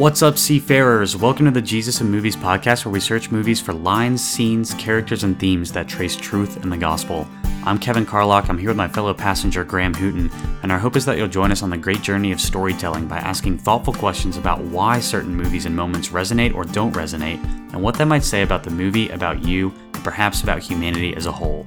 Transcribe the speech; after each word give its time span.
What's 0.00 0.22
up, 0.22 0.38
seafarers? 0.38 1.14
Welcome 1.14 1.44
to 1.44 1.50
the 1.50 1.60
Jesus 1.60 2.00
and 2.00 2.10
Movies 2.10 2.34
podcast, 2.34 2.86
where 2.86 2.92
we 2.92 3.00
search 3.00 3.30
movies 3.30 3.60
for 3.60 3.74
lines, 3.74 4.24
scenes, 4.24 4.72
characters, 4.76 5.24
and 5.24 5.38
themes 5.38 5.70
that 5.72 5.88
trace 5.88 6.16
truth 6.16 6.56
in 6.62 6.70
the 6.70 6.78
gospel. 6.78 7.28
I'm 7.66 7.78
Kevin 7.78 8.06
Carlock. 8.06 8.48
I'm 8.48 8.56
here 8.56 8.70
with 8.70 8.78
my 8.78 8.88
fellow 8.88 9.12
passenger, 9.12 9.62
Graham 9.62 9.92
Hooten, 9.92 10.30
and 10.62 10.72
our 10.72 10.78
hope 10.78 10.96
is 10.96 11.04
that 11.04 11.18
you'll 11.18 11.28
join 11.28 11.52
us 11.52 11.62
on 11.62 11.68
the 11.68 11.76
great 11.76 12.00
journey 12.00 12.32
of 12.32 12.40
storytelling 12.40 13.08
by 13.08 13.18
asking 13.18 13.58
thoughtful 13.58 13.92
questions 13.92 14.38
about 14.38 14.62
why 14.62 15.00
certain 15.00 15.36
movies 15.36 15.66
and 15.66 15.76
moments 15.76 16.08
resonate 16.08 16.54
or 16.54 16.64
don't 16.64 16.94
resonate, 16.94 17.44
and 17.74 17.82
what 17.82 17.94
that 17.96 18.06
might 18.06 18.24
say 18.24 18.40
about 18.40 18.64
the 18.64 18.70
movie, 18.70 19.10
about 19.10 19.44
you, 19.44 19.70
and 19.92 20.02
perhaps 20.02 20.42
about 20.42 20.62
humanity 20.62 21.14
as 21.14 21.26
a 21.26 21.32
whole. 21.32 21.66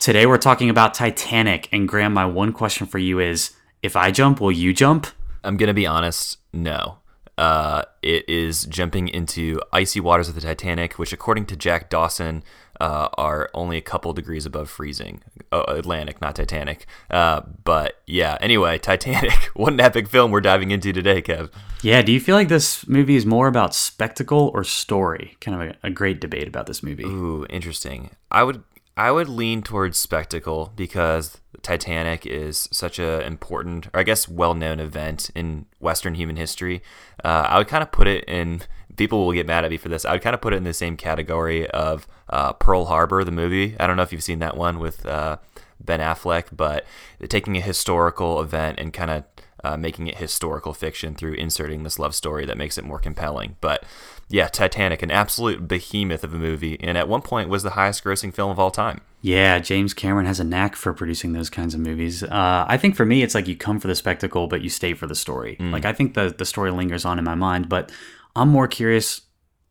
Today, 0.00 0.26
we're 0.26 0.38
talking 0.38 0.70
about 0.70 0.92
Titanic, 0.92 1.68
and 1.70 1.86
Graham, 1.86 2.12
my 2.12 2.26
one 2.26 2.52
question 2.52 2.88
for 2.88 2.98
you 2.98 3.20
is 3.20 3.52
if 3.80 3.94
I 3.94 4.10
jump, 4.10 4.40
will 4.40 4.50
you 4.50 4.74
jump? 4.74 5.06
I'm 5.44 5.56
gonna 5.56 5.74
be 5.74 5.86
honest. 5.86 6.38
No. 6.52 6.98
Uh, 7.38 7.84
it 8.02 8.28
is 8.28 8.64
jumping 8.64 9.08
into 9.08 9.60
icy 9.72 9.98
waters 9.98 10.28
of 10.28 10.34
the 10.34 10.42
Titanic, 10.42 10.98
which, 10.98 11.12
according 11.12 11.46
to 11.46 11.56
Jack 11.56 11.88
Dawson, 11.88 12.42
uh, 12.80 13.08
are 13.16 13.48
only 13.54 13.76
a 13.76 13.80
couple 13.82 14.12
degrees 14.12 14.44
above 14.46 14.68
freezing. 14.68 15.22
Oh, 15.52 15.62
Atlantic, 15.64 16.20
not 16.20 16.36
Titanic. 16.36 16.86
Uh, 17.10 17.42
but 17.64 18.00
yeah, 18.06 18.36
anyway, 18.40 18.78
Titanic. 18.82 19.32
what 19.54 19.72
an 19.72 19.80
epic 19.80 20.08
film 20.08 20.30
we're 20.30 20.40
diving 20.40 20.70
into 20.70 20.92
today, 20.92 21.22
Kev. 21.22 21.50
Yeah, 21.82 22.02
do 22.02 22.12
you 22.12 22.20
feel 22.20 22.36
like 22.36 22.48
this 22.48 22.86
movie 22.88 23.16
is 23.16 23.24
more 23.24 23.48
about 23.48 23.74
spectacle 23.74 24.50
or 24.52 24.64
story? 24.64 25.36
Kind 25.40 25.62
of 25.62 25.68
a, 25.68 25.86
a 25.86 25.90
great 25.90 26.20
debate 26.20 26.46
about 26.48 26.66
this 26.66 26.82
movie. 26.82 27.04
Ooh, 27.04 27.46
interesting. 27.48 28.10
I 28.30 28.42
would 28.42 28.62
I 29.00 29.10
would 29.10 29.30
lean 29.30 29.62
towards 29.62 29.98
spectacle 29.98 30.74
because 30.76 31.40
Titanic 31.62 32.26
is 32.26 32.68
such 32.70 32.98
an 32.98 33.22
important, 33.22 33.86
or 33.94 34.00
I 34.00 34.02
guess 34.02 34.28
well-known 34.28 34.78
event 34.78 35.30
in 35.34 35.64
Western 35.78 36.16
human 36.16 36.36
history. 36.36 36.82
Uh, 37.24 37.46
I 37.48 37.56
would 37.56 37.66
kind 37.66 37.82
of 37.82 37.92
put 37.92 38.06
it 38.06 38.24
in. 38.24 38.60
People 38.96 39.24
will 39.24 39.32
get 39.32 39.46
mad 39.46 39.64
at 39.64 39.70
me 39.70 39.78
for 39.78 39.88
this. 39.88 40.04
I 40.04 40.12
would 40.12 40.20
kind 40.20 40.34
of 40.34 40.42
put 40.42 40.52
it 40.52 40.58
in 40.58 40.64
the 40.64 40.74
same 40.74 40.98
category 40.98 41.66
of 41.70 42.06
uh, 42.28 42.52
Pearl 42.52 42.84
Harbor, 42.84 43.24
the 43.24 43.30
movie. 43.30 43.74
I 43.80 43.86
don't 43.86 43.96
know 43.96 44.02
if 44.02 44.12
you've 44.12 44.22
seen 44.22 44.40
that 44.40 44.58
one 44.58 44.78
with 44.78 45.06
uh, 45.06 45.38
Ben 45.80 46.00
Affleck, 46.00 46.48
but 46.52 46.84
taking 47.26 47.56
a 47.56 47.62
historical 47.62 48.42
event 48.42 48.78
and 48.78 48.92
kind 48.92 49.10
of 49.10 49.24
uh, 49.64 49.78
making 49.78 50.08
it 50.08 50.18
historical 50.18 50.74
fiction 50.74 51.14
through 51.14 51.34
inserting 51.34 51.84
this 51.84 51.98
love 51.98 52.14
story 52.14 52.44
that 52.44 52.58
makes 52.58 52.76
it 52.76 52.84
more 52.84 52.98
compelling. 52.98 53.56
But 53.62 53.82
yeah, 54.30 54.46
Titanic, 54.46 55.02
an 55.02 55.10
absolute 55.10 55.66
behemoth 55.66 56.22
of 56.22 56.32
a 56.32 56.38
movie, 56.38 56.78
and 56.80 56.96
at 56.96 57.08
one 57.08 57.20
point 57.20 57.48
was 57.48 57.64
the 57.64 57.70
highest 57.70 58.04
grossing 58.04 58.32
film 58.32 58.50
of 58.50 58.60
all 58.60 58.70
time. 58.70 59.00
Yeah, 59.22 59.58
James 59.58 59.92
Cameron 59.92 60.26
has 60.26 60.38
a 60.38 60.44
knack 60.44 60.76
for 60.76 60.94
producing 60.94 61.32
those 61.32 61.50
kinds 61.50 61.74
of 61.74 61.80
movies. 61.80 62.22
Uh, 62.22 62.64
I 62.68 62.76
think 62.76 62.94
for 62.94 63.04
me, 63.04 63.22
it's 63.22 63.34
like 63.34 63.48
you 63.48 63.56
come 63.56 63.80
for 63.80 63.88
the 63.88 63.94
spectacle, 63.96 64.46
but 64.46 64.62
you 64.62 64.70
stay 64.70 64.94
for 64.94 65.08
the 65.08 65.16
story. 65.16 65.56
Mm. 65.58 65.72
Like 65.72 65.84
I 65.84 65.92
think 65.92 66.14
the 66.14 66.32
the 66.36 66.46
story 66.46 66.70
lingers 66.70 67.04
on 67.04 67.18
in 67.18 67.24
my 67.24 67.34
mind, 67.34 67.68
but 67.68 67.90
I'm 68.36 68.48
more 68.48 68.68
curious 68.68 69.22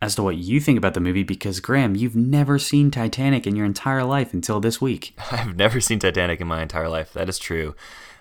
as 0.02 0.16
to 0.16 0.24
what 0.24 0.36
you 0.36 0.60
think 0.60 0.78
about 0.78 0.94
the 0.94 1.00
movie 1.00 1.24
because 1.24 1.60
Graham, 1.62 1.96
you've 1.96 2.16
never 2.16 2.60
seen 2.60 2.92
Titanic 2.92 3.48
in 3.48 3.56
your 3.56 3.66
entire 3.66 4.04
life 4.04 4.34
until 4.34 4.60
this 4.60 4.80
week. 4.82 5.18
I've 5.32 5.56
never 5.56 5.82
seen 5.82 6.00
Titanic 6.00 6.40
in 6.42 6.48
my 6.48 6.62
entire 6.62 6.90
life. 6.90 7.14
That 7.14 7.30
is 7.30 7.40
true. 7.40 7.76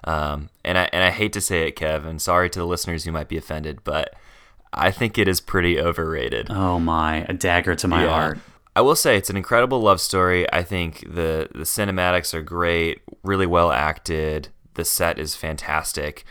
Um, 0.04 0.50
and 0.64 0.78
I 0.78 0.88
and 0.92 1.02
I 1.02 1.10
hate 1.10 1.32
to 1.32 1.40
say 1.40 1.66
it, 1.66 1.74
Kev, 1.74 2.06
and 2.06 2.22
sorry 2.22 2.48
to 2.50 2.60
the 2.60 2.66
listeners 2.66 3.02
who 3.02 3.10
might 3.10 3.28
be 3.28 3.36
offended, 3.36 3.80
but 3.82 4.14
I 4.72 4.90
think 4.90 5.18
it 5.18 5.28
is 5.28 5.40
pretty 5.40 5.80
overrated. 5.80 6.50
Oh 6.50 6.78
my, 6.78 7.24
a 7.28 7.32
dagger 7.32 7.74
to 7.76 7.88
my 7.88 8.04
yeah. 8.04 8.10
heart. 8.10 8.38
I 8.76 8.80
will 8.80 8.94
say 8.94 9.16
it's 9.16 9.30
an 9.30 9.36
incredible 9.36 9.80
love 9.80 10.00
story. 10.00 10.50
I 10.52 10.62
think 10.62 11.00
the 11.00 11.48
the 11.52 11.64
cinematics 11.64 12.32
are 12.32 12.42
great, 12.42 13.02
really 13.22 13.46
well 13.46 13.72
acted. 13.72 14.48
The 14.74 14.84
set 14.84 15.18
is 15.18 15.34
fantastic, 15.34 16.24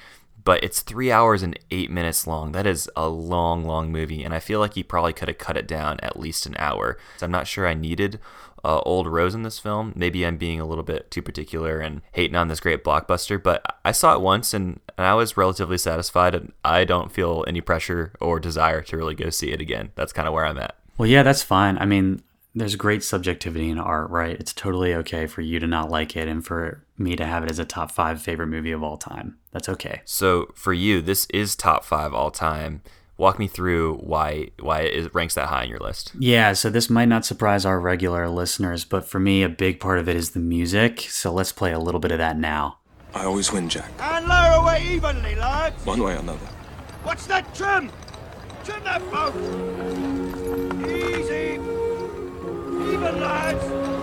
but 0.48 0.64
it's 0.64 0.80
three 0.80 1.12
hours 1.12 1.44
and 1.44 1.60
eight 1.72 1.92
minutes 1.92 2.26
long. 2.26 2.54
That 2.54 2.66
is 2.66 2.90
a 2.96 3.10
long, 3.10 3.66
long 3.66 3.92
movie, 3.92 4.24
and 4.24 4.34
I 4.34 4.40
feel 4.40 4.62
like 4.62 4.78
you 4.78 4.84
probably 4.86 5.12
could 5.12 5.28
have 5.28 5.38
cut 5.38 5.58
it 5.58 5.68
down 5.68 6.00
at 6.00 6.18
least 6.18 6.46
an 6.46 6.56
hour. 6.58 6.98
So 7.18 7.26
I'm 7.26 7.34
not 7.34 7.48
sure 7.48 7.68
I 7.68 7.74
needed 7.74 8.18
uh, 8.64 8.80
Old 8.86 9.08
Rose 9.08 9.36
in 9.36 9.44
this 9.44 9.60
film. 9.60 9.92
Maybe 9.94 10.26
I'm 10.26 10.38
being 10.38 10.62
a 10.62 10.66
little 10.66 10.86
bit 10.86 11.12
too 11.12 11.22
particular 11.22 11.82
and 11.82 12.02
hating 12.14 12.38
on 12.38 12.48
this 12.48 12.62
great 12.62 12.82
blockbuster, 12.82 13.44
but 13.44 13.62
I 13.84 13.92
saw 13.92 14.14
it 14.14 14.22
once 14.22 14.54
and, 14.54 14.80
and 14.98 15.06
I 15.06 15.16
was 15.16 15.36
relatively 15.36 15.78
satisfied, 15.78 16.34
and 16.34 16.54
I 16.64 16.86
don't 16.86 17.12
feel 17.12 17.44
any 17.46 17.60
pressure 17.60 18.14
or 18.22 18.40
desire 18.40 18.82
to 18.84 18.96
really 18.96 19.16
go 19.16 19.30
see 19.30 19.52
it 19.52 19.60
again. 19.60 19.92
That's 19.96 20.14
kind 20.14 20.30
of 20.30 20.34
where 20.34 20.46
I'm 20.46 20.60
at. 20.60 20.78
Well, 20.98 21.10
yeah, 21.10 21.24
that's 21.24 21.44
fine. 21.44 21.78
I 21.78 21.86
mean, 21.86 22.24
there's 22.56 22.78
great 22.78 23.04
subjectivity 23.04 23.70
in 23.70 23.80
art, 23.80 24.10
right? 24.12 24.40
It's 24.40 24.54
totally 24.54 24.94
okay 24.94 25.28
for 25.28 25.42
you 25.42 25.60
to 25.60 25.68
not 25.68 25.90
like 25.90 26.16
it 26.16 26.30
and 26.30 26.46
for 26.46 26.86
me 26.98 27.16
to 27.16 27.26
have 27.26 27.44
it 27.44 27.52
as 27.52 27.60
a 27.60 27.66
top 27.66 27.92
five 27.92 28.22
favorite 28.22 28.48
movie 28.48 28.72
of 28.72 28.84
all 28.84 28.98
time. 28.98 29.38
That's 29.52 29.70
okay. 29.70 30.02
So 30.06 30.52
for 30.54 30.74
you, 30.74 31.02
this 31.02 31.26
is 31.28 31.56
top 31.56 31.84
five 31.84 32.14
all 32.14 32.32
time 32.32 32.82
walk 33.18 33.40
me 33.40 33.48
through 33.48 33.96
why 33.96 34.50
why 34.60 34.82
it 34.82 35.14
ranks 35.14 35.36
that 35.36 35.48
high 35.48 35.64
on 35.64 35.70
your 35.70 35.80
list. 35.80 36.12
Yeah, 36.18 36.54
so 36.54 36.70
this 36.70 36.90
might 36.90 37.08
not 37.08 37.26
surprise 37.26 37.66
our 37.66 37.80
regular 37.80 38.30
listeners, 38.30 38.86
but 38.86 39.06
for 39.06 39.20
me, 39.20 39.44
a 39.44 39.50
big 39.50 39.80
part 39.80 40.00
of 40.00 40.08
it 40.08 40.16
is 40.16 40.32
the 40.32 40.40
music. 40.40 41.02
So 41.02 41.32
let's 41.32 41.52
play 41.52 41.72
a 41.72 41.80
little 41.80 42.00
bit 42.00 42.12
of 42.12 42.18
that 42.20 42.38
now. 42.38 42.78
I 43.14 43.26
always 43.26 43.52
win, 43.52 43.70
Jack. 43.70 43.92
And 44.00 44.28
lower 44.28 44.62
away 44.64 44.86
evenly, 44.90 45.36
lads. 45.36 45.86
One 45.86 46.04
way 46.04 46.14
or 46.14 46.20
another. 46.20 46.46
What's 47.04 47.26
that 47.28 47.54
trim? 47.56 47.92
Trim 48.64 48.84
that 48.84 49.02
boat. 49.12 49.34
Easy. 50.88 51.54
Even, 52.94 53.22
lads. 53.22 53.97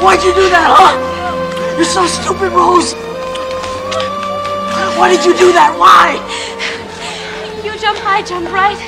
Why 0.00 0.16
did 0.16 0.24
you 0.24 0.34
do 0.34 0.48
that? 0.48 0.74
Huh? 0.78 1.74
You're 1.76 1.84
so 1.84 2.06
stupid, 2.06 2.52
Rose. 2.52 2.94
Why? 4.96 5.10
did 5.10 5.24
You 5.24 5.36
do 5.36 5.52
that? 5.52 5.76
Why? 5.76 6.14
You 7.62 7.78
jump, 7.78 7.98
I 8.06 8.22
jump, 8.22 8.48
right? 8.50 8.78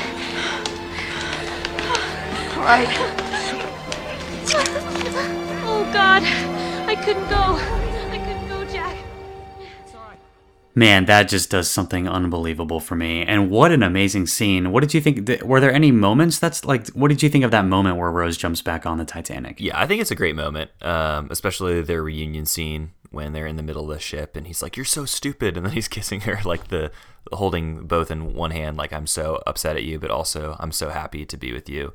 Right. 2.57 2.89
Oh, 5.67 5.91
God. 5.93 6.23
I 6.89 6.95
couldn't 6.95 7.29
go. 7.29 7.80
Man, 10.75 11.07
that 11.07 11.29
just 11.29 11.51
does 11.51 11.69
something 11.69 12.09
unbelievable 12.09 12.79
for 12.79 12.95
me. 12.95 13.25
And 13.25 13.51
what 13.51 13.73
an 13.73 13.83
amazing 13.83 14.29
scene. 14.29 14.71
What 14.71 14.81
did 14.81 14.95
you 14.95 15.01
think? 15.01 15.43
Were 15.43 15.61
there 15.61 15.73
any 15.73 15.91
moments 15.91 16.39
that's 16.39 16.65
like, 16.65 16.89
what 16.91 17.09
did 17.09 17.23
you 17.23 17.29
think 17.29 17.45
of 17.45 17.51
that 17.51 17.65
moment 17.65 17.97
where 17.97 18.11
Rose 18.11 18.37
jumps 18.37 18.63
back 18.63 18.87
on 18.87 18.99
the 18.99 19.05
Titanic? 19.05 19.61
Yeah, 19.61 19.81
I 19.81 19.87
think 19.87 20.01
it's 20.01 20.13
a 20.13 20.17
great 20.17 20.37
moment, 20.37 20.71
um, 20.83 21.27
especially 21.31 21.83
their 21.83 22.03
reunion 22.03 22.47
scene 22.47 22.93
when 23.11 23.33
they're 23.33 23.47
in 23.47 23.57
the 23.57 23.63
middle 23.63 23.91
of 23.91 23.97
the 23.97 24.01
ship 24.01 24.37
and 24.37 24.47
he's 24.47 24.63
like 24.63 24.77
you're 24.77 24.85
so 24.85 25.05
stupid 25.05 25.57
and 25.57 25.67
then 25.67 25.73
he's 25.73 25.89
kissing 25.97 26.23
her 26.23 26.39
like 26.45 26.69
the 26.69 26.91
holding 27.33 27.87
both 27.87 28.11
in 28.11 28.35
one 28.35 28.51
hand 28.51 28.77
like 28.77 28.93
i'm 28.93 29.07
so 29.07 29.43
upset 29.47 29.77
at 29.77 29.83
you 29.83 29.99
but 29.99 30.11
also 30.11 30.57
i'm 30.61 30.73
so 30.73 30.91
happy 30.91 31.25
to 31.25 31.37
be 31.37 31.53
with 31.53 31.69
you 31.69 31.93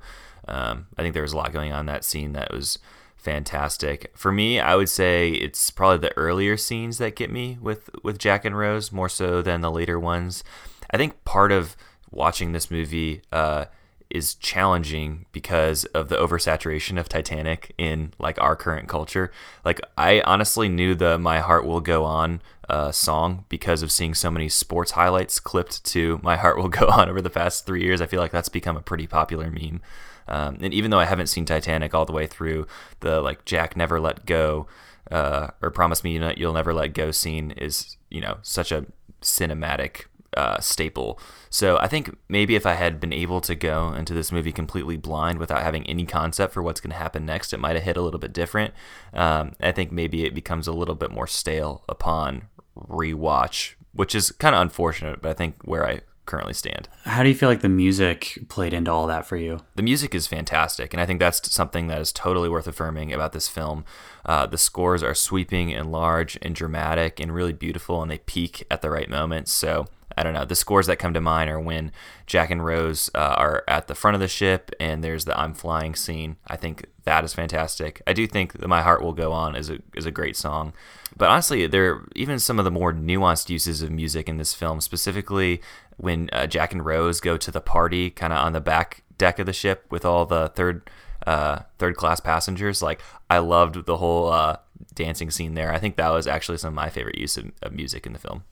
um, 0.47 0.87
i 0.97 1.01
think 1.01 1.13
there 1.13 1.23
was 1.23 1.33
a 1.33 1.37
lot 1.37 1.53
going 1.53 1.71
on 1.71 1.81
in 1.81 1.85
that 1.85 2.03
scene 2.03 2.33
that 2.33 2.51
was 2.51 2.79
fantastic. 3.25 4.11
For 4.15 4.31
me, 4.31 4.59
I 4.59 4.75
would 4.75 4.87
say 4.87 5.31
it's 5.31 5.71
probably 5.71 5.97
the 5.97 6.15
earlier 6.15 6.55
scenes 6.55 6.99
that 6.99 7.15
get 7.15 7.31
me 7.31 7.57
with 7.59 7.89
with 8.03 8.19
Jack 8.19 8.45
and 8.45 8.55
Rose 8.55 8.91
more 8.91 9.09
so 9.09 9.41
than 9.41 9.61
the 9.61 9.71
later 9.71 9.99
ones. 9.99 10.43
I 10.91 10.97
think 10.97 11.25
part 11.25 11.51
of 11.51 11.75
watching 12.11 12.51
this 12.51 12.69
movie 12.69 13.23
uh, 13.31 13.65
is 14.11 14.35
challenging 14.35 15.25
because 15.31 15.85
of 15.85 16.09
the 16.09 16.15
oversaturation 16.17 16.99
of 16.99 17.09
Titanic 17.09 17.73
in 17.79 18.13
like 18.19 18.39
our 18.39 18.55
current 18.55 18.87
culture. 18.87 19.31
Like 19.65 19.81
I 19.97 20.21
honestly 20.21 20.69
knew 20.69 20.93
the 20.93 21.17
"My 21.17 21.39
Heart 21.39 21.65
Will 21.65 21.81
Go 21.81 22.03
On" 22.03 22.41
uh, 22.69 22.91
song 22.91 23.45
because 23.49 23.81
of 23.81 23.91
seeing 23.91 24.13
so 24.13 24.29
many 24.29 24.49
sports 24.49 24.91
highlights 24.91 25.39
clipped 25.39 25.83
to 25.85 26.19
"My 26.21 26.37
Heart 26.37 26.57
Will 26.57 26.69
Go 26.69 26.87
On" 26.91 27.09
over 27.09 27.21
the 27.21 27.31
past 27.31 27.65
three 27.65 27.83
years. 27.83 28.01
I 28.01 28.05
feel 28.05 28.21
like 28.21 28.31
that's 28.31 28.49
become 28.49 28.77
a 28.77 28.81
pretty 28.81 29.07
popular 29.07 29.49
meme. 29.49 29.81
Um, 30.27 30.57
and 30.61 30.73
even 30.73 30.91
though 30.91 30.99
I 30.99 31.05
haven't 31.05 31.27
seen 31.27 31.45
Titanic 31.45 31.93
all 31.93 32.05
the 32.05 32.13
way 32.13 32.27
through, 32.27 32.67
the 33.01 33.21
like 33.21 33.45
Jack 33.45 33.75
never 33.75 33.99
let 33.99 34.25
go 34.25 34.67
uh, 35.11 35.49
or 35.61 35.69
promise 35.69 36.03
me 36.03 36.19
you'll 36.37 36.53
never 36.53 36.73
let 36.73 36.93
go 36.93 37.11
scene 37.11 37.51
is 37.51 37.97
you 38.09 38.21
know 38.21 38.37
such 38.41 38.71
a 38.71 38.85
cinematic 39.21 40.05
uh, 40.35 40.59
staple. 40.59 41.19
So 41.49 41.77
I 41.77 41.87
think 41.87 42.17
maybe 42.27 42.55
if 42.55 42.65
I 42.65 42.73
had 42.73 42.99
been 42.99 43.13
able 43.13 43.39
to 43.41 43.55
go 43.55 43.93
into 43.93 44.13
this 44.13 44.31
movie 44.31 44.51
completely 44.51 44.97
blind 44.97 45.39
without 45.39 45.63
having 45.63 45.87
any 45.87 46.05
concept 46.05 46.53
for 46.53 46.61
what's 46.61 46.81
going 46.81 46.91
to 46.91 46.97
happen 46.97 47.25
next, 47.25 47.53
it 47.53 47.59
might 47.59 47.75
have 47.75 47.85
hit 47.85 47.95
a 47.97 48.01
little 48.01 48.19
bit 48.19 48.33
different. 48.33 48.73
Um, 49.13 49.53
I 49.61 49.71
think 49.71 49.91
maybe 49.91 50.25
it 50.25 50.35
becomes 50.35 50.67
a 50.67 50.73
little 50.73 50.95
bit 50.95 51.11
more 51.11 51.27
stale 51.27 51.85
upon 51.87 52.49
rewatch, 52.77 53.75
which 53.93 54.13
is 54.13 54.31
kind 54.31 54.53
of 54.53 54.61
unfortunate, 54.61 55.21
but 55.21 55.29
I 55.29 55.33
think 55.33 55.55
where 55.63 55.87
I 55.87 56.01
currently 56.25 56.53
stand. 56.53 56.87
How 57.03 57.23
do 57.23 57.29
you 57.29 57.35
feel 57.35 57.49
like 57.49 57.61
the 57.61 57.69
music 57.69 58.39
played 58.49 58.73
into 58.73 58.91
all 58.91 59.07
that 59.07 59.25
for 59.25 59.37
you? 59.37 59.61
The 59.75 59.83
music 59.83 60.15
is 60.15 60.27
fantastic, 60.27 60.93
and 60.93 61.01
I 61.01 61.05
think 61.05 61.19
that's 61.19 61.51
something 61.53 61.87
that 61.87 62.01
is 62.01 62.11
totally 62.11 62.49
worth 62.49 62.67
affirming 62.67 63.13
about 63.13 63.33
this 63.33 63.47
film. 63.47 63.85
Uh, 64.25 64.45
the 64.45 64.57
scores 64.57 65.03
are 65.03 65.13
sweeping 65.13 65.73
and 65.73 65.91
large 65.91 66.37
and 66.41 66.55
dramatic 66.55 67.19
and 67.19 67.33
really 67.33 67.53
beautiful, 67.53 68.01
and 68.01 68.09
they 68.09 68.19
peak 68.19 68.65
at 68.71 68.81
the 68.81 68.89
right 68.89 69.09
moments. 69.09 69.51
So 69.51 69.87
I 70.17 70.23
don't 70.23 70.33
know. 70.33 70.45
The 70.45 70.55
scores 70.55 70.87
that 70.87 70.97
come 70.97 71.13
to 71.13 71.21
mind 71.21 71.49
are 71.49 71.59
when 71.59 71.91
Jack 72.25 72.49
and 72.49 72.65
Rose 72.65 73.09
uh, 73.13 73.35
are 73.37 73.63
at 73.67 73.87
the 73.87 73.95
front 73.95 74.15
of 74.15 74.21
the 74.21 74.27
ship 74.27 74.71
and 74.79 75.03
there's 75.03 75.25
the 75.25 75.37
I'm 75.37 75.53
flying 75.53 75.95
scene. 75.95 76.37
I 76.47 76.55
think 76.55 76.85
that 77.03 77.23
is 77.23 77.33
fantastic. 77.33 78.01
I 78.07 78.13
do 78.13 78.25
think 78.25 78.53
that 78.53 78.67
My 78.67 78.81
Heart 78.81 79.03
Will 79.03 79.13
Go 79.13 79.31
On 79.33 79.55
is 79.55 79.69
a, 79.69 79.79
is 79.93 80.05
a 80.05 80.11
great 80.11 80.37
song. 80.37 80.73
But 81.17 81.29
honestly, 81.29 81.67
there 81.67 81.91
are 81.91 82.07
even 82.15 82.39
some 82.39 82.59
of 82.59 82.65
the 82.65 82.71
more 82.71 82.93
nuanced 82.93 83.49
uses 83.49 83.81
of 83.81 83.91
music 83.91 84.29
in 84.29 84.37
this 84.37 84.53
film, 84.53 84.81
specifically 84.81 85.61
when 85.97 86.29
uh, 86.33 86.47
Jack 86.47 86.73
and 86.73 86.85
Rose 86.85 87.19
go 87.19 87.37
to 87.37 87.51
the 87.51 87.61
party 87.61 88.09
kind 88.09 88.33
of 88.33 88.39
on 88.39 88.53
the 88.53 88.61
back 88.61 89.03
deck 89.17 89.39
of 89.39 89.45
the 89.45 89.53
ship 89.53 89.85
with 89.89 90.05
all 90.05 90.25
the 90.25 90.49
third 90.49 90.89
uh, 91.25 91.59
third 91.77 91.95
class 91.95 92.19
passengers. 92.19 92.81
Like 92.81 93.01
I 93.29 93.39
loved 93.39 93.85
the 93.85 93.97
whole 93.97 94.31
uh, 94.31 94.57
dancing 94.93 95.31
scene 95.31 95.53
there. 95.53 95.73
I 95.73 95.79
think 95.79 95.95
that 95.97 96.09
was 96.09 96.27
actually 96.27 96.57
some 96.57 96.69
of 96.69 96.73
my 96.73 96.89
favorite 96.89 97.17
use 97.17 97.37
of, 97.37 97.51
of 97.61 97.73
music 97.73 98.05
in 98.05 98.13
the 98.13 98.19
film. 98.19 98.43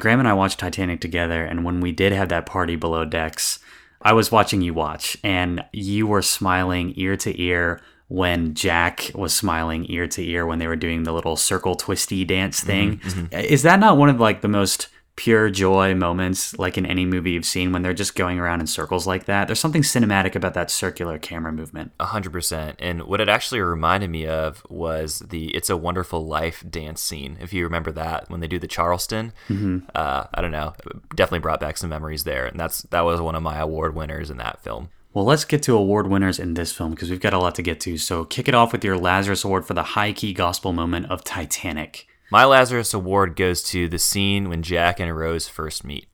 Graham 0.00 0.18
and 0.18 0.28
I 0.28 0.32
watched 0.34 0.58
Titanic 0.58 1.00
together, 1.00 1.44
and 1.44 1.64
when 1.64 1.80
we 1.80 1.92
did 1.92 2.12
have 2.12 2.28
that 2.30 2.46
party 2.46 2.76
below 2.76 3.04
decks, 3.04 3.58
I 4.02 4.12
was 4.12 4.32
watching 4.32 4.62
you 4.62 4.74
watch, 4.74 5.16
and 5.22 5.64
you 5.72 6.06
were 6.06 6.22
smiling 6.22 6.94
ear 6.96 7.16
to 7.18 7.40
ear 7.40 7.80
when 8.08 8.54
Jack 8.54 9.12
was 9.14 9.32
smiling 9.32 9.86
ear 9.88 10.08
to 10.08 10.28
ear 10.28 10.44
when 10.44 10.58
they 10.58 10.66
were 10.66 10.74
doing 10.74 11.04
the 11.04 11.12
little 11.12 11.36
circle 11.36 11.76
twisty 11.76 12.24
dance 12.24 12.60
thing. 12.60 12.98
Mm-hmm, 12.98 13.34
Is 13.36 13.62
that 13.62 13.78
not 13.78 13.98
one 13.98 14.08
of 14.08 14.18
like 14.18 14.40
the 14.40 14.48
most 14.48 14.88
pure 15.20 15.50
joy 15.50 15.94
moments 15.94 16.58
like 16.58 16.78
in 16.78 16.86
any 16.86 17.04
movie 17.04 17.32
you've 17.32 17.44
seen 17.44 17.72
when 17.72 17.82
they're 17.82 17.92
just 17.92 18.14
going 18.14 18.38
around 18.38 18.58
in 18.58 18.66
circles 18.66 19.06
like 19.06 19.26
that. 19.26 19.46
There's 19.46 19.60
something 19.60 19.82
cinematic 19.82 20.34
about 20.34 20.54
that 20.54 20.70
circular 20.70 21.18
camera 21.18 21.52
movement. 21.52 21.92
A 22.00 22.06
hundred 22.06 22.32
percent. 22.32 22.76
And 22.78 23.02
what 23.02 23.20
it 23.20 23.28
actually 23.28 23.60
reminded 23.60 24.08
me 24.08 24.26
of 24.26 24.64
was 24.70 25.18
the 25.18 25.54
"It's 25.54 25.68
a 25.68 25.76
Wonderful 25.76 26.24
Life" 26.24 26.64
dance 26.70 27.02
scene. 27.02 27.36
If 27.38 27.52
you 27.52 27.64
remember 27.64 27.92
that 27.92 28.30
when 28.30 28.40
they 28.40 28.46
do 28.48 28.58
the 28.58 28.66
Charleston, 28.66 29.34
mm-hmm. 29.50 29.80
uh, 29.94 30.24
I 30.32 30.40
don't 30.40 30.52
know, 30.52 30.72
definitely 31.14 31.40
brought 31.40 31.60
back 31.60 31.76
some 31.76 31.90
memories 31.90 32.24
there. 32.24 32.46
And 32.46 32.58
that's 32.58 32.80
that 32.84 33.02
was 33.02 33.20
one 33.20 33.34
of 33.34 33.42
my 33.42 33.58
award 33.58 33.94
winners 33.94 34.30
in 34.30 34.38
that 34.38 34.62
film. 34.62 34.88
Well, 35.12 35.26
let's 35.26 35.44
get 35.44 35.62
to 35.64 35.76
award 35.76 36.06
winners 36.06 36.38
in 36.38 36.54
this 36.54 36.72
film 36.72 36.92
because 36.92 37.10
we've 37.10 37.20
got 37.20 37.34
a 37.34 37.38
lot 37.38 37.56
to 37.56 37.62
get 37.62 37.78
to. 37.80 37.98
So, 37.98 38.24
kick 38.24 38.48
it 38.48 38.54
off 38.54 38.72
with 38.72 38.84
your 38.84 38.96
Lazarus 38.96 39.44
Award 39.44 39.66
for 39.66 39.74
the 39.74 39.82
high 39.82 40.14
key 40.14 40.32
gospel 40.32 40.72
moment 40.72 41.10
of 41.10 41.24
Titanic. 41.24 42.06
My 42.32 42.44
Lazarus 42.44 42.94
Award 42.94 43.34
goes 43.34 43.60
to 43.64 43.88
the 43.88 43.98
scene 43.98 44.48
when 44.48 44.62
Jack 44.62 45.00
and 45.00 45.16
Rose 45.16 45.48
first 45.48 45.82
meet. 45.84 46.06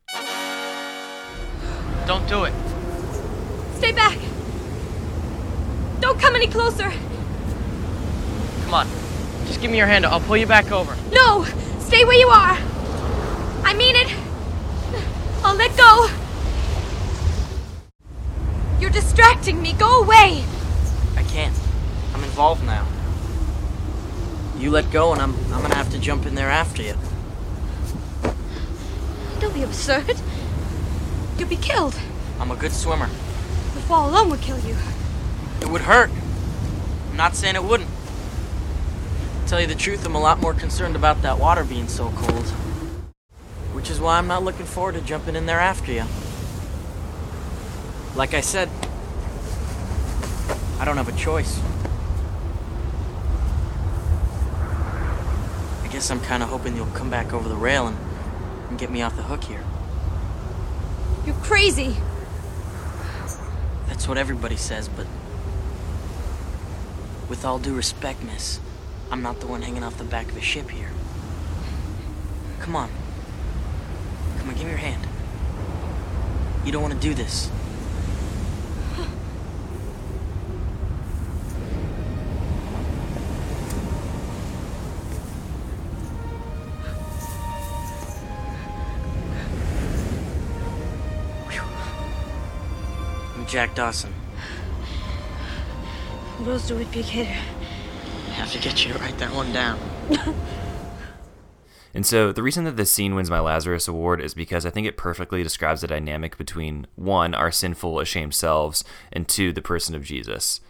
Don't 2.07 2.27
do 2.27 2.45
it. 2.45 2.55
Stay 3.75 3.93
back. 3.93 4.19
Don't 6.01 6.19
come 6.19 6.35
any 6.35 6.47
closer. 6.47 6.91
Come 8.65 8.73
on. 8.73 8.89
Just 9.47 9.61
give 9.61 9.71
me 9.71 9.77
your 9.77 9.87
hand. 9.87 10.07
I'll 10.07 10.21
pull 10.21 10.39
you 10.39 10.47
back 10.47 10.73
over. 10.73 10.97
No! 11.13 11.45
Stay 11.81 12.07
where 12.07 12.19
you 12.19 12.29
are. 12.29 12.57
I 13.63 13.75
mean 13.77 13.95
it. 13.95 14.11
I'll 15.45 15.55
let 15.55 15.77
go. 15.77 16.09
You're 18.81 18.89
distracting 18.89 19.61
me. 19.61 19.75
Go 19.75 20.01
away. 20.01 20.43
I 21.15 21.25
can't. 21.25 21.55
I'm 22.15 22.25
involved 22.25 22.65
now. 22.65 22.87
You 24.59 24.71
let 24.71 24.91
go, 24.91 25.13
and 25.13 25.21
I'm 25.21 25.35
I'm 25.53 25.63
gonna 25.63 25.77
have 25.77 25.91
to 25.91 25.99
jump 25.99 26.27
in 26.27 26.35
there 26.35 26.51
after 26.51 26.83
you. 26.83 26.95
Don't 29.39 29.55
be 29.55 29.63
absurd. 29.63 30.17
You'll 31.39 31.49
be 31.49 31.57
killed. 31.57 31.95
I'm 32.41 32.51
a 32.51 32.57
good 32.57 32.73
swimmer. 32.73 33.07
The 33.07 33.83
fall 33.83 34.09
alone 34.09 34.31
would 34.31 34.41
kill 34.41 34.59
you. 34.61 34.75
It 35.61 35.69
would 35.69 35.83
hurt. 35.83 36.11
I'm 37.11 37.17
not 37.17 37.37
saying 37.37 37.55
it 37.55 37.65
wouldn't. 37.65 37.91
To 39.43 39.47
tell 39.47 39.61
you 39.61 39.67
the 39.67 39.75
truth, 39.75 40.07
I'm 40.07 40.15
a 40.15 40.21
lot 40.21 40.41
more 40.41 40.55
concerned 40.55 40.97
about 40.97 41.23
that 41.23 41.39
water 41.39 41.63
being 41.63 41.89
so 41.89 42.11
cold. 42.17 42.47
Which 43.75 43.91
is 43.91 44.01
why 44.01 44.17
I'm 44.19 44.27
not 44.27 44.43
looking 44.43 44.67
forward 44.67 44.95
to 44.95 45.03
jumping 45.03 45.37
in 45.37 45.47
there 45.47 45.61
after 45.61 45.93
you. 45.93 46.05
Like 48.15 48.33
I 48.33 48.41
said, 48.41 48.71
I 50.81 50.85
don't 50.87 50.97
have 50.97 51.09
a 51.09 51.17
choice. 51.17 51.61
Guess 55.97 56.11
I'm 56.11 56.21
kind 56.21 56.43
of 56.43 56.51
hoping 56.51 56.77
you'll 56.77 56.85
come 56.89 57.09
back 57.09 57.33
over 57.33 57.49
the 57.49 57.57
rail 57.57 57.87
and, 57.87 57.97
and 58.69 58.79
get 58.79 58.91
me 58.91 59.01
off 59.01 59.17
the 59.17 59.23
hook 59.23 59.45
here. 59.45 59.65
You're 61.25 61.35
crazy. 61.37 61.97
That's 63.87 64.07
what 64.07 64.19
everybody 64.19 64.57
says, 64.57 64.91
but. 64.91 65.07
With 67.31 67.47
all 67.47 67.59
due 67.59 67.75
respect, 67.75 68.23
miss, 68.23 68.61
I'm 69.11 69.23
not 69.23 69.41
the 69.41 69.47
one 69.47 69.63
hanging 69.63 69.83
off 69.83 69.97
the 69.97 70.05
back 70.05 70.29
of 70.29 70.37
a 70.37 70.43
ship 70.43 70.69
here. 70.69 70.91
Come 72.61 72.77
on. 72.77 72.91
Come 74.37 74.51
on, 74.51 74.55
give 74.55 74.65
me 74.65 74.73
your 74.73 74.79
hand. 74.79 75.03
You 76.67 76.73
don't 76.73 76.83
want 76.83 76.93
to 76.93 77.01
do 77.01 77.15
this. 77.15 77.51
Jack 93.47 93.75
Dawson. 93.75 94.13
Rose 96.41 96.67
DeWitt 96.69 96.91
Bukater. 96.91 97.27
I 97.27 98.33
have 98.33 98.53
to 98.53 98.59
get 98.59 98.85
you 98.85 98.93
to 98.93 98.99
write 98.99 99.19
that 99.19 99.33
one 99.35 99.53
down. 99.53 99.79
and 101.95 102.05
so 102.05 102.33
the 102.33 102.43
reason 102.43 102.65
that 102.65 102.77
this 102.77 102.91
scene 102.91 103.15
wins 103.15 103.31
my 103.31 103.41
Lazarus 103.41 103.89
Award 103.89 104.21
is 104.21 104.35
because 104.35 104.67
I 104.67 104.71
think 104.71 104.87
it 104.87 104.97
perfectly 104.97 105.43
describes 105.43 105.81
the 105.81 105.87
dynamic 105.87 106.37
between 106.37 106.87
one, 106.97 107.35
our 107.35 107.51
sinful, 107.51 108.01
ashamed 108.01 108.35
selves, 108.35 108.85
and 109.13 109.27
two, 109.27 109.53
the 109.53 109.63
person 109.63 109.95
of 109.95 110.05
Jesus. 110.05 110.61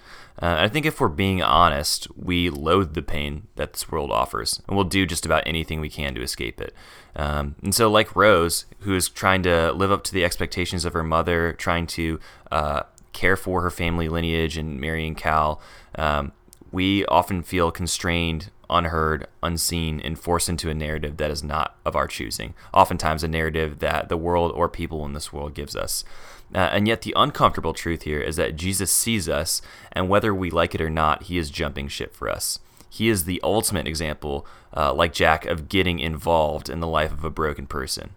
Uh, 0.40 0.56
I 0.58 0.68
think 0.68 0.84
if 0.84 1.00
we're 1.00 1.08
being 1.08 1.42
honest, 1.42 2.08
we 2.16 2.50
loathe 2.50 2.94
the 2.94 3.02
pain 3.02 3.46
that 3.56 3.72
this 3.72 3.90
world 3.90 4.12
offers, 4.12 4.62
and 4.68 4.76
we'll 4.76 4.84
do 4.84 5.06
just 5.06 5.24
about 5.24 5.42
anything 5.46 5.80
we 5.80 5.88
can 5.88 6.14
to 6.14 6.22
escape 6.22 6.60
it. 6.60 6.74
Um, 7.14 7.54
and 7.62 7.74
so, 7.74 7.90
like 7.90 8.14
Rose, 8.14 8.66
who 8.80 8.94
is 8.94 9.08
trying 9.08 9.42
to 9.44 9.72
live 9.72 9.90
up 9.90 10.04
to 10.04 10.12
the 10.12 10.24
expectations 10.24 10.84
of 10.84 10.92
her 10.92 11.02
mother, 11.02 11.54
trying 11.54 11.86
to 11.88 12.20
uh, 12.52 12.82
care 13.12 13.36
for 13.36 13.62
her 13.62 13.70
family 13.70 14.08
lineage 14.08 14.58
and 14.58 14.78
marrying 14.78 15.14
Cal, 15.14 15.60
um, 15.94 16.32
we 16.70 17.06
often 17.06 17.42
feel 17.42 17.70
constrained, 17.70 18.50
unheard, 18.68 19.26
unseen, 19.42 20.00
and 20.00 20.18
forced 20.18 20.50
into 20.50 20.68
a 20.68 20.74
narrative 20.74 21.16
that 21.16 21.30
is 21.30 21.42
not 21.42 21.76
of 21.86 21.96
our 21.96 22.06
choosing. 22.06 22.52
Oftentimes, 22.74 23.22
a 23.22 23.28
narrative 23.28 23.78
that 23.78 24.10
the 24.10 24.16
world 24.18 24.52
or 24.52 24.68
people 24.68 25.06
in 25.06 25.14
this 25.14 25.32
world 25.32 25.54
gives 25.54 25.74
us. 25.74 26.04
Uh, 26.54 26.58
and 26.58 26.86
yet, 26.86 27.02
the 27.02 27.12
uncomfortable 27.16 27.74
truth 27.74 28.02
here 28.02 28.20
is 28.20 28.36
that 28.36 28.56
Jesus 28.56 28.92
sees 28.92 29.28
us, 29.28 29.60
and 29.92 30.08
whether 30.08 30.34
we 30.34 30.50
like 30.50 30.74
it 30.74 30.80
or 30.80 30.90
not, 30.90 31.24
he 31.24 31.38
is 31.38 31.50
jumping 31.50 31.88
ship 31.88 32.14
for 32.14 32.28
us. 32.28 32.60
He 32.88 33.08
is 33.08 33.24
the 33.24 33.40
ultimate 33.42 33.86
example, 33.86 34.46
uh, 34.74 34.94
like 34.94 35.12
Jack, 35.12 35.44
of 35.44 35.68
getting 35.68 35.98
involved 35.98 36.70
in 36.70 36.80
the 36.80 36.86
life 36.86 37.12
of 37.12 37.24
a 37.24 37.30
broken 37.30 37.66
person. 37.66 38.10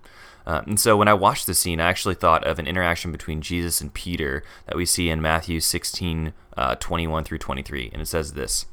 Uh, 0.45 0.61
and 0.65 0.79
so 0.79 0.95
when 0.95 1.07
I 1.07 1.13
watched 1.13 1.47
the 1.47 1.53
scene, 1.53 1.79
I 1.79 1.89
actually 1.89 2.15
thought 2.15 2.45
of 2.45 2.59
an 2.59 2.67
interaction 2.67 3.11
between 3.11 3.41
Jesus 3.41 3.81
and 3.81 3.93
Peter 3.93 4.43
that 4.65 4.77
we 4.77 4.85
see 4.85 5.09
in 5.09 5.21
Matthew 5.21 5.59
16, 5.59 6.33
uh, 6.55 6.75
21 6.75 7.23
through 7.23 7.37
23. 7.39 7.89
And 7.93 8.01
it 8.01 8.07
says 8.07 8.33
this 8.33 8.65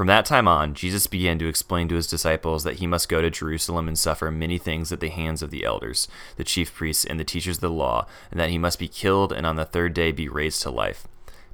From 0.00 0.06
that 0.06 0.24
time 0.24 0.48
on, 0.48 0.72
Jesus 0.72 1.06
began 1.06 1.38
to 1.40 1.46
explain 1.46 1.86
to 1.88 1.94
his 1.94 2.06
disciples 2.06 2.64
that 2.64 2.78
he 2.78 2.86
must 2.86 3.10
go 3.10 3.20
to 3.20 3.28
Jerusalem 3.28 3.86
and 3.86 3.98
suffer 3.98 4.30
many 4.30 4.56
things 4.56 4.90
at 4.92 5.00
the 5.00 5.10
hands 5.10 5.42
of 5.42 5.50
the 5.50 5.62
elders, 5.62 6.08
the 6.36 6.42
chief 6.42 6.74
priests, 6.74 7.04
and 7.04 7.20
the 7.20 7.22
teachers 7.22 7.58
of 7.58 7.60
the 7.60 7.68
law, 7.70 8.06
and 8.30 8.40
that 8.40 8.48
he 8.48 8.56
must 8.56 8.78
be 8.78 8.88
killed 8.88 9.30
and 9.30 9.44
on 9.44 9.56
the 9.56 9.66
third 9.66 9.92
day 9.92 10.10
be 10.10 10.26
raised 10.26 10.62
to 10.62 10.70
life. 10.70 11.06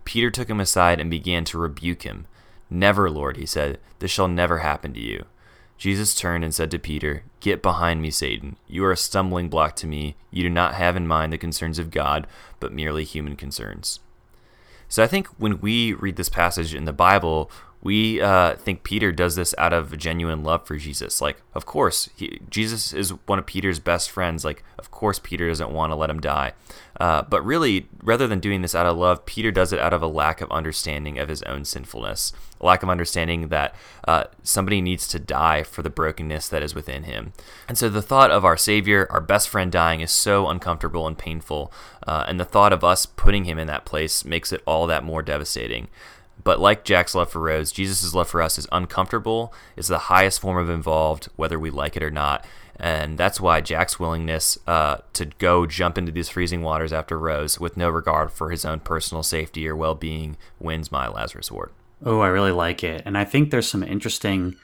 Peter 0.04 0.30
took 0.30 0.48
him 0.48 0.60
aside 0.60 1.00
and 1.00 1.10
began 1.10 1.44
to 1.44 1.58
rebuke 1.58 2.02
him. 2.04 2.28
Never, 2.70 3.10
Lord, 3.10 3.36
he 3.36 3.46
said, 3.46 3.80
this 3.98 4.12
shall 4.12 4.28
never 4.28 4.58
happen 4.58 4.94
to 4.94 5.00
you. 5.00 5.24
Jesus 5.76 6.14
turned 6.14 6.44
and 6.44 6.54
said 6.54 6.70
to 6.70 6.78
Peter, 6.78 7.24
Get 7.40 7.62
behind 7.62 8.00
me, 8.00 8.12
Satan. 8.12 8.58
You 8.68 8.84
are 8.84 8.92
a 8.92 8.96
stumbling 8.96 9.48
block 9.48 9.74
to 9.74 9.88
me. 9.88 10.14
You 10.30 10.44
do 10.44 10.50
not 10.50 10.74
have 10.76 10.94
in 10.94 11.08
mind 11.08 11.32
the 11.32 11.36
concerns 11.36 11.80
of 11.80 11.90
God, 11.90 12.28
but 12.60 12.72
merely 12.72 13.02
human 13.02 13.34
concerns. 13.34 13.98
So 14.88 15.02
I 15.02 15.08
think 15.08 15.26
when 15.36 15.60
we 15.60 15.92
read 15.94 16.14
this 16.14 16.28
passage 16.28 16.72
in 16.72 16.84
the 16.84 16.92
Bible, 16.92 17.50
we 17.86 18.20
uh, 18.20 18.56
think 18.56 18.82
Peter 18.82 19.12
does 19.12 19.36
this 19.36 19.54
out 19.58 19.72
of 19.72 19.96
genuine 19.96 20.42
love 20.42 20.66
for 20.66 20.76
Jesus. 20.76 21.20
Like, 21.20 21.40
of 21.54 21.66
course, 21.66 22.10
he, 22.16 22.40
Jesus 22.50 22.92
is 22.92 23.10
one 23.26 23.38
of 23.38 23.46
Peter's 23.46 23.78
best 23.78 24.10
friends. 24.10 24.44
Like, 24.44 24.64
of 24.76 24.90
course, 24.90 25.20
Peter 25.20 25.46
doesn't 25.46 25.70
want 25.70 25.92
to 25.92 25.94
let 25.94 26.10
him 26.10 26.20
die. 26.20 26.54
Uh, 26.98 27.22
but 27.22 27.46
really, 27.46 27.88
rather 28.02 28.26
than 28.26 28.40
doing 28.40 28.62
this 28.62 28.74
out 28.74 28.86
of 28.86 28.96
love, 28.96 29.24
Peter 29.24 29.52
does 29.52 29.72
it 29.72 29.78
out 29.78 29.92
of 29.92 30.02
a 30.02 30.08
lack 30.08 30.40
of 30.40 30.50
understanding 30.50 31.16
of 31.18 31.28
his 31.28 31.42
own 31.44 31.64
sinfulness, 31.64 32.32
a 32.60 32.66
lack 32.66 32.82
of 32.82 32.88
understanding 32.88 33.48
that 33.48 33.72
uh, 34.08 34.24
somebody 34.42 34.80
needs 34.80 35.06
to 35.06 35.20
die 35.20 35.62
for 35.62 35.82
the 35.82 35.90
brokenness 35.90 36.48
that 36.48 36.64
is 36.64 36.74
within 36.74 37.04
him. 37.04 37.34
And 37.68 37.78
so 37.78 37.88
the 37.88 38.02
thought 38.02 38.32
of 38.32 38.44
our 38.44 38.56
Savior, 38.56 39.06
our 39.10 39.20
best 39.20 39.48
friend, 39.48 39.70
dying 39.70 40.00
is 40.00 40.10
so 40.10 40.48
uncomfortable 40.48 41.06
and 41.06 41.16
painful. 41.16 41.72
Uh, 42.04 42.24
and 42.26 42.40
the 42.40 42.44
thought 42.44 42.72
of 42.72 42.82
us 42.82 43.06
putting 43.06 43.44
him 43.44 43.58
in 43.58 43.68
that 43.68 43.84
place 43.84 44.24
makes 44.24 44.50
it 44.50 44.62
all 44.66 44.88
that 44.88 45.04
more 45.04 45.22
devastating. 45.22 45.86
But 46.44 46.60
like 46.60 46.84
Jack's 46.84 47.14
love 47.14 47.30
for 47.30 47.40
Rose, 47.40 47.72
Jesus' 47.72 48.14
love 48.14 48.28
for 48.28 48.40
us 48.40 48.58
is 48.58 48.68
uncomfortable, 48.70 49.52
is 49.76 49.88
the 49.88 49.98
highest 49.98 50.40
form 50.40 50.58
of 50.58 50.70
involved, 50.70 51.28
whether 51.36 51.58
we 51.58 51.70
like 51.70 51.96
it 51.96 52.02
or 52.02 52.10
not. 52.10 52.44
And 52.78 53.16
that's 53.16 53.40
why 53.40 53.62
Jack's 53.62 53.98
willingness 53.98 54.58
uh, 54.66 54.98
to 55.14 55.26
go 55.26 55.66
jump 55.66 55.96
into 55.96 56.12
these 56.12 56.28
freezing 56.28 56.62
waters 56.62 56.92
after 56.92 57.18
Rose 57.18 57.58
with 57.58 57.76
no 57.76 57.88
regard 57.88 58.30
for 58.30 58.50
his 58.50 58.64
own 58.64 58.80
personal 58.80 59.22
safety 59.22 59.66
or 59.66 59.74
well 59.74 59.94
being 59.94 60.36
wins 60.60 60.92
my 60.92 61.08
Lazarus 61.08 61.50
Award. 61.50 61.72
Oh, 62.04 62.20
I 62.20 62.28
really 62.28 62.52
like 62.52 62.84
it. 62.84 63.02
And 63.06 63.16
I 63.16 63.24
think 63.24 63.50
there's 63.50 63.68
some 63.68 63.82
interesting 63.82 64.56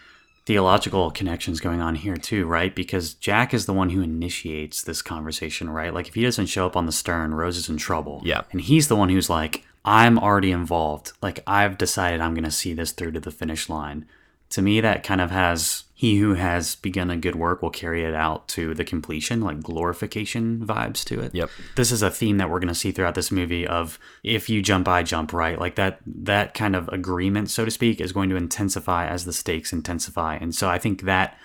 theological 0.45 1.11
connections 1.11 1.61
going 1.61 1.81
on 1.81 1.95
here 1.95 2.17
too, 2.17 2.47
right? 2.47 2.75
Because 2.75 3.14
Jack 3.14 3.55
is 3.55 3.67
the 3.67 3.73
one 3.73 3.91
who 3.91 4.02
initiates 4.02 4.83
this 4.83 5.00
conversation, 5.00 5.71
right? 5.71 5.95
Like 5.95 6.09
if 6.09 6.14
he 6.14 6.23
doesn't 6.23 6.47
show 6.47 6.67
up 6.67 6.76
on 6.76 6.87
the 6.87 6.93
stern, 6.93 7.33
Rose 7.33 7.57
is 7.57 7.69
in 7.69 7.76
trouble. 7.76 8.21
Yeah. 8.25 8.43
And 8.50 8.61
he's 8.61 8.88
the 8.88 8.97
one 8.97 9.09
who's 9.09 9.31
like, 9.31 9.64
I'm 9.85 10.19
already 10.19 10.53
involved. 10.53 11.12
Like 11.21 11.41
I've 11.47 11.79
decided 11.79 12.21
I'm 12.21 12.35
going 12.35 12.45
to 12.45 12.51
see 12.51 12.73
this 12.73 12.93
through 12.93 13.12
to 13.12 13.21
the 13.21 13.31
finish 13.31 13.69
line. 13.69 14.07
To 14.51 14.62
me, 14.62 14.81
that 14.83 15.03
kind 15.03 15.21
of 15.21 15.31
has 15.31 15.85
he 15.95 16.19
who 16.19 16.35
has 16.35 16.75
begun 16.75 17.11
a 17.11 17.17
good 17.17 17.37
work 17.37 17.62
will 17.62 17.71
carry 17.71 18.05
it 18.05 18.12
out 18.12 18.49
to 18.49 18.75
the 18.75 18.85
completion, 18.85 19.41
like 19.41 19.62
glorification 19.62 20.67
vibes 20.67 21.05
to 21.05 21.21
it. 21.21 21.35
Yep. 21.35 21.49
This 21.77 21.91
is 21.91 22.03
a 22.03 22.11
theme 22.11 22.39
that 22.39 22.51
we're 22.51 22.59
going 22.59 22.69
to 22.69 22.75
see 22.75 22.91
throughout 22.91 23.15
this 23.15 23.31
movie 23.31 23.67
of 23.67 23.99
if 24.23 24.51
you 24.51 24.61
jump, 24.61 24.89
I 24.89 25.05
jump, 25.05 25.33
right? 25.33 25.59
Like 25.59 25.77
that 25.77 26.01
that 26.07 26.55
kind 26.55 26.77
of 26.77 26.89
agreement, 26.89 27.51
so 27.51 27.65
to 27.65 27.71
speak, 27.71 28.01
is 28.01 28.12
going 28.12 28.29
to 28.31 28.37
intensify 28.37 29.07
as 29.07 29.25
the 29.25 29.33
stakes 29.33 29.73
intensify. 29.73 30.37
And 30.37 30.55
so 30.55 30.69
I 30.69 30.79
think 30.79 31.03
that 31.03 31.39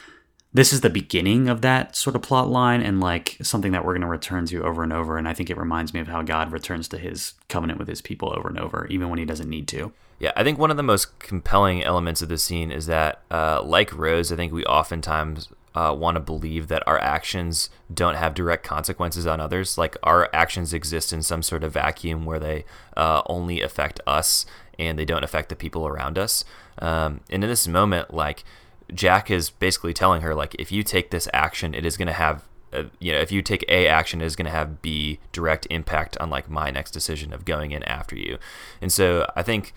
this 0.53 0.73
is 0.73 0.81
the 0.81 0.89
beginning 0.89 1.49
of 1.49 1.61
that 1.61 1.95
sort 1.95 2.15
of 2.15 2.21
plot 2.21 2.49
line 2.49 2.81
and 2.81 2.99
like 2.99 3.37
something 3.41 3.71
that 3.73 3.85
we're 3.85 3.93
going 3.93 4.01
to 4.01 4.07
return 4.07 4.45
to 4.47 4.63
over 4.63 4.81
and 4.81 4.93
over. 4.93 5.17
And 5.17 5.27
I 5.27 5.33
think 5.33 5.49
it 5.49 5.57
reminds 5.57 5.93
me 5.93 5.99
of 5.99 6.07
how 6.07 6.21
God 6.21 6.51
returns 6.51 6.87
to 6.89 6.97
his 6.97 7.33
covenant 7.49 7.79
with 7.79 7.87
his 7.87 8.01
people 8.01 8.33
over 8.35 8.47
and 8.47 8.57
over, 8.57 8.87
even 8.89 9.09
when 9.09 9.19
he 9.19 9.25
doesn't 9.25 9.49
need 9.49 9.67
to. 9.69 9.91
Yeah, 10.19 10.31
I 10.35 10.43
think 10.43 10.57
one 10.57 10.71
of 10.71 10.77
the 10.77 10.83
most 10.83 11.19
compelling 11.19 11.83
elements 11.83 12.21
of 12.21 12.29
this 12.29 12.41
scene 12.41 12.71
is 12.71 12.87
that, 12.87 13.21
uh, 13.29 13.61
like 13.61 13.95
Rose, 13.95 14.31
I 14.31 14.35
think 14.35 14.51
we 14.51 14.65
oftentimes 14.65 15.49
uh, 15.75 15.93
want 15.93 16.15
to 16.15 16.19
believe 16.19 16.69
that 16.69 16.81
our 16.87 16.99
actions 16.99 17.69
don't 17.93 18.15
have 18.15 18.33
direct 18.33 18.63
consequences 18.63 19.27
on 19.27 19.39
others. 19.39 19.77
Like 19.77 19.95
our 20.01 20.27
actions 20.33 20.73
exist 20.73 21.13
in 21.13 21.21
some 21.21 21.43
sort 21.43 21.63
of 21.63 21.73
vacuum 21.73 22.25
where 22.25 22.39
they 22.39 22.65
uh, 22.95 23.21
only 23.27 23.61
affect 23.61 23.99
us 24.07 24.47
and 24.79 24.97
they 24.97 25.05
don't 25.05 25.23
affect 25.23 25.49
the 25.49 25.55
people 25.55 25.85
around 25.85 26.17
us. 26.17 26.43
Um, 26.79 27.21
and 27.29 27.43
in 27.43 27.49
this 27.49 27.67
moment, 27.67 28.11
like 28.11 28.43
Jack 28.93 29.29
is 29.29 29.49
basically 29.49 29.93
telling 29.93 30.21
her, 30.21 30.33
like, 30.33 30.55
if 30.55 30.71
you 30.71 30.83
take 30.83 31.11
this 31.11 31.27
action, 31.33 31.73
it 31.73 31.85
is 31.85 31.97
going 31.97 32.07
to 32.07 32.13
have 32.13 32.43
uh, 32.73 32.83
you 32.99 33.11
know, 33.11 33.19
if 33.19 33.31
you 33.31 33.41
take 33.41 33.63
A 33.69 33.87
action, 33.87 34.21
it 34.21 34.25
is 34.25 34.35
going 34.35 34.45
to 34.45 34.51
have 34.51 34.81
B 34.81 35.19
direct 35.31 35.67
impact 35.69 36.17
on 36.17 36.29
like 36.29 36.49
my 36.49 36.69
next 36.69 36.91
decision 36.91 37.31
of 37.33 37.45
going 37.45 37.71
in 37.71 37.83
after 37.83 38.15
you. 38.15 38.37
And 38.81 38.91
so 38.91 39.29
I 39.35 39.43
think 39.43 39.73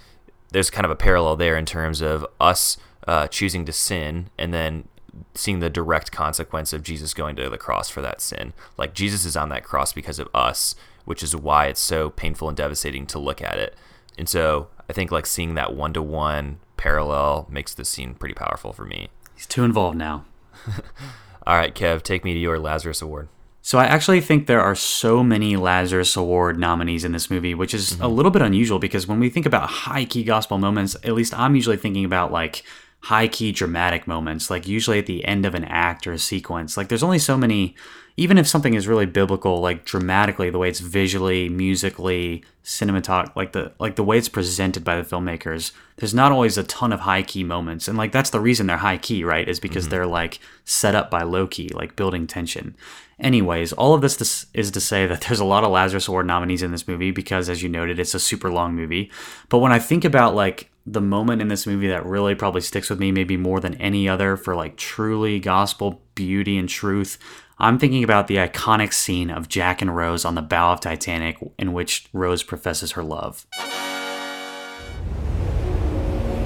there's 0.51 0.71
kind 0.71 0.85
of 0.85 0.91
a 0.91 0.97
parallel 0.97 1.37
there 1.37 1.57
in 1.57 1.67
terms 1.67 2.01
of 2.01 2.27
us 2.41 2.77
uh, 3.07 3.29
choosing 3.29 3.65
to 3.67 3.73
sin 3.73 4.31
and 4.37 4.53
then 4.53 4.89
seeing 5.35 5.61
the 5.61 5.71
direct 5.71 6.13
consequence 6.13 6.73
of 6.73 6.83
Jesus 6.83 7.15
going 7.15 7.37
to 7.37 7.49
the 7.49 7.59
cross 7.59 7.89
for 7.89 8.01
that 8.03 8.21
sin. 8.21 8.53
Like 8.77 8.95
Jesus 8.95 9.25
is 9.25 9.37
on 9.37 9.49
that 9.51 9.65
cross 9.65 9.93
because 9.93 10.19
of 10.19 10.29
us, 10.35 10.75
which 11.05 11.23
is 11.23 11.35
why 11.35 11.67
it's 11.67 11.81
so 11.81 12.11
painful 12.11 12.49
and 12.49 12.57
devastating 12.57 13.07
to 13.07 13.19
look 13.19 13.41
at 13.41 13.59
it. 13.59 13.77
And 14.19 14.29
so 14.29 14.69
I 14.89 14.93
think 14.93 15.13
like 15.13 15.27
seeing 15.27 15.55
that 15.55 15.75
one 15.75 15.93
to 15.93 16.03
one 16.03 16.59
parallel 16.81 17.47
makes 17.51 17.75
this 17.75 17.91
scene 17.91 18.15
pretty 18.15 18.35
powerful 18.35 18.73
for 18.73 18.87
me. 18.87 19.11
He's 19.35 19.47
too 19.47 19.65
involved 19.65 19.99
now. 19.99 20.25
All 21.47 21.55
right, 21.55 21.75
Kev, 21.75 22.03
take 22.03 22.25
me 22.25 22.33
to 22.33 22.41
your 22.41 22.59
Lazarus 22.59 23.03
Award. 23.03 23.29
So 23.61 23.79
I 23.79 23.85
actually 23.85 24.23
think 24.23 24.47
there 24.47 24.63
are 24.63 24.75
so 24.75 25.23
many 25.23 25.57
Lazarus 25.57 26.17
Award 26.17 26.59
nominees 26.59 27.05
in 27.05 27.13
this 27.13 27.31
movie, 27.31 27.55
which 27.55 27.75
is 27.75 27.91
mm-hmm. 27.91 28.03
a 28.03 28.09
little 28.09 28.31
bit 28.31 28.41
unusual 28.41 28.79
because 28.79 29.07
when 29.07 29.21
we 29.21 29.29
think 29.29 29.45
about 29.45 29.69
high 29.69 30.07
key 30.07 30.25
gospel 30.25 30.57
moments, 30.57 30.97
at 31.05 31.13
least 31.13 31.39
I'm 31.39 31.55
usually 31.55 31.77
thinking 31.77 32.07
about 32.07 32.33
like 32.33 32.65
high 33.01 33.29
key 33.29 33.53
dramatic 33.53 34.07
moments, 34.07 34.49
like 34.49 34.67
usually 34.67 34.99
at 34.99 35.07
the 35.07 35.23
end 35.27 35.45
of 35.45 35.55
an 35.55 35.67
act 35.67 36.07
or 36.07 36.13
a 36.13 36.19
sequence. 36.19 36.79
Like 36.79 36.89
there's 36.89 37.03
only 37.03 37.19
so 37.19 37.37
many 37.37 37.75
even 38.21 38.37
if 38.37 38.47
something 38.47 38.75
is 38.75 38.87
really 38.87 39.07
biblical, 39.07 39.63
like 39.63 39.87
dramatically, 39.87 40.51
the 40.51 40.59
way 40.59 40.69
it's 40.69 40.81
visually, 40.81 41.49
musically, 41.49 42.45
cinematog 42.63 43.35
like 43.35 43.53
the 43.53 43.73
like 43.79 43.97
the 43.97 44.05
way 44.05 44.19
it's 44.19 44.29
presented 44.29 44.85
by 44.85 44.95
the 44.95 45.03
filmmakers, 45.03 45.73
there's 45.97 46.13
not 46.13 46.31
always 46.31 46.59
a 46.59 46.65
ton 46.65 46.93
of 46.93 47.01
high 47.01 47.23
key 47.23 47.43
moments, 47.43 47.89
and 47.89 47.97
like 47.97 48.13
that's 48.13 48.29
the 48.29 48.39
reason 48.39 48.67
they're 48.67 48.77
high 48.77 48.99
key, 48.99 49.25
right? 49.25 49.49
Is 49.49 49.59
because 49.59 49.85
mm-hmm. 49.85 49.93
they're 49.93 50.07
like 50.07 50.39
set 50.67 50.95
up 50.95 51.11
by 51.11 51.23
low 51.23 51.47
key, 51.47 51.71
like 51.71 51.97
building 51.97 52.27
tension. 52.27 52.77
Anyways, 53.19 53.73
all 53.73 53.95
of 53.95 54.03
this 54.03 54.17
to, 54.19 54.59
is 54.59 54.71
to 54.71 54.81
say 54.83 55.07
that 55.07 55.23
there's 55.23 55.41
a 55.41 55.45
lot 55.47 55.65
of 55.65 55.71
Lazarus 55.71 56.07
Award 56.07 56.27
nominees 56.27 56.63
in 56.63 56.73
this 56.73 56.87
movie 56.87 57.13
because, 57.13 57.49
as 57.49 57.63
you 57.63 57.71
noted, 57.71 57.99
it's 57.99 58.15
a 58.15 58.21
super 58.21 58.51
long 58.51 58.75
movie. 58.75 59.11
But 59.49 59.61
when 59.61 59.73
I 59.73 59.79
think 59.79 60.05
about 60.05 60.35
like 60.35 60.71
the 60.85 61.01
moment 61.01 61.41
in 61.41 61.49
this 61.49 61.67
movie 61.67 61.89
that 61.89 62.05
really 62.05 62.35
probably 62.35 62.61
sticks 62.61 62.91
with 62.91 63.01
me, 63.01 63.13
maybe 63.13 63.39
more 63.39 63.61
than 63.61 63.77
any 63.77 64.11
other, 64.11 64.37
for 64.37 64.55
like 64.55 64.77
truly 64.77 65.41
gospel 65.41 66.03
beauty 66.15 66.59
and 66.59 66.69
truth, 66.69 67.19
I'm 67.63 67.79
thinking 67.79 68.03
about 68.03 68.27
the 68.27 68.37
iconic 68.37 68.95
scene 68.95 69.31
of 69.31 69.47
Jack 69.47 69.83
and 69.83 69.95
Rose 69.95 70.25
on 70.25 70.35
the 70.35 70.41
bow 70.41 70.73
of 70.73 70.81
Titanic 70.81 71.37
in 71.59 71.75
which 71.75 72.07
Rose 72.15 72.43
professes 72.43 72.93
her 72.93 73.03
love. 73.03 73.47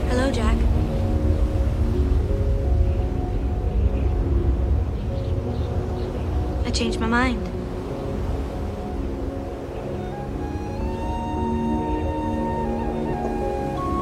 Hello, 0.08 0.32
Jack. 0.32 0.56
I 6.66 6.70
changed 6.72 6.98
my 6.98 7.06
mind. 7.06 7.46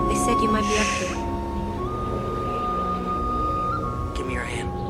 They 0.08 0.16
said 0.16 0.40
you 0.40 0.48
might 0.48 0.62
be 0.62 0.78
up 0.78 0.86
here. 0.86 1.18
Give 4.16 4.26
me 4.26 4.32
your 4.32 4.44
hand. 4.44 4.81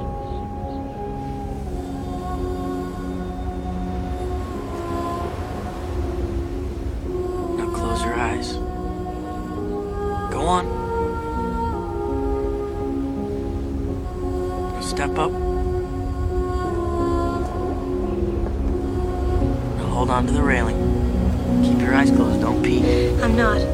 Now 20.23 20.29
hold 20.29 20.29
on 20.29 20.35
to 20.35 20.41
the 20.41 20.43
railing. 20.43 21.65
Keep 21.65 21.81
your 21.81 21.95
eyes 21.95 22.11
closed. 22.11 22.41
Don't 22.41 22.63
peek. 22.63 22.85
I'm 23.23 23.37
not. 23.37 23.72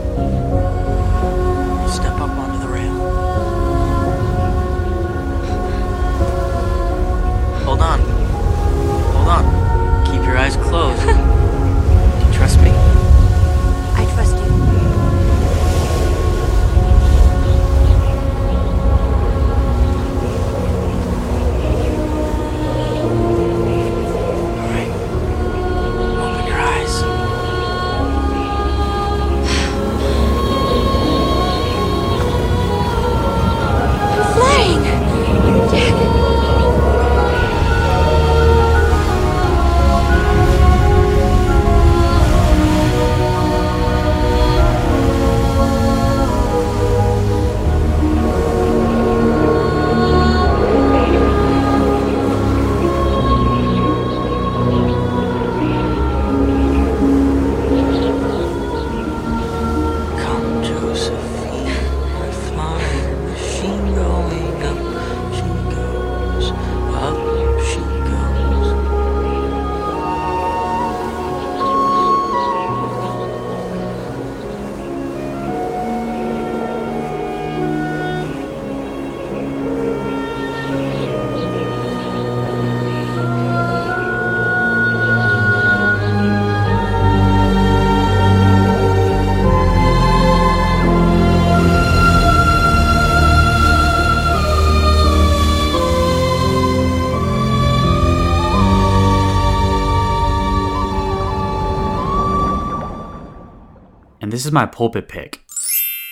This 104.38 104.46
is 104.46 104.52
my 104.52 104.66
pulpit 104.66 105.08
pick. 105.08 105.44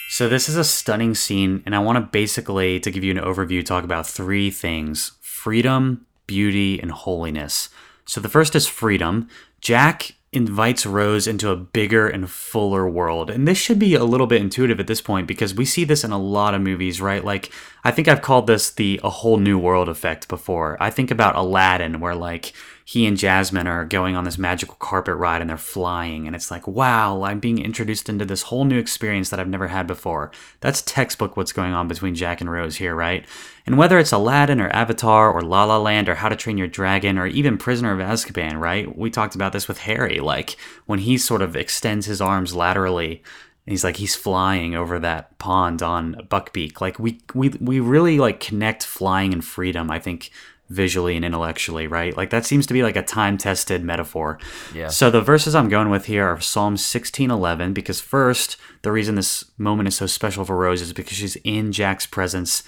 So 0.09 0.29
this 0.29 0.49
is 0.49 0.57
a 0.57 0.65
stunning 0.65 1.15
scene, 1.15 1.63
and 1.65 1.77
I 1.77 1.79
want 1.79 1.95
to 1.95 2.01
basically, 2.01 2.81
to 2.81 2.91
give 2.91 3.05
you 3.05 3.13
an 3.13 3.23
overview, 3.23 3.65
talk 3.65 3.85
about 3.85 4.05
three 4.05 4.51
things: 4.51 5.13
freedom, 5.21 6.05
beauty, 6.27 6.81
and 6.81 6.91
holiness. 6.91 7.69
So 8.05 8.21
the 8.21 8.29
first 8.29 8.57
is 8.57 8.67
freedom. 8.67 9.29
Jack 9.61 10.17
invites 10.33 10.85
Rose 10.85 11.29
into 11.29 11.51
a 11.51 11.57
bigger 11.57 12.09
and 12.09 12.29
fuller 12.29 12.89
world. 12.89 13.31
And 13.31 13.47
this 13.47 13.59
should 13.59 13.79
be 13.79 13.95
a 13.95 14.03
little 14.03 14.27
bit 14.27 14.43
intuitive 14.43 14.81
at 14.81 14.89
this 14.89 15.01
point 15.01 15.29
because 15.29 15.55
we 15.55 15.65
see 15.65 15.85
this 15.85 16.03
in 16.03 16.11
a 16.11 16.19
lot 16.19 16.53
of 16.53 16.61
movies, 16.61 17.01
right? 17.01 17.25
Like, 17.25 17.53
I 17.85 17.93
think 17.93 18.09
I've 18.09 18.23
called 18.23 18.49
this 18.49 18.73
the 18.73 19.01
a 19.05 19.09
whole 19.09 19.37
new 19.37 19.57
world 19.57 19.89
effect 19.89 20.27
before. 20.27 20.77
I 20.81 20.91
think 20.91 21.13
about 21.13 21.37
Aladdin, 21.37 22.01
where 22.01 22.17
like 22.17 22.55
he 22.89 23.05
and 23.05 23.17
Jasmine 23.17 23.67
are 23.67 23.85
going 23.85 24.15
on 24.15 24.23
this 24.23 24.39
magical 24.39 24.77
carpet 24.77 25.17
ride 25.17 25.41
and 25.41 25.51
they're 25.51 25.57
flying. 25.57 26.29
And 26.29 26.37
it's 26.37 26.53
like, 26.53 26.69
wow, 26.69 27.25
I'm 27.25 27.41
being 27.41 27.59
introduced 27.59 28.09
into 28.09 28.25
this 28.25 28.43
whole 28.43 28.65
new 28.65 28.79
experience 28.79 29.29
that 29.29 29.41
I've 29.41 29.49
never 29.49 29.67
had 29.67 29.89
before. 29.89 30.31
That's 30.61 30.83
textbook 30.83 31.37
what's 31.37 31.53
going 31.53 31.73
on 31.73 31.89
between 31.89 32.15
Jack 32.15 32.41
and 32.41 32.49
Rose 32.49 32.77
here, 32.77 32.95
right? 32.95 33.27
And 33.67 33.77
whether 33.77 33.99
it's 33.99 34.13
Aladdin 34.13 34.61
or 34.61 34.69
Avatar 34.69 35.33
or 35.33 35.43
La 35.43 35.65
La 35.65 35.79
Land 35.79 36.09
or 36.09 36.15
How 36.15 36.29
to 36.29 36.37
Train 36.37 36.59
Your 36.59 36.69
Dragon 36.69 37.19
or 37.19 37.27
even 37.27 37.59
Prisoner 37.59 37.93
of 37.93 37.99
Azkaban, 37.99 38.61
right? 38.61 38.97
We 38.97 39.11
talked 39.11 39.35
about 39.35 39.53
this 39.53 39.67
with 39.67 39.79
Harry. 39.79 40.21
Like 40.21 40.57
when 40.87 41.01
he 41.01 41.19
sort 41.19 41.43
of 41.43 41.57
extends 41.57 42.07
his 42.07 42.21
arms 42.21 42.55
laterally 42.55 43.25
and 43.67 43.73
he's 43.73 43.83
like 43.83 43.97
he's 43.97 44.15
flying 44.15 44.77
over 44.77 45.01
that 45.01 45.37
pond 45.39 45.83
on 45.83 46.15
Buckbeak. 46.31 46.81
Like 46.81 47.01
we 47.01 47.21
we 47.35 47.49
we 47.61 47.81
really 47.81 48.19
like 48.21 48.39
connect 48.39 48.85
flying 48.85 49.33
and 49.33 49.45
freedom. 49.45 49.91
I 49.91 49.99
think 49.99 50.31
visually 50.69 51.17
and 51.17 51.25
intellectually, 51.25 51.87
right? 51.87 52.17
Like 52.17 52.31
that 52.31 52.45
seems 52.45 52.67
to 52.67 52.75
be 52.75 52.83
like 52.83 52.97
a 52.97 53.03
time-tested 53.03 53.85
metaphor. 53.85 54.39
Yeah. 54.75 54.89
So 54.89 55.11
the 55.11 55.21
verses 55.21 55.55
I'm 55.55 55.69
going 55.69 55.91
with 55.91 56.07
here 56.07 56.27
are 56.27 56.41
Psalm 56.41 56.77
16:11 56.77 57.73
because 57.73 58.01
first, 58.01 58.57
the 58.83 58.93
reason 58.93 59.15
this 59.15 59.45
moment 59.59 59.89
is 59.89 59.97
so 59.97 60.07
special 60.07 60.45
for 60.45 60.57
Rose 60.57 60.83
is 60.83 60.93
because 60.93 61.17
she's 61.17 61.37
in 61.37 61.73
Jack's 61.73 62.07
presence 62.07 62.63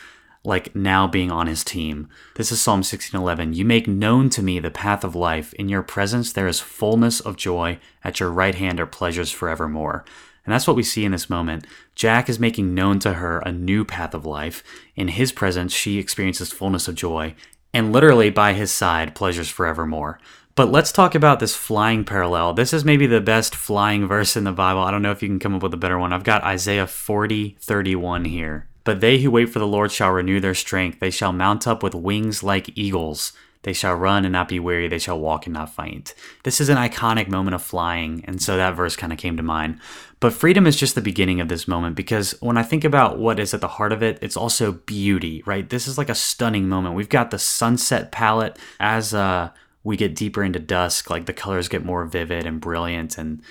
like 0.44 0.74
now 0.74 1.06
being 1.06 1.30
on 1.30 1.48
his 1.48 1.64
team. 1.64 2.08
This 2.36 2.52
is 2.52 2.60
Psalm 2.60 2.82
16:11. 2.82 3.54
You 3.54 3.64
make 3.64 3.88
known 3.88 4.30
to 4.30 4.42
me 4.42 4.60
the 4.60 4.70
path 4.70 5.02
of 5.02 5.16
life. 5.16 5.52
In 5.54 5.68
your 5.68 5.82
presence 5.82 6.32
there 6.32 6.46
is 6.46 6.60
fullness 6.60 7.20
of 7.20 7.36
joy. 7.36 7.78
At 8.04 8.20
your 8.20 8.30
right 8.30 8.54
hand 8.54 8.78
are 8.78 8.86
pleasures 8.86 9.32
forevermore. 9.32 10.04
And 10.44 10.54
that's 10.54 10.66
what 10.66 10.76
we 10.76 10.82
see 10.82 11.04
in 11.04 11.12
this 11.12 11.28
moment. 11.28 11.66
Jack 11.94 12.30
is 12.30 12.38
making 12.38 12.72
known 12.72 13.00
to 13.00 13.14
her 13.14 13.40
a 13.40 13.52
new 13.52 13.84
path 13.84 14.14
of 14.14 14.24
life. 14.24 14.62
In 14.96 15.08
his 15.08 15.30
presence, 15.30 15.74
she 15.74 15.98
experiences 15.98 16.52
fullness 16.52 16.88
of 16.88 16.94
joy 16.94 17.34
and 17.72 17.92
literally 17.92 18.30
by 18.30 18.52
his 18.52 18.70
side, 18.70 19.14
pleasures 19.14 19.48
forevermore. 19.48 20.18
But 20.54 20.72
let's 20.72 20.90
talk 20.90 21.14
about 21.14 21.38
this 21.38 21.54
flying 21.54 22.04
parallel. 22.04 22.52
This 22.52 22.72
is 22.72 22.84
maybe 22.84 23.06
the 23.06 23.20
best 23.20 23.54
flying 23.54 24.08
verse 24.08 24.36
in 24.36 24.42
the 24.42 24.52
Bible. 24.52 24.80
I 24.80 24.90
don't 24.90 25.02
know 25.02 25.12
if 25.12 25.22
you 25.22 25.28
can 25.28 25.38
come 25.38 25.54
up 25.54 25.62
with 25.62 25.72
a 25.72 25.76
better 25.76 25.98
one. 25.98 26.12
I've 26.12 26.24
got 26.24 26.42
Isaiah 26.42 26.88
40, 26.88 27.56
31 27.60 28.24
here. 28.24 28.66
But 28.82 29.00
they 29.00 29.18
who 29.18 29.30
wait 29.30 29.50
for 29.50 29.60
the 29.60 29.66
Lord 29.66 29.92
shall 29.92 30.10
renew 30.10 30.40
their 30.40 30.54
strength. 30.54 30.98
They 30.98 31.10
shall 31.10 31.32
mount 31.32 31.68
up 31.68 31.82
with 31.82 31.94
wings 31.94 32.42
like 32.42 32.76
eagles. 32.76 33.34
They 33.62 33.72
shall 33.72 33.94
run 33.94 34.24
and 34.24 34.32
not 34.32 34.48
be 34.48 34.58
weary. 34.58 34.88
They 34.88 34.98
shall 34.98 35.20
walk 35.20 35.46
and 35.46 35.54
not 35.54 35.74
faint. 35.74 36.14
This 36.42 36.60
is 36.60 36.68
an 36.68 36.76
iconic 36.76 37.28
moment 37.28 37.54
of 37.54 37.62
flying, 37.62 38.24
and 38.24 38.40
so 38.40 38.56
that 38.56 38.76
verse 38.76 38.96
kind 38.96 39.12
of 39.12 39.18
came 39.18 39.36
to 39.36 39.42
mind. 39.42 39.78
But 40.20 40.32
freedom 40.32 40.66
is 40.66 40.76
just 40.76 40.94
the 40.94 41.00
beginning 41.00 41.40
of 41.40 41.48
this 41.48 41.68
moment 41.68 41.94
because 41.94 42.32
when 42.40 42.56
I 42.56 42.64
think 42.64 42.84
about 42.84 43.18
what 43.18 43.38
is 43.38 43.54
at 43.54 43.60
the 43.60 43.68
heart 43.68 43.92
of 43.92 44.02
it, 44.02 44.18
it's 44.20 44.36
also 44.36 44.72
beauty, 44.72 45.42
right? 45.46 45.68
This 45.68 45.86
is 45.86 45.96
like 45.96 46.08
a 46.08 46.14
stunning 46.14 46.68
moment. 46.68 46.96
We've 46.96 47.08
got 47.08 47.30
the 47.30 47.38
sunset 47.38 48.10
palette 48.10 48.58
as 48.80 49.14
uh, 49.14 49.50
we 49.84 49.96
get 49.96 50.16
deeper 50.16 50.42
into 50.42 50.58
dusk, 50.58 51.08
like 51.08 51.26
the 51.26 51.32
colors 51.32 51.68
get 51.68 51.84
more 51.84 52.04
vivid 52.04 52.46
and 52.46 52.60
brilliant 52.60 53.16
and 53.16 53.42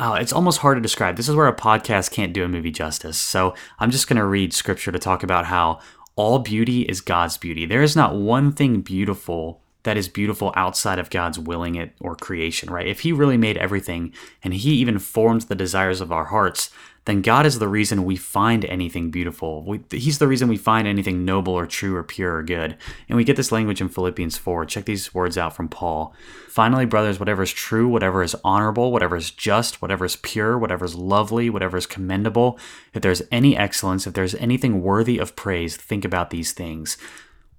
Oh, 0.00 0.14
it's 0.14 0.32
almost 0.32 0.60
hard 0.60 0.76
to 0.76 0.80
describe. 0.80 1.16
This 1.16 1.28
is 1.28 1.34
where 1.34 1.48
a 1.48 1.56
podcast 1.56 2.12
can't 2.12 2.32
do 2.32 2.44
a 2.44 2.48
movie 2.48 2.70
justice. 2.70 3.18
So 3.18 3.54
I'm 3.80 3.90
just 3.90 4.06
going 4.06 4.16
to 4.18 4.24
read 4.24 4.54
scripture 4.54 4.92
to 4.92 4.98
talk 4.98 5.24
about 5.24 5.46
how 5.46 5.80
all 6.14 6.38
beauty 6.38 6.82
is 6.82 7.00
God's 7.00 7.36
beauty. 7.36 7.66
There 7.66 7.82
is 7.82 7.96
not 7.96 8.14
one 8.14 8.52
thing 8.52 8.80
beautiful 8.80 9.60
that 9.88 9.96
is 9.96 10.06
beautiful 10.06 10.52
outside 10.54 10.98
of 10.98 11.08
God's 11.08 11.38
willing 11.38 11.74
it 11.74 11.94
or 11.98 12.14
creation, 12.14 12.70
right? 12.70 12.86
If 12.86 13.00
He 13.00 13.10
really 13.10 13.38
made 13.38 13.56
everything 13.56 14.12
and 14.44 14.52
He 14.52 14.72
even 14.74 14.98
formed 14.98 15.42
the 15.42 15.54
desires 15.54 16.02
of 16.02 16.12
our 16.12 16.26
hearts, 16.26 16.70
then 17.08 17.22
God 17.22 17.46
is 17.46 17.58
the 17.58 17.68
reason 17.68 18.04
we 18.04 18.16
find 18.16 18.66
anything 18.66 19.10
beautiful. 19.10 19.64
We, 19.64 19.80
he's 19.90 20.18
the 20.18 20.28
reason 20.28 20.46
we 20.46 20.58
find 20.58 20.86
anything 20.86 21.24
noble 21.24 21.54
or 21.54 21.66
true 21.66 21.96
or 21.96 22.02
pure 22.02 22.36
or 22.36 22.42
good. 22.42 22.76
And 23.08 23.16
we 23.16 23.24
get 23.24 23.36
this 23.36 23.50
language 23.50 23.80
in 23.80 23.88
Philippians 23.88 24.36
4. 24.36 24.66
Check 24.66 24.84
these 24.84 25.14
words 25.14 25.38
out 25.38 25.56
from 25.56 25.70
Paul. 25.70 26.14
Finally, 26.50 26.84
brothers, 26.84 27.18
whatever 27.18 27.42
is 27.42 27.50
true, 27.50 27.88
whatever 27.88 28.22
is 28.22 28.36
honorable, 28.44 28.92
whatever 28.92 29.16
is 29.16 29.30
just, 29.30 29.80
whatever 29.80 30.04
is 30.04 30.16
pure, 30.16 30.58
whatever 30.58 30.84
is 30.84 30.94
lovely, 30.94 31.48
whatever 31.48 31.78
is 31.78 31.86
commendable, 31.86 32.58
if 32.92 33.00
there's 33.00 33.22
any 33.32 33.56
excellence, 33.56 34.06
if 34.06 34.12
there's 34.12 34.34
anything 34.34 34.82
worthy 34.82 35.16
of 35.16 35.34
praise, 35.34 35.78
think 35.78 36.04
about 36.04 36.28
these 36.28 36.52
things. 36.52 36.98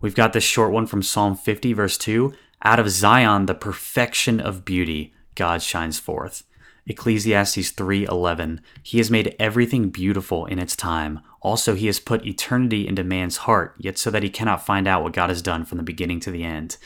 We've 0.01 0.15
got 0.15 0.33
this 0.33 0.43
short 0.43 0.71
one 0.71 0.87
from 0.87 1.03
Psalm 1.03 1.35
50, 1.35 1.73
verse 1.73 1.97
2. 1.97 2.33
Out 2.63 2.79
of 2.79 2.89
Zion, 2.89 3.45
the 3.45 3.53
perfection 3.53 4.39
of 4.39 4.65
beauty, 4.65 5.13
God 5.35 5.61
shines 5.61 5.99
forth. 5.99 6.43
Ecclesiastes 6.87 7.71
3:11 7.71 8.59
He 8.81 8.97
has 8.97 9.11
made 9.11 9.35
everything 9.39 9.89
beautiful 9.89 10.45
in 10.45 10.57
its 10.57 10.75
time. 10.75 11.19
Also 11.41 11.75
he 11.75 11.85
has 11.85 11.99
put 11.99 12.25
eternity 12.25 12.87
into 12.87 13.03
man's 13.03 13.37
heart, 13.37 13.75
yet 13.77 13.97
so 13.97 14.09
that 14.09 14.23
he 14.23 14.29
cannot 14.29 14.65
find 14.65 14.87
out 14.87 15.03
what 15.03 15.13
God 15.13 15.29
has 15.29 15.41
done 15.41 15.65
from 15.65 15.77
the 15.77 15.83
beginning 15.83 16.19
to 16.21 16.31
the 16.31 16.43
end. 16.43 16.77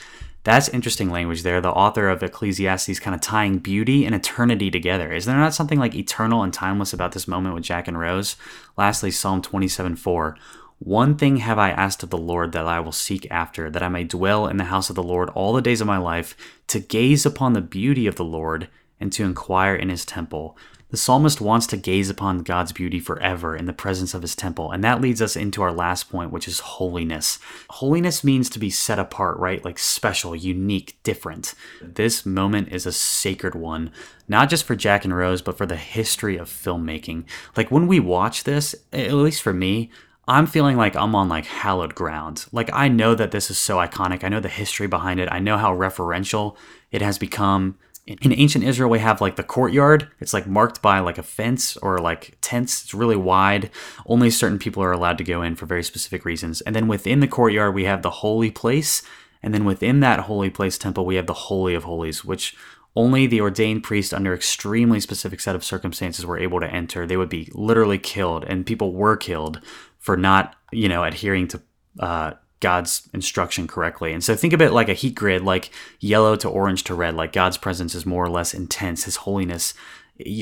That's 0.44 0.68
interesting 0.68 1.10
language 1.10 1.42
there. 1.42 1.62
The 1.62 1.70
author 1.70 2.10
of 2.10 2.22
Ecclesiastes 2.22 3.00
kind 3.00 3.14
of 3.14 3.22
tying 3.22 3.58
beauty 3.58 4.04
and 4.04 4.14
eternity 4.14 4.70
together. 4.70 5.10
Is 5.10 5.24
there 5.24 5.38
not 5.38 5.54
something 5.54 5.78
like 5.78 5.94
eternal 5.94 6.42
and 6.42 6.52
timeless 6.52 6.92
about 6.92 7.12
this 7.12 7.26
moment 7.26 7.54
with 7.54 7.64
Jack 7.64 7.88
and 7.88 7.98
Rose? 7.98 8.36
Lastly, 8.76 9.10
Psalm 9.10 9.40
27 9.40 9.96
4. 9.96 10.36
One 10.78 11.16
thing 11.16 11.38
have 11.38 11.58
I 11.58 11.70
asked 11.70 12.02
of 12.02 12.10
the 12.10 12.18
Lord 12.18 12.52
that 12.52 12.66
I 12.66 12.80
will 12.80 12.92
seek 12.92 13.26
after, 13.30 13.70
that 13.70 13.82
I 13.82 13.88
may 13.88 14.04
dwell 14.04 14.46
in 14.46 14.56
the 14.56 14.64
house 14.64 14.90
of 14.90 14.96
the 14.96 15.02
Lord 15.02 15.30
all 15.30 15.52
the 15.52 15.62
days 15.62 15.80
of 15.80 15.86
my 15.86 15.98
life, 15.98 16.36
to 16.68 16.78
gaze 16.80 17.24
upon 17.24 17.52
the 17.52 17.60
beauty 17.60 18.06
of 18.06 18.16
the 18.16 18.24
Lord 18.24 18.68
and 19.00 19.12
to 19.12 19.24
inquire 19.24 19.74
in 19.74 19.88
his 19.88 20.04
temple. 20.04 20.56
The 20.90 20.98
psalmist 20.98 21.40
wants 21.40 21.66
to 21.68 21.76
gaze 21.76 22.08
upon 22.08 22.44
God's 22.44 22.70
beauty 22.70 23.00
forever 23.00 23.56
in 23.56 23.64
the 23.64 23.72
presence 23.72 24.14
of 24.14 24.22
his 24.22 24.36
temple. 24.36 24.70
And 24.70 24.84
that 24.84 25.00
leads 25.00 25.20
us 25.20 25.34
into 25.34 25.60
our 25.60 25.72
last 25.72 26.08
point, 26.08 26.30
which 26.30 26.46
is 26.46 26.60
holiness. 26.60 27.40
Holiness 27.70 28.22
means 28.22 28.48
to 28.50 28.60
be 28.60 28.70
set 28.70 29.00
apart, 29.00 29.36
right? 29.38 29.64
Like 29.64 29.78
special, 29.80 30.36
unique, 30.36 30.96
different. 31.02 31.54
This 31.82 32.24
moment 32.24 32.68
is 32.68 32.86
a 32.86 32.92
sacred 32.92 33.56
one, 33.56 33.90
not 34.28 34.48
just 34.48 34.64
for 34.64 34.76
Jack 34.76 35.04
and 35.04 35.16
Rose, 35.16 35.42
but 35.42 35.58
for 35.58 35.66
the 35.66 35.74
history 35.74 36.36
of 36.36 36.48
filmmaking. 36.48 37.24
Like 37.56 37.72
when 37.72 37.88
we 37.88 37.98
watch 37.98 38.44
this, 38.44 38.76
at 38.92 39.14
least 39.14 39.42
for 39.42 39.52
me, 39.52 39.90
I'm 40.26 40.46
feeling 40.46 40.76
like 40.76 40.96
I'm 40.96 41.14
on 41.14 41.28
like 41.28 41.46
hallowed 41.46 41.94
ground. 41.94 42.46
Like 42.52 42.70
I 42.72 42.88
know 42.88 43.14
that 43.14 43.30
this 43.30 43.50
is 43.50 43.58
so 43.58 43.76
iconic. 43.76 44.24
I 44.24 44.28
know 44.28 44.40
the 44.40 44.48
history 44.48 44.86
behind 44.86 45.20
it. 45.20 45.28
I 45.30 45.38
know 45.38 45.58
how 45.58 45.76
referential 45.76 46.56
it 46.90 47.02
has 47.02 47.18
become 47.18 47.76
in 48.06 48.32
ancient 48.32 48.64
Israel, 48.64 48.90
we 48.90 48.98
have 48.98 49.20
like 49.20 49.36
the 49.36 49.42
courtyard. 49.42 50.08
It's 50.20 50.34
like 50.34 50.46
marked 50.46 50.82
by 50.82 50.98
like 50.98 51.16
a 51.16 51.22
fence 51.22 51.76
or 51.78 51.98
like 51.98 52.36
tents. 52.42 52.84
It's 52.84 52.94
really 52.94 53.16
wide. 53.16 53.70
Only 54.06 54.30
certain 54.30 54.58
people 54.58 54.82
are 54.82 54.92
allowed 54.92 55.16
to 55.18 55.24
go 55.24 55.40
in 55.40 55.56
for 55.56 55.64
very 55.64 55.82
specific 55.82 56.24
reasons. 56.24 56.60
And 56.62 56.76
then 56.76 56.86
within 56.86 57.20
the 57.20 57.28
courtyard, 57.28 57.74
we 57.74 57.84
have 57.84 58.02
the 58.02 58.10
holy 58.10 58.50
place. 58.50 59.02
And 59.42 59.54
then 59.54 59.64
within 59.64 60.00
that 60.00 60.20
holy 60.20 60.50
place 60.50 60.76
temple, 60.76 61.06
we 61.06 61.16
have 61.16 61.26
the 61.26 61.32
Holy 61.32 61.74
of 61.74 61.84
Holies, 61.84 62.24
which 62.24 62.54
only 62.96 63.26
the 63.26 63.40
ordained 63.40 63.82
priest 63.82 64.12
under 64.14 64.34
extremely 64.34 65.00
specific 65.00 65.40
set 65.40 65.56
of 65.56 65.64
circumstances 65.64 66.24
were 66.24 66.38
able 66.38 66.60
to 66.60 66.70
enter. 66.70 67.06
They 67.06 67.16
would 67.16 67.28
be 67.28 67.50
literally 67.52 67.98
killed, 67.98 68.44
and 68.44 68.64
people 68.64 68.92
were 68.92 69.16
killed 69.16 69.60
for 70.04 70.18
not, 70.18 70.54
you 70.70 70.86
know, 70.86 71.02
adhering 71.02 71.48
to 71.48 71.62
uh, 71.98 72.32
God's 72.60 73.08
instruction 73.14 73.66
correctly. 73.66 74.12
And 74.12 74.22
so 74.22 74.36
think 74.36 74.52
of 74.52 74.60
it 74.60 74.70
like 74.70 74.90
a 74.90 74.92
heat 74.92 75.14
grid, 75.14 75.42
like 75.42 75.70
yellow 75.98 76.36
to 76.36 76.48
orange 76.48 76.84
to 76.84 76.94
red, 76.94 77.14
like 77.14 77.32
God's 77.32 77.56
presence 77.56 77.94
is 77.94 78.04
more 78.04 78.22
or 78.22 78.28
less 78.28 78.52
intense. 78.52 79.04
His 79.04 79.16
holiness, 79.16 79.72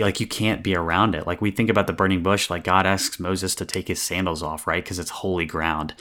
like 0.00 0.18
you 0.18 0.26
can't 0.26 0.64
be 0.64 0.74
around 0.74 1.14
it. 1.14 1.28
Like 1.28 1.40
we 1.40 1.52
think 1.52 1.70
about 1.70 1.86
the 1.86 1.92
burning 1.92 2.24
bush, 2.24 2.50
like 2.50 2.64
God 2.64 2.86
asks 2.86 3.20
Moses 3.20 3.54
to 3.54 3.64
take 3.64 3.86
his 3.86 4.02
sandals 4.02 4.42
off, 4.42 4.66
right? 4.66 4.82
Because 4.82 4.98
it's 4.98 5.10
holy 5.10 5.46
ground. 5.46 5.94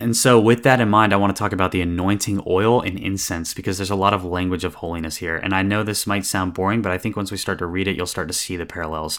And 0.00 0.16
so, 0.16 0.38
with 0.38 0.62
that 0.62 0.80
in 0.80 0.88
mind, 0.88 1.12
I 1.12 1.16
want 1.16 1.34
to 1.34 1.38
talk 1.38 1.52
about 1.52 1.72
the 1.72 1.80
anointing 1.80 2.40
oil 2.46 2.80
and 2.80 2.96
incense 3.00 3.52
because 3.52 3.78
there's 3.78 3.90
a 3.90 3.96
lot 3.96 4.14
of 4.14 4.24
language 4.24 4.62
of 4.62 4.76
holiness 4.76 5.16
here. 5.16 5.36
And 5.36 5.52
I 5.52 5.62
know 5.62 5.82
this 5.82 6.06
might 6.06 6.24
sound 6.24 6.54
boring, 6.54 6.82
but 6.82 6.92
I 6.92 6.98
think 6.98 7.16
once 7.16 7.32
we 7.32 7.36
start 7.36 7.58
to 7.58 7.66
read 7.66 7.88
it, 7.88 7.96
you'll 7.96 8.06
start 8.06 8.28
to 8.28 8.34
see 8.34 8.56
the 8.56 8.64
parallels. 8.64 9.18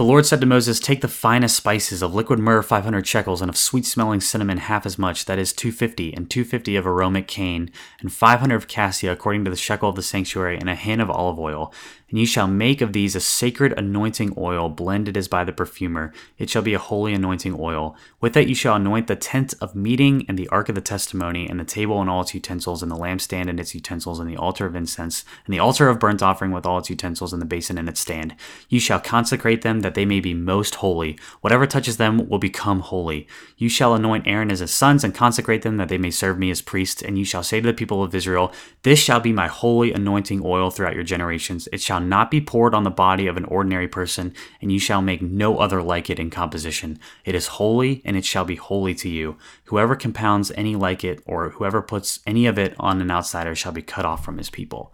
The 0.00 0.06
Lord 0.06 0.24
said 0.24 0.40
to 0.40 0.46
Moses, 0.46 0.80
Take 0.80 1.02
the 1.02 1.08
finest 1.08 1.54
spices 1.54 2.00
of 2.00 2.14
liquid 2.14 2.38
myrrh 2.38 2.62
500 2.62 3.06
shekels, 3.06 3.42
and 3.42 3.50
of 3.50 3.56
sweet 3.58 3.84
smelling 3.84 4.22
cinnamon 4.22 4.56
half 4.56 4.86
as 4.86 4.98
much, 4.98 5.26
that 5.26 5.38
is 5.38 5.52
250, 5.52 6.14
and 6.14 6.30
250 6.30 6.74
of 6.76 6.86
aromatic 6.86 7.28
cane, 7.28 7.70
and 8.00 8.10
500 8.10 8.54
of 8.54 8.66
cassia 8.66 9.12
according 9.12 9.44
to 9.44 9.50
the 9.50 9.58
shekel 9.58 9.90
of 9.90 9.96
the 9.96 10.02
sanctuary, 10.02 10.56
and 10.56 10.70
a 10.70 10.74
hin 10.74 11.00
of 11.00 11.10
olive 11.10 11.38
oil. 11.38 11.70
And 12.10 12.18
you 12.18 12.26
shall 12.26 12.48
make 12.48 12.80
of 12.80 12.92
these 12.92 13.14
a 13.14 13.20
sacred 13.20 13.72
anointing 13.78 14.34
oil, 14.36 14.68
blended 14.68 15.16
as 15.16 15.28
by 15.28 15.44
the 15.44 15.52
perfumer. 15.52 16.12
It 16.38 16.50
shall 16.50 16.62
be 16.62 16.74
a 16.74 16.78
holy 16.78 17.14
anointing 17.14 17.56
oil. 17.58 17.96
With 18.20 18.36
it 18.36 18.48
you 18.48 18.54
shall 18.54 18.74
anoint 18.74 19.06
the 19.06 19.16
tent 19.16 19.54
of 19.60 19.76
meeting, 19.76 20.24
and 20.28 20.38
the 20.38 20.48
ark 20.48 20.68
of 20.68 20.74
the 20.74 20.80
testimony, 20.80 21.48
and 21.48 21.58
the 21.58 21.64
table 21.64 22.00
and 22.00 22.10
all 22.10 22.22
its 22.22 22.34
utensils, 22.34 22.82
and 22.82 22.90
the 22.90 22.96
lampstand 22.96 23.48
and 23.48 23.60
its 23.60 23.74
utensils, 23.74 24.18
and 24.18 24.28
the 24.28 24.36
altar 24.36 24.66
of 24.66 24.74
incense, 24.74 25.24
and 25.46 25.54
the 25.54 25.58
altar 25.60 25.88
of 25.88 26.00
burnt 26.00 26.22
offering 26.22 26.50
with 26.50 26.66
all 26.66 26.78
its 26.78 26.90
utensils, 26.90 27.32
and 27.32 27.40
the 27.40 27.46
basin 27.46 27.78
and 27.78 27.88
its 27.88 28.00
stand. 28.00 28.34
You 28.68 28.80
shall 28.80 29.00
consecrate 29.00 29.62
them 29.62 29.80
that 29.80 29.94
they 29.94 30.04
may 30.04 30.20
be 30.20 30.34
most 30.34 30.76
holy. 30.76 31.18
Whatever 31.40 31.66
touches 31.66 31.96
them 31.96 32.28
will 32.28 32.38
become 32.38 32.80
holy. 32.80 33.28
You 33.56 33.68
shall 33.68 33.94
anoint 33.94 34.26
Aaron 34.26 34.50
as 34.50 34.58
his 34.58 34.72
sons, 34.72 35.04
and 35.04 35.14
consecrate 35.14 35.62
them 35.62 35.76
that 35.76 35.88
they 35.88 35.98
may 35.98 36.10
serve 36.10 36.38
me 36.38 36.50
as 36.50 36.60
priests. 36.60 37.02
And 37.02 37.16
you 37.16 37.24
shall 37.24 37.44
say 37.44 37.60
to 37.60 37.66
the 37.66 37.72
people 37.72 38.02
of 38.02 38.14
Israel, 38.14 38.52
This 38.82 38.98
shall 38.98 39.20
be 39.20 39.32
my 39.32 39.46
holy 39.46 39.92
anointing 39.92 40.42
oil 40.44 40.70
throughout 40.70 40.94
your 40.94 41.04
generations. 41.04 41.68
It 41.72 41.80
shall 41.80 41.99
not 42.00 42.30
be 42.30 42.40
poured 42.40 42.74
on 42.74 42.84
the 42.84 42.90
body 42.90 43.26
of 43.26 43.36
an 43.36 43.44
ordinary 43.44 43.88
person, 43.88 44.34
and 44.60 44.72
you 44.72 44.78
shall 44.78 45.02
make 45.02 45.22
no 45.22 45.58
other 45.58 45.82
like 45.82 46.10
it 46.10 46.18
in 46.18 46.30
composition. 46.30 46.98
It 47.24 47.34
is 47.34 47.46
holy, 47.46 48.02
and 48.04 48.16
it 48.16 48.24
shall 48.24 48.44
be 48.44 48.56
holy 48.56 48.94
to 48.96 49.08
you. 49.08 49.36
Whoever 49.64 49.94
compounds 49.96 50.50
any 50.56 50.76
like 50.76 51.04
it, 51.04 51.22
or 51.26 51.50
whoever 51.50 51.82
puts 51.82 52.20
any 52.26 52.46
of 52.46 52.58
it 52.58 52.74
on 52.78 53.00
an 53.00 53.10
outsider, 53.10 53.54
shall 53.54 53.72
be 53.72 53.82
cut 53.82 54.04
off 54.04 54.24
from 54.24 54.38
his 54.38 54.50
people. 54.50 54.92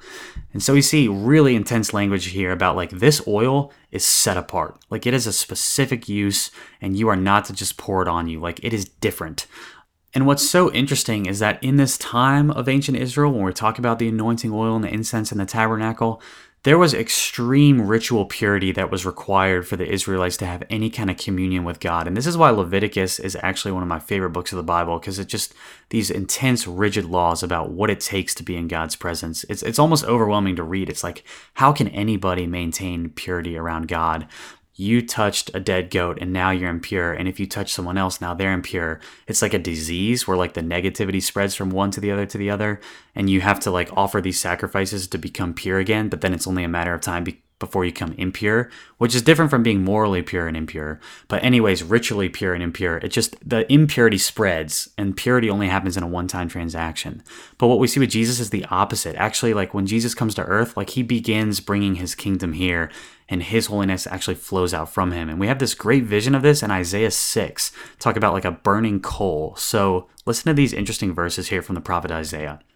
And 0.52 0.62
so 0.62 0.74
we 0.74 0.82
see 0.82 1.08
really 1.08 1.56
intense 1.56 1.94
language 1.94 2.26
here 2.26 2.52
about 2.52 2.76
like 2.76 2.90
this 2.90 3.26
oil 3.26 3.72
is 3.90 4.04
set 4.04 4.36
apart. 4.36 4.78
Like 4.90 5.06
it 5.06 5.14
is 5.14 5.26
a 5.26 5.32
specific 5.32 6.08
use, 6.08 6.50
and 6.80 6.96
you 6.96 7.08
are 7.08 7.16
not 7.16 7.44
to 7.46 7.52
just 7.52 7.76
pour 7.76 8.02
it 8.02 8.08
on 8.08 8.28
you. 8.28 8.40
Like 8.40 8.60
it 8.62 8.72
is 8.72 8.84
different. 8.84 9.46
And 10.16 10.26
what's 10.26 10.48
so 10.48 10.72
interesting 10.72 11.26
is 11.26 11.40
that 11.40 11.62
in 11.62 11.76
this 11.76 11.98
time 11.98 12.50
of 12.50 12.70
ancient 12.70 12.96
Israel, 12.96 13.32
when 13.32 13.42
we're 13.42 13.52
talking 13.52 13.82
about 13.82 13.98
the 13.98 14.08
anointing 14.08 14.50
oil 14.50 14.74
and 14.74 14.82
the 14.82 14.88
incense 14.88 15.30
and 15.30 15.38
the 15.38 15.44
tabernacle, 15.44 16.22
there 16.62 16.78
was 16.78 16.94
extreme 16.94 17.86
ritual 17.86 18.24
purity 18.24 18.72
that 18.72 18.90
was 18.90 19.06
required 19.06 19.68
for 19.68 19.76
the 19.76 19.88
Israelites 19.88 20.36
to 20.38 20.46
have 20.46 20.64
any 20.68 20.90
kind 20.90 21.08
of 21.08 21.16
communion 21.16 21.62
with 21.62 21.78
God. 21.78 22.08
And 22.08 22.16
this 22.16 22.26
is 22.26 22.36
why 22.36 22.50
Leviticus 22.50 23.20
is 23.20 23.36
actually 23.40 23.70
one 23.70 23.82
of 23.82 23.88
my 23.88 24.00
favorite 24.00 24.30
books 24.30 24.52
of 24.52 24.56
the 24.56 24.64
Bible 24.64 24.98
because 24.98 25.20
it 25.20 25.28
just 25.28 25.54
these 25.90 26.10
intense 26.10 26.66
rigid 26.66 27.04
laws 27.04 27.44
about 27.44 27.70
what 27.70 27.88
it 27.88 28.00
takes 28.00 28.34
to 28.34 28.42
be 28.42 28.56
in 28.56 28.66
God's 28.66 28.96
presence. 28.96 29.44
It's 29.48 29.62
it's 29.62 29.78
almost 29.78 30.04
overwhelming 30.06 30.56
to 30.56 30.64
read. 30.64 30.88
It's 30.88 31.04
like 31.04 31.22
how 31.54 31.72
can 31.72 31.86
anybody 31.88 32.48
maintain 32.48 33.10
purity 33.10 33.56
around 33.56 33.86
God? 33.86 34.26
You 34.76 35.04
touched 35.04 35.50
a 35.54 35.60
dead 35.60 35.90
goat 35.90 36.18
and 36.20 36.32
now 36.32 36.50
you're 36.50 36.70
impure. 36.70 37.12
And 37.12 37.28
if 37.28 37.40
you 37.40 37.46
touch 37.46 37.72
someone 37.72 37.98
else 37.98 38.20
now 38.20 38.34
they're 38.34 38.52
impure. 38.52 39.00
It's 39.26 39.42
like 39.42 39.54
a 39.54 39.58
disease 39.58 40.26
where 40.26 40.36
like 40.36 40.54
the 40.54 40.60
negativity 40.60 41.22
spreads 41.22 41.54
from 41.54 41.70
one 41.70 41.90
to 41.92 42.00
the 42.00 42.12
other 42.12 42.26
to 42.26 42.38
the 42.38 42.50
other 42.50 42.80
and 43.14 43.30
you 43.30 43.40
have 43.40 43.60
to 43.60 43.70
like 43.70 43.90
offer 43.96 44.20
these 44.20 44.40
sacrifices 44.40 45.08
to 45.08 45.18
become 45.18 45.54
pure 45.54 45.78
again 45.78 46.08
but 46.08 46.20
then 46.20 46.34
it's 46.34 46.46
only 46.46 46.64
a 46.64 46.68
matter 46.68 46.94
of 46.94 47.00
time 47.00 47.24
before 47.58 47.84
you 47.84 47.92
become 47.92 48.12
impure 48.14 48.70
which 48.98 49.14
is 49.14 49.22
different 49.22 49.50
from 49.50 49.62
being 49.62 49.82
morally 49.82 50.22
pure 50.22 50.46
and 50.46 50.56
impure 50.56 51.00
but 51.28 51.42
anyways 51.42 51.82
ritually 51.82 52.28
pure 52.28 52.54
and 52.54 52.62
impure 52.62 52.98
it 52.98 53.08
just 53.08 53.36
the 53.48 53.70
impurity 53.72 54.18
spreads 54.18 54.90
and 54.98 55.16
purity 55.16 55.48
only 55.48 55.68
happens 55.68 55.96
in 55.96 56.02
a 56.02 56.08
one-time 56.08 56.48
transaction 56.48 57.22
but 57.58 57.68
what 57.68 57.78
we 57.78 57.86
see 57.86 58.00
with 58.00 58.10
jesus 58.10 58.40
is 58.40 58.50
the 58.50 58.64
opposite 58.66 59.16
actually 59.16 59.54
like 59.54 59.74
when 59.74 59.86
jesus 59.86 60.14
comes 60.14 60.34
to 60.34 60.44
earth 60.44 60.76
like 60.76 60.90
he 60.90 61.02
begins 61.02 61.60
bringing 61.60 61.96
his 61.96 62.14
kingdom 62.14 62.52
here 62.52 62.90
and 63.28 63.42
his 63.42 63.66
holiness 63.66 64.06
actually 64.06 64.36
flows 64.36 64.72
out 64.72 64.92
from 64.92 65.12
him. 65.12 65.28
And 65.28 65.40
we 65.40 65.48
have 65.48 65.58
this 65.58 65.74
great 65.74 66.04
vision 66.04 66.34
of 66.34 66.42
this 66.42 66.62
in 66.62 66.70
Isaiah 66.70 67.10
6, 67.10 67.72
talk 67.98 68.16
about 68.16 68.32
like 68.32 68.44
a 68.44 68.52
burning 68.52 69.00
coal. 69.00 69.54
So 69.56 70.08
listen 70.24 70.46
to 70.46 70.54
these 70.54 70.72
interesting 70.72 71.12
verses 71.12 71.48
here 71.48 71.62
from 71.62 71.74
the 71.74 71.80
prophet 71.80 72.10
Isaiah. 72.10 72.60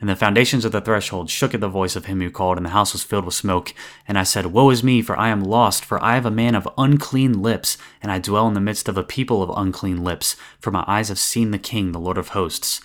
And 0.00 0.08
the 0.08 0.16
foundations 0.16 0.64
of 0.64 0.72
the 0.72 0.80
threshold 0.80 1.28
shook 1.28 1.52
at 1.52 1.60
the 1.60 1.68
voice 1.68 1.94
of 1.94 2.06
him 2.06 2.20
who 2.20 2.30
called, 2.30 2.56
and 2.56 2.64
the 2.64 2.70
house 2.70 2.94
was 2.94 3.02
filled 3.02 3.26
with 3.26 3.34
smoke. 3.34 3.74
And 4.08 4.18
I 4.18 4.22
said, 4.22 4.46
Woe 4.46 4.70
is 4.70 4.82
me, 4.82 5.02
for 5.02 5.16
I 5.18 5.28
am 5.28 5.44
lost, 5.44 5.84
for 5.84 6.02
I 6.02 6.14
have 6.14 6.24
a 6.24 6.30
man 6.30 6.54
of 6.54 6.68
unclean 6.78 7.42
lips, 7.42 7.76
and 8.02 8.10
I 8.10 8.18
dwell 8.18 8.48
in 8.48 8.54
the 8.54 8.60
midst 8.60 8.88
of 8.88 8.96
a 8.96 9.04
people 9.04 9.42
of 9.42 9.52
unclean 9.54 10.02
lips, 10.02 10.36
for 10.58 10.70
my 10.70 10.84
eyes 10.86 11.10
have 11.10 11.18
seen 11.18 11.50
the 11.50 11.58
King, 11.58 11.92
the 11.92 12.00
Lord 12.00 12.16
of 12.16 12.28
hosts. 12.28 12.80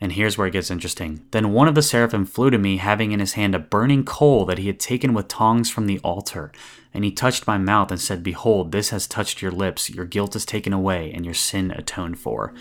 And 0.00 0.12
here's 0.12 0.36
where 0.36 0.46
it 0.46 0.52
gets 0.52 0.70
interesting. 0.70 1.24
Then 1.30 1.52
one 1.52 1.68
of 1.68 1.74
the 1.74 1.82
seraphim 1.82 2.26
flew 2.26 2.50
to 2.50 2.58
me, 2.58 2.76
having 2.76 3.12
in 3.12 3.20
his 3.20 3.32
hand 3.32 3.54
a 3.54 3.58
burning 3.58 4.04
coal 4.04 4.44
that 4.44 4.58
he 4.58 4.66
had 4.66 4.78
taken 4.78 5.14
with 5.14 5.28
tongs 5.28 5.70
from 5.70 5.86
the 5.86 5.98
altar. 6.00 6.52
And 6.92 7.02
he 7.04 7.10
touched 7.10 7.46
my 7.46 7.56
mouth 7.56 7.90
and 7.90 8.00
said, 8.00 8.22
Behold, 8.22 8.72
this 8.72 8.90
has 8.90 9.06
touched 9.06 9.40
your 9.40 9.50
lips. 9.50 9.88
Your 9.88 10.04
guilt 10.04 10.36
is 10.36 10.44
taken 10.44 10.72
away, 10.72 11.12
and 11.12 11.24
your 11.24 11.34
sin 11.34 11.70
atoned 11.70 12.18
for. 12.18 12.52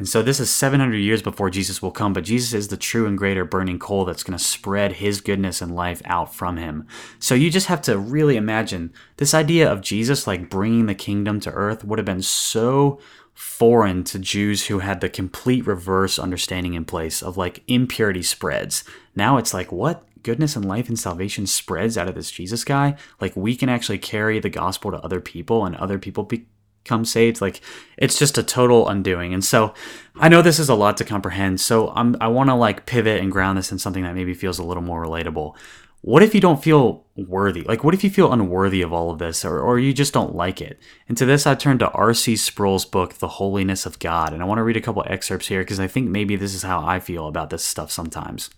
And 0.00 0.08
so 0.08 0.22
this 0.22 0.40
is 0.40 0.48
700 0.50 0.96
years 0.96 1.20
before 1.20 1.50
Jesus 1.50 1.82
will 1.82 1.90
come, 1.90 2.14
but 2.14 2.24
Jesus 2.24 2.54
is 2.54 2.68
the 2.68 2.78
true 2.78 3.06
and 3.06 3.18
greater 3.18 3.44
burning 3.44 3.78
coal 3.78 4.06
that's 4.06 4.22
going 4.22 4.36
to 4.36 4.42
spread 4.42 4.92
his 4.92 5.20
goodness 5.20 5.60
and 5.60 5.76
life 5.76 6.00
out 6.06 6.34
from 6.34 6.56
him. 6.56 6.86
So 7.18 7.34
you 7.34 7.50
just 7.50 7.66
have 7.66 7.82
to 7.82 7.98
really 7.98 8.38
imagine 8.38 8.94
this 9.18 9.34
idea 9.34 9.70
of 9.70 9.82
Jesus 9.82 10.26
like 10.26 10.48
bringing 10.48 10.86
the 10.86 10.94
kingdom 10.94 11.38
to 11.40 11.50
earth 11.50 11.84
would 11.84 11.98
have 11.98 12.06
been 12.06 12.22
so 12.22 12.98
foreign 13.34 14.02
to 14.04 14.18
Jews 14.18 14.68
who 14.68 14.78
had 14.78 15.02
the 15.02 15.10
complete 15.10 15.66
reverse 15.66 16.18
understanding 16.18 16.72
in 16.72 16.86
place 16.86 17.22
of 17.22 17.36
like 17.36 17.62
impurity 17.68 18.22
spreads. 18.22 18.84
Now 19.14 19.36
it's 19.36 19.52
like, 19.52 19.70
what? 19.70 20.06
Goodness 20.22 20.56
and 20.56 20.64
life 20.64 20.88
and 20.88 20.98
salvation 20.98 21.46
spreads 21.46 21.98
out 21.98 22.08
of 22.08 22.14
this 22.14 22.30
Jesus 22.30 22.64
guy? 22.64 22.96
Like 23.20 23.36
we 23.36 23.54
can 23.54 23.68
actually 23.68 23.98
carry 23.98 24.40
the 24.40 24.48
gospel 24.48 24.92
to 24.92 25.04
other 25.04 25.20
people 25.20 25.66
and 25.66 25.76
other 25.76 25.98
people 25.98 26.24
be- 26.24 26.46
come 26.84 27.04
saved 27.04 27.40
like 27.40 27.60
it's 27.96 28.18
just 28.18 28.38
a 28.38 28.42
total 28.42 28.88
undoing. 28.88 29.34
And 29.34 29.44
so 29.44 29.74
i 30.16 30.28
know 30.28 30.42
this 30.42 30.58
is 30.58 30.68
a 30.68 30.74
lot 30.74 30.96
to 30.96 31.04
comprehend 31.04 31.60
so 31.60 31.90
I'm, 31.90 32.16
i 32.20 32.26
want 32.26 32.50
to 32.50 32.54
like 32.54 32.84
pivot 32.84 33.20
and 33.20 33.30
ground 33.30 33.56
this 33.56 33.72
in 33.72 33.78
something 33.78 34.02
that 34.02 34.14
maybe 34.14 34.34
feels 34.34 34.58
a 34.58 34.64
little 34.64 34.82
more 34.82 35.04
relatable. 35.04 35.56
What 36.02 36.22
if 36.22 36.34
you 36.34 36.40
don't 36.40 36.64
feel 36.64 37.04
worthy? 37.14 37.60
Like 37.60 37.84
what 37.84 37.92
if 37.92 38.02
you 38.02 38.08
feel 38.08 38.32
unworthy 38.32 38.80
of 38.80 38.92
all 38.92 39.10
of 39.10 39.18
this 39.18 39.44
or, 39.44 39.60
or 39.60 39.78
you 39.78 39.92
just 39.92 40.14
don't 40.14 40.34
like 40.34 40.62
it? 40.62 40.80
And 41.08 41.16
to 41.18 41.26
this 41.26 41.46
i 41.46 41.54
turn 41.54 41.78
to 41.78 41.88
rc 41.88 42.38
sproul's 42.38 42.84
book 42.84 43.14
the 43.14 43.28
holiness 43.28 43.86
of 43.86 43.98
god 43.98 44.32
and 44.32 44.42
i 44.42 44.46
want 44.46 44.58
to 44.58 44.62
read 44.62 44.76
a 44.76 44.80
couple 44.80 45.04
excerpts 45.06 45.48
here 45.48 45.60
because 45.60 45.80
i 45.80 45.86
think 45.86 46.08
maybe 46.08 46.36
this 46.36 46.54
is 46.54 46.62
how 46.62 46.84
i 46.84 46.98
feel 47.00 47.26
about 47.26 47.50
this 47.50 47.64
stuff 47.64 47.90
sometimes 47.90 48.50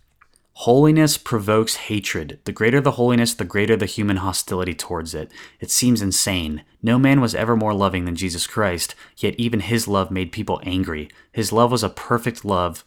Holiness 0.57 1.17
provokes 1.17 1.75
hatred. 1.75 2.39
The 2.45 2.51
greater 2.51 2.79
the 2.79 2.91
holiness, 2.91 3.33
the 3.33 3.43
greater 3.43 3.75
the 3.75 3.87
human 3.87 4.17
hostility 4.17 4.75
towards 4.75 5.15
it. 5.15 5.31
It 5.59 5.71
seems 5.71 6.01
insane. 6.01 6.63
No 6.81 6.99
man 6.99 7.21
was 7.21 7.33
ever 7.33 7.55
more 7.55 7.73
loving 7.73 8.05
than 8.05 8.15
Jesus 8.15 8.45
Christ, 8.45 8.93
yet 9.17 9.33
even 9.37 9.61
his 9.61 9.87
love 9.87 10.11
made 10.11 10.31
people 10.31 10.61
angry. 10.63 11.09
His 11.31 11.51
love 11.51 11.71
was 11.71 11.83
a 11.83 11.89
perfect 11.89 12.45
love, 12.45 12.85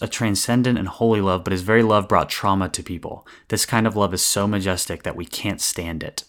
a 0.00 0.08
transcendent 0.08 0.76
and 0.76 0.88
holy 0.88 1.20
love, 1.20 1.44
but 1.44 1.52
his 1.52 1.62
very 1.62 1.84
love 1.84 2.08
brought 2.08 2.28
trauma 2.28 2.68
to 2.70 2.82
people. 2.82 3.26
This 3.46 3.64
kind 3.64 3.86
of 3.86 3.94
love 3.94 4.12
is 4.12 4.24
so 4.24 4.48
majestic 4.48 5.04
that 5.04 5.16
we 5.16 5.24
can't 5.24 5.60
stand 5.60 6.02
it. 6.02 6.24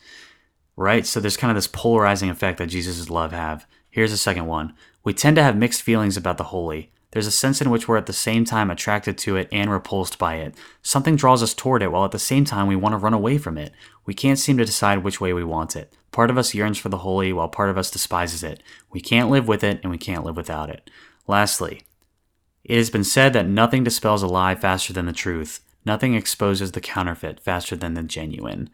Right? 0.76 1.06
So 1.06 1.20
there's 1.20 1.36
kind 1.38 1.50
of 1.50 1.56
this 1.56 1.68
polarizing 1.68 2.30
effect 2.30 2.60
that 2.60 2.68
Jesus' 2.68 3.10
love 3.10 3.32
have. 3.32 3.66
Here's 3.90 4.12
a 4.12 4.18
second 4.18 4.46
one. 4.46 4.76
We 5.04 5.14
tend 5.16 5.36
to 5.38 5.44
have 5.44 5.58
mixed 5.58 5.82
feelings 5.82 6.16
about 6.16 6.38
the 6.38 6.46
holy. 6.46 6.92
There's 7.12 7.28
a 7.28 7.32
sense 7.32 7.60
in 7.60 7.72
which 7.72 7.88
we're 7.88 7.98
at 7.98 8.06
the 8.06 8.14
same 8.14 8.46
time 8.46 8.70
attracted 8.70 9.18
to 9.20 9.36
it 9.36 9.48
and 9.52 9.72
repulsed 9.72 10.20
by 10.20 10.36
it. 10.36 10.56
Something 10.84 11.16
draws 11.16 11.42
us 11.42 11.56
toward 11.56 11.82
it 11.82 11.92
while 11.92 12.06
at 12.06 12.12
the 12.12 12.20
same 12.20 12.46
time 12.46 12.68
we 12.68 12.76
want 12.76 12.94
to 12.94 12.98
run 12.98 13.14
away 13.14 13.40
from 13.40 13.58
it. 13.58 13.74
We 14.06 14.14
can't 14.14 14.38
seem 14.38 14.58
to 14.58 14.66
decide 14.66 15.04
which 15.04 15.20
way 15.20 15.34
we 15.34 15.44
want 15.44 15.76
it. 15.76 15.96
Part 16.12 16.30
of 16.30 16.38
us 16.38 16.54
yearns 16.54 16.78
for 16.78 16.90
the 16.90 17.00
holy 17.00 17.34
while 17.34 17.48
part 17.48 17.70
of 17.70 17.78
us 17.78 17.90
despises 17.90 18.44
it. 18.44 18.62
We 18.92 19.02
can't 19.02 19.30
live 19.30 19.48
with 19.48 19.64
it 19.64 19.80
and 19.82 19.92
we 19.92 19.98
can't 19.98 20.24
live 20.24 20.38
without 20.38 20.70
it. 20.70 20.90
Lastly, 21.28 21.82
it 22.64 22.78
has 22.78 22.90
been 22.90 23.04
said 23.04 23.34
that 23.34 23.48
nothing 23.48 23.84
dispels 23.84 24.22
a 24.22 24.28
lie 24.28 24.56
faster 24.56 24.94
than 24.94 25.06
the 25.06 25.14
truth. 25.14 25.62
Nothing 25.86 26.14
exposes 26.14 26.74
the 26.74 26.82
counterfeit 26.82 27.40
faster 27.40 27.76
than 27.76 27.96
the 27.96 28.04
genuine. 28.04 28.70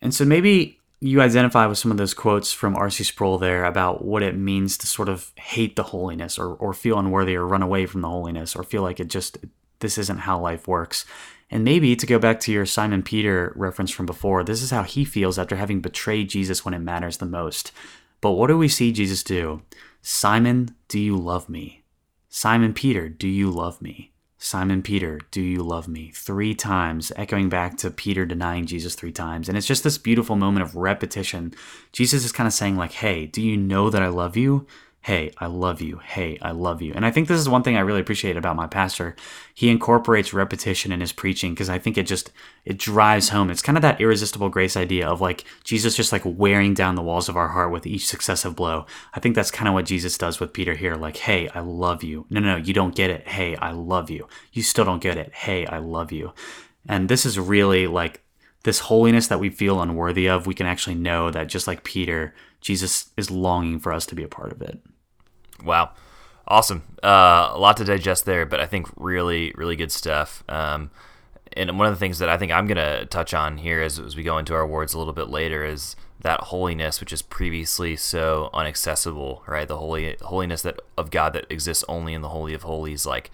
And 0.00 0.14
so 0.14 0.24
maybe 0.24 0.79
you 1.00 1.22
identify 1.22 1.66
with 1.66 1.78
some 1.78 1.90
of 1.90 1.96
those 1.96 2.12
quotes 2.12 2.52
from 2.52 2.76
R.C. 2.76 3.04
Sproul 3.04 3.38
there 3.38 3.64
about 3.64 4.04
what 4.04 4.22
it 4.22 4.36
means 4.36 4.76
to 4.78 4.86
sort 4.86 5.08
of 5.08 5.32
hate 5.36 5.74
the 5.76 5.82
holiness 5.82 6.38
or, 6.38 6.54
or 6.54 6.74
feel 6.74 6.98
unworthy 6.98 7.34
or 7.34 7.46
run 7.46 7.62
away 7.62 7.86
from 7.86 8.02
the 8.02 8.08
holiness 8.08 8.54
or 8.54 8.62
feel 8.62 8.82
like 8.82 9.00
it 9.00 9.08
just, 9.08 9.38
this 9.78 9.96
isn't 9.96 10.18
how 10.18 10.38
life 10.38 10.68
works. 10.68 11.06
And 11.50 11.64
maybe 11.64 11.96
to 11.96 12.06
go 12.06 12.18
back 12.18 12.38
to 12.40 12.52
your 12.52 12.66
Simon 12.66 13.02
Peter 13.02 13.52
reference 13.56 13.90
from 13.90 14.06
before, 14.06 14.44
this 14.44 14.62
is 14.62 14.70
how 14.70 14.82
he 14.82 15.04
feels 15.04 15.38
after 15.38 15.56
having 15.56 15.80
betrayed 15.80 16.28
Jesus 16.28 16.64
when 16.64 16.74
it 16.74 16.80
matters 16.80 17.16
the 17.16 17.26
most. 17.26 17.72
But 18.20 18.32
what 18.32 18.48
do 18.48 18.58
we 18.58 18.68
see 18.68 18.92
Jesus 18.92 19.22
do? 19.22 19.62
Simon, 20.02 20.76
do 20.88 21.00
you 21.00 21.16
love 21.16 21.48
me? 21.48 21.82
Simon 22.28 22.74
Peter, 22.74 23.08
do 23.08 23.26
you 23.26 23.50
love 23.50 23.80
me? 23.80 24.09
Simon 24.42 24.80
Peter, 24.80 25.20
do 25.30 25.42
you 25.42 25.62
love 25.62 25.86
me? 25.86 26.10
Three 26.14 26.54
times, 26.54 27.12
echoing 27.14 27.50
back 27.50 27.76
to 27.76 27.90
Peter 27.90 28.24
denying 28.24 28.64
Jesus 28.64 28.94
three 28.94 29.12
times. 29.12 29.50
And 29.50 29.58
it's 29.58 29.66
just 29.66 29.84
this 29.84 29.98
beautiful 29.98 30.34
moment 30.34 30.62
of 30.62 30.74
repetition. 30.74 31.52
Jesus 31.92 32.24
is 32.24 32.32
kind 32.32 32.46
of 32.46 32.54
saying, 32.54 32.78
like, 32.78 32.92
hey, 32.92 33.26
do 33.26 33.42
you 33.42 33.58
know 33.58 33.90
that 33.90 34.02
I 34.02 34.08
love 34.08 34.38
you? 34.38 34.66
Hey, 35.02 35.32
I 35.38 35.46
love 35.46 35.80
you. 35.80 35.98
Hey, 35.98 36.38
I 36.42 36.50
love 36.50 36.82
you. 36.82 36.92
And 36.94 37.06
I 37.06 37.10
think 37.10 37.26
this 37.26 37.40
is 37.40 37.48
one 37.48 37.62
thing 37.62 37.76
I 37.76 37.80
really 37.80 38.00
appreciate 38.00 38.36
about 38.36 38.56
my 38.56 38.66
pastor. 38.66 39.16
He 39.54 39.70
incorporates 39.70 40.34
repetition 40.34 40.92
in 40.92 41.00
his 41.00 41.12
preaching 41.12 41.54
because 41.54 41.70
I 41.70 41.78
think 41.78 41.96
it 41.96 42.06
just 42.06 42.30
it 42.66 42.76
drives 42.76 43.30
home. 43.30 43.50
It's 43.50 43.62
kind 43.62 43.78
of 43.78 43.82
that 43.82 44.00
irresistible 44.00 44.50
grace 44.50 44.76
idea 44.76 45.08
of 45.08 45.22
like 45.22 45.44
Jesus 45.64 45.96
just 45.96 46.12
like 46.12 46.22
wearing 46.24 46.74
down 46.74 46.96
the 46.96 47.02
walls 47.02 47.30
of 47.30 47.36
our 47.36 47.48
heart 47.48 47.72
with 47.72 47.86
each 47.86 48.06
successive 48.06 48.54
blow. 48.54 48.84
I 49.14 49.20
think 49.20 49.34
that's 49.34 49.50
kind 49.50 49.68
of 49.68 49.74
what 49.74 49.86
Jesus 49.86 50.18
does 50.18 50.38
with 50.38 50.52
Peter 50.52 50.74
here. 50.74 50.96
Like, 50.96 51.16
hey, 51.16 51.48
I 51.48 51.60
love 51.60 52.04
you. 52.04 52.26
No, 52.28 52.40
no, 52.40 52.58
no, 52.58 52.62
you 52.62 52.74
don't 52.74 52.94
get 52.94 53.08
it. 53.10 53.26
Hey, 53.26 53.56
I 53.56 53.70
love 53.70 54.10
you. 54.10 54.28
You 54.52 54.62
still 54.62 54.84
don't 54.84 55.02
get 55.02 55.16
it. 55.16 55.32
Hey, 55.32 55.64
I 55.64 55.78
love 55.78 56.12
you. 56.12 56.34
And 56.86 57.08
this 57.08 57.24
is 57.24 57.38
really 57.38 57.86
like 57.86 58.22
this 58.64 58.80
holiness 58.80 59.28
that 59.28 59.40
we 59.40 59.48
feel 59.48 59.80
unworthy 59.80 60.28
of, 60.28 60.46
we 60.46 60.54
can 60.54 60.66
actually 60.66 60.94
know 60.94 61.30
that 61.30 61.48
just 61.48 61.66
like 61.66 61.84
Peter, 61.84 62.34
Jesus 62.60 63.10
is 63.16 63.30
longing 63.30 63.78
for 63.78 63.92
us 63.92 64.04
to 64.06 64.14
be 64.14 64.22
a 64.22 64.28
part 64.28 64.52
of 64.52 64.60
it. 64.60 64.78
Wow. 65.62 65.92
Awesome. 66.46 66.82
Uh, 67.02 67.50
a 67.52 67.58
lot 67.58 67.76
to 67.76 67.84
digest 67.84 68.24
there, 68.24 68.44
but 68.44 68.60
I 68.60 68.66
think 68.66 68.88
really, 68.96 69.52
really 69.56 69.76
good 69.76 69.92
stuff. 69.92 70.42
Um, 70.48 70.90
and 71.52 71.78
one 71.78 71.86
of 71.86 71.94
the 71.94 71.98
things 71.98 72.18
that 72.18 72.28
I 72.28 72.36
think 72.36 72.52
I'm 72.52 72.66
going 72.66 72.76
to 72.76 73.06
touch 73.06 73.34
on 73.34 73.58
here 73.58 73.80
as, 73.80 73.98
as 73.98 74.16
we 74.16 74.22
go 74.22 74.38
into 74.38 74.54
our 74.54 74.62
awards 74.62 74.94
a 74.94 74.98
little 74.98 75.12
bit 75.12 75.28
later 75.28 75.64
is 75.64 75.96
that 76.20 76.40
holiness, 76.40 77.00
which 77.00 77.12
is 77.12 77.22
previously 77.22 77.96
so 77.96 78.50
inaccessible, 78.54 79.42
right? 79.46 79.66
The 79.66 79.78
holy 79.78 80.16
holiness 80.20 80.62
that 80.62 80.80
of 80.96 81.10
God 81.10 81.32
that 81.32 81.46
exists 81.50 81.84
only 81.88 82.14
in 82.14 82.22
the 82.22 82.28
Holy 82.28 82.54
of 82.54 82.62
Holies. 82.62 83.06
Like 83.06 83.30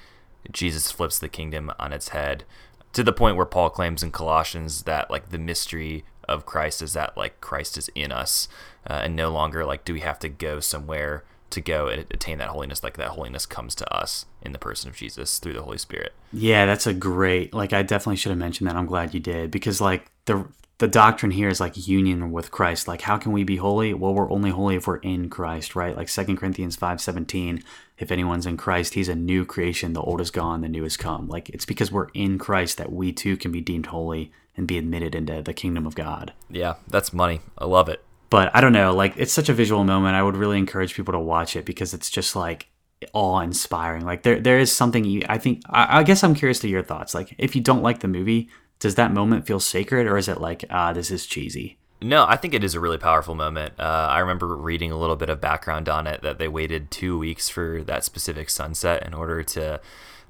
Jesus 0.50 0.90
flips 0.90 1.18
the 1.18 1.28
kingdom 1.28 1.72
on 1.78 1.92
its 1.92 2.10
head 2.10 2.44
to 2.92 3.02
the 3.02 3.12
point 3.12 3.36
where 3.36 3.46
Paul 3.46 3.70
claims 3.70 4.02
in 4.02 4.10
Colossians 4.12 4.84
that 4.84 5.10
like 5.10 5.30
the 5.30 5.38
mystery 5.38 6.04
of 6.28 6.46
Christ 6.46 6.80
is 6.80 6.92
that 6.94 7.16
like 7.16 7.40
Christ 7.40 7.76
is 7.76 7.90
in 7.94 8.12
us, 8.12 8.48
uh, 8.88 9.00
and 9.04 9.16
no 9.16 9.30
longer 9.30 9.64
like 9.64 9.84
do 9.84 9.92
we 9.92 10.00
have 10.00 10.18
to 10.20 10.28
go 10.28 10.60
somewhere 10.60 11.24
to 11.50 11.60
go 11.60 11.88
and 11.88 12.06
attain 12.10 12.38
that 12.38 12.48
holiness 12.48 12.82
like 12.82 12.96
that 12.96 13.10
holiness 13.10 13.46
comes 13.46 13.74
to 13.76 13.94
us 13.94 14.26
in 14.42 14.52
the 14.52 14.58
person 14.58 14.90
of 14.90 14.96
jesus 14.96 15.38
through 15.38 15.52
the 15.52 15.62
holy 15.62 15.78
spirit. 15.78 16.12
Yeah 16.32 16.66
that's 16.66 16.86
a 16.86 16.94
great 16.94 17.54
like 17.54 17.72
i 17.72 17.82
definitely 17.82 18.16
should 18.16 18.30
have 18.30 18.38
mentioned 18.38 18.68
that. 18.68 18.76
I'm 18.76 18.86
glad 18.86 19.14
you 19.14 19.20
did 19.20 19.50
because 19.50 19.80
like 19.80 20.10
the 20.24 20.46
the 20.78 20.88
doctrine 20.88 21.32
here 21.32 21.48
is 21.48 21.60
like 21.60 21.88
union 21.88 22.30
with 22.32 22.50
christ. 22.50 22.86
Like 22.86 23.02
how 23.02 23.16
can 23.16 23.32
we 23.32 23.44
be 23.44 23.56
holy? 23.56 23.94
Well 23.94 24.14
we're 24.14 24.30
only 24.30 24.50
holy 24.50 24.76
if 24.76 24.86
we're 24.86 24.98
in 24.98 25.30
christ 25.30 25.74
right? 25.74 25.96
Like 25.96 26.08
2 26.08 26.36
corinthians 26.36 26.76
5 26.76 27.00
17 27.00 27.62
if 27.98 28.12
anyone's 28.12 28.46
in 28.46 28.56
christ 28.56 28.94
he's 28.94 29.08
a 29.08 29.14
new 29.14 29.44
creation. 29.44 29.92
The 29.92 30.02
old 30.02 30.20
is 30.20 30.30
gone 30.30 30.60
the 30.60 30.68
new 30.68 30.82
has 30.82 30.96
come. 30.96 31.28
Like 31.28 31.48
it's 31.50 31.66
because 31.66 31.92
we're 31.92 32.08
in 32.14 32.38
christ 32.38 32.76
that 32.78 32.92
we 32.92 33.12
too 33.12 33.36
can 33.36 33.52
be 33.52 33.60
deemed 33.60 33.86
holy 33.86 34.32
and 34.56 34.66
be 34.66 34.78
admitted 34.78 35.14
into 35.14 35.42
the 35.42 35.54
kingdom 35.54 35.86
of 35.86 35.94
god. 35.94 36.32
Yeah 36.50 36.74
that's 36.88 37.12
money. 37.12 37.40
I 37.56 37.64
love 37.66 37.88
it 37.88 38.02
but 38.30 38.50
I 38.54 38.60
don't 38.60 38.72
know, 38.72 38.94
like 38.94 39.14
it's 39.16 39.32
such 39.32 39.48
a 39.48 39.54
visual 39.54 39.84
moment. 39.84 40.16
I 40.16 40.22
would 40.22 40.36
really 40.36 40.58
encourage 40.58 40.94
people 40.94 41.12
to 41.12 41.18
watch 41.18 41.56
it 41.56 41.64
because 41.64 41.94
it's 41.94 42.10
just 42.10 42.34
like 42.34 42.68
awe 43.12 43.40
inspiring. 43.40 44.04
Like 44.04 44.22
there 44.22 44.40
there 44.40 44.58
is 44.58 44.74
something 44.74 45.04
you 45.04 45.22
I 45.28 45.38
think 45.38 45.62
I, 45.68 46.00
I, 46.00 46.02
guess 46.02 46.24
I'm 46.24 46.34
curious 46.34 46.60
to 46.60 46.68
your 46.68 46.82
thoughts. 46.82 47.14
Like 47.14 47.34
if 47.38 47.54
you 47.54 47.62
don't 47.62 47.82
like 47.82 48.00
the 48.00 48.08
movie, 48.08 48.48
does 48.78 48.94
that 48.96 49.12
moment 49.12 49.46
feel 49.46 49.60
sacred 49.60 50.06
or 50.06 50.16
is 50.16 50.28
it 50.28 50.40
like 50.40 50.64
ah 50.70 50.92
this 50.92 51.10
is 51.10 51.26
cheesy? 51.26 51.78
No, 52.02 52.26
I 52.26 52.36
think 52.36 52.52
it 52.52 52.62
is 52.62 52.74
a 52.74 52.80
really 52.80 52.98
powerful 52.98 53.34
moment. 53.34 53.72
Uh, 53.78 54.08
I 54.10 54.18
remember 54.18 54.54
reading 54.54 54.92
a 54.92 54.98
little 54.98 55.16
bit 55.16 55.30
of 55.30 55.40
background 55.40 55.88
on 55.88 56.06
it 56.06 56.20
that 56.20 56.38
they 56.38 56.46
waited 56.46 56.90
two 56.90 57.18
weeks 57.18 57.48
for 57.48 57.82
that 57.84 58.04
specific 58.04 58.50
sunset 58.50 59.06
in 59.06 59.14
order 59.14 59.42
to 59.42 59.80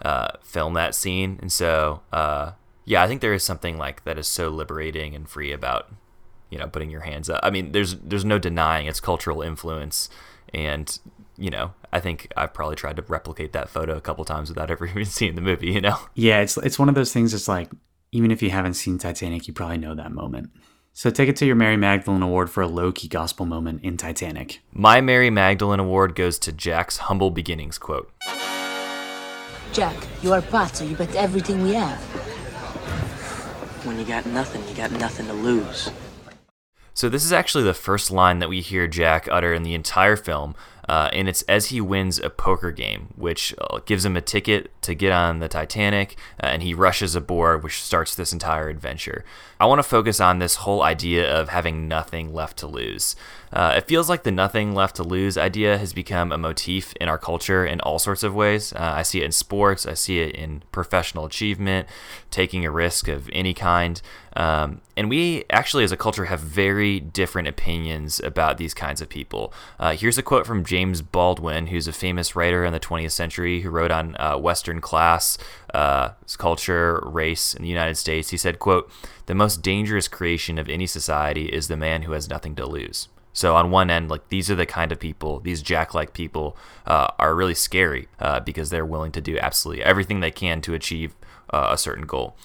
uh, 0.01 0.29
film 0.43 0.75
that 0.75 0.95
scene, 0.95 1.39
and 1.41 1.51
so 1.51 2.03
uh, 2.13 2.53
yeah, 2.85 3.03
I 3.03 3.09
think 3.09 3.21
there 3.21 3.35
is 3.35 3.43
something 3.43 3.79
like 3.79 4.05
that 4.05 4.17
is 4.17 4.29
so 4.29 4.49
liberating 4.49 5.15
and 5.17 5.29
free 5.29 5.51
about 5.51 5.91
you 6.51 6.59
know 6.59 6.67
putting 6.67 6.91
your 6.91 7.03
hands 7.03 7.29
up. 7.31 7.41
I 7.43 7.51
mean, 7.51 7.73
there's 7.73 7.97
there's 7.97 8.25
no 8.25 8.39
denying 8.39 8.87
its 8.87 9.01
cultural 9.01 9.43
influence, 9.43 10.09
and 10.53 10.99
you 11.39 11.51
know, 11.51 11.75
I 11.93 12.01
think 12.01 12.33
I've 12.37 12.55
probably 12.55 12.77
tried 12.77 12.97
to 12.97 13.03
replicate 13.03 13.53
that 13.53 13.69
photo 13.69 13.97
a 13.97 14.01
couple 14.01 14.25
times 14.25 14.49
without 14.49 14.71
ever 14.71 14.87
even 14.91 15.05
seeing 15.05 15.35
the 15.35 15.41
movie. 15.41 15.73
You 15.73 15.81
know? 15.81 15.99
Yeah, 16.15 16.41
it's 16.41 16.57
it's 16.57 16.79
one 16.79 16.89
of 16.89 16.95
those 16.95 17.13
things. 17.13 17.35
It's 17.35 17.49
like 17.49 17.71
even 18.13 18.31
if 18.31 18.43
you 18.43 18.51
haven't 18.51 18.75
seen 18.75 18.99
Titanic, 18.99 19.47
you 19.47 19.55
probably 19.55 19.79
know 19.79 19.95
that 19.95 20.13
moment. 20.13 20.51
So 20.93 21.11
take 21.11 21.29
it 21.29 21.37
to 21.37 21.47
your 21.47 21.57
Mary 21.57 21.77
Magdalene 21.77 22.23
Award 22.23 22.49
for 22.49 22.63
a 22.63 22.67
low 22.67 22.91
key 22.91 23.07
gospel 23.07 23.45
moment 23.45 23.85
in 23.85 23.99
Titanic. 23.99 24.63
My 24.73 25.03
Mary 25.03 25.29
Magdalene 25.29 25.81
Award 25.81 26.15
goes 26.15 26.39
to 26.39 26.53
Jack's 26.53 26.97
humble 26.97 27.31
beginnings 27.31 27.77
quote. 27.77 28.11
Jack, 29.75 29.95
you 30.23 30.33
are 30.33 30.41
part, 30.41 30.75
so 30.75 30.85
you 30.85 30.97
bet 30.97 31.15
everything 31.15 31.63
we 31.63 31.75
have. 31.75 32.01
When 33.85 33.99
you 33.99 34.07
got 34.07 34.25
nothing, 34.25 34.67
you 34.67 34.75
got 34.75 34.91
nothing 34.93 35.27
to 35.27 35.35
lose. 35.35 35.91
So 36.97 37.11
this 37.11 37.27
is 37.27 37.33
actually 37.33 37.65
the 37.65 37.75
first 37.75 38.11
line 38.11 38.39
that 38.39 38.49
we 38.49 38.63
hear 38.63 38.87
Jack 38.87 39.29
utter 39.31 39.53
in 39.53 39.65
the 39.65 39.75
entire 39.75 40.17
film, 40.17 40.55
uh, 40.89 41.11
and 41.13 41.29
it's 41.29 41.43
as 41.43 41.67
he 41.67 41.81
wins 41.81 42.19
a 42.19 42.31
poker 42.31 42.71
game, 42.71 43.09
which 43.17 43.55
uh, 43.59 43.81
gives 43.85 44.05
him 44.05 44.17
a 44.17 44.21
ticket 44.21 44.71
to 44.83 44.95
get 44.95 45.13
on 45.13 45.39
the 45.39 45.49
Titanic, 45.49 46.17
uh, 46.43 46.47
and 46.47 46.63
he 46.63 46.75
rushes 46.75 47.15
aboard, 47.15 47.63
which 47.63 47.83
starts 47.83 48.15
this 48.15 48.33
entire 48.33 48.69
adventure. 48.69 49.25
I 49.59 49.67
want 49.67 49.79
to 49.79 49.83
focus 49.83 50.21
on 50.21 50.39
this 50.39 50.57
whole 50.57 50.83
idea 50.83 51.33
of 51.33 51.49
having 51.49 51.89
nothing 51.89 52.33
left 52.35 52.59
to 52.59 52.67
lose. 52.67 53.17
Uh, 53.53 53.75
it 53.77 53.89
feels 53.89 54.09
like 54.09 54.23
the 54.23 54.31
nothing 54.31 54.75
left 54.75 54.97
to 54.97 55.03
lose 55.03 55.39
idea 55.39 55.79
has 55.79 55.93
become 55.93 56.31
a 56.31 56.37
motif 56.39 56.93
in 57.01 57.09
our 57.09 57.17
culture 57.17 57.65
in 57.65 57.81
all 57.81 57.99
sorts 57.99 58.23
of 58.23 58.35
ways. 58.35 58.73
Uh, 58.75 58.93
I 58.97 59.03
see 59.03 59.23
it 59.23 59.25
in 59.25 59.33
sports, 59.33 59.87
I 59.87 59.95
see 59.95 60.19
it 60.19 60.35
in 60.35 60.63
professional 60.73 61.25
achievement, 61.25 61.89
taking 62.31 62.67
a 62.67 62.71
risk 62.71 63.09
of 63.09 63.31
any 63.33 63.55
kind. 63.55 64.03
Um, 64.35 64.83
and 64.97 65.09
we 65.09 65.45
actually, 65.49 65.85
as 65.85 65.93
a 65.93 65.97
culture, 65.97 66.27
have 66.27 66.41
very 66.41 67.01
different 67.01 67.49
opinions 67.49 68.21
about 68.21 68.59
these 68.59 68.75
kinds 68.75 69.01
of 69.01 69.09
people. 69.09 69.55
Uh, 69.81 69.93
here's 69.93 70.19
a 70.19 70.23
quote 70.23 70.47
from 70.47 70.63
James 70.63 70.76
Baldwin, 71.13 71.69
who's 71.69 71.89
a 71.89 71.93
famous 71.93 72.37
writer 72.37 72.65
in 72.65 72.73
the 72.73 72.81
20th 72.81 73.13
century 73.13 73.63
who 73.63 73.71
wrote 73.71 73.91
on 73.91 74.17
uh, 74.19 74.37
Western 74.37 74.81
class, 74.81 75.39
uh, 75.73 76.11
culture, 76.37 77.03
race 77.05 77.55
in 77.55 77.63
the 77.63 77.69
United 77.69 77.97
States. 77.97 78.31
He 78.31 78.37
said, 78.37 78.59
quote, 78.59 78.91
the 79.27 79.35
most 79.35 79.63
dangerous 79.63 80.09
creation 80.09 80.59
of 80.59 80.69
any 80.69 80.87
society 80.87 81.47
is 81.47 81.69
the 81.69 81.77
man 81.77 82.03
who 82.03 82.13
has 82.13 82.29
nothing 82.29 82.55
to 82.57 82.67
lose. 82.67 83.09
So 83.33 83.55
on 83.55 83.71
one 83.71 83.91
end, 83.91 84.09
like 84.09 84.29
these 84.29 84.51
are 84.51 84.55
the 84.55 84.67
kind 84.67 84.93
of 84.93 84.99
people, 84.99 85.41
these 85.41 85.61
Jack-like 85.61 86.13
people, 86.13 86.57
uh, 86.87 87.09
are 87.19 87.35
really 87.35 87.55
scary 87.55 88.09
uh, 88.19 88.41
because 88.41 88.71
they're 88.71 88.87
willing 88.87 89.13
to 89.13 89.21
do 89.21 89.39
absolutely 89.39 89.85
everything 89.85 90.21
they 90.21 90.31
can 90.31 90.61
to 90.63 90.75
achieve 90.75 91.15
uh, 91.51 91.69
a 91.71 91.79
certain 91.79 92.07
goal. 92.07 92.37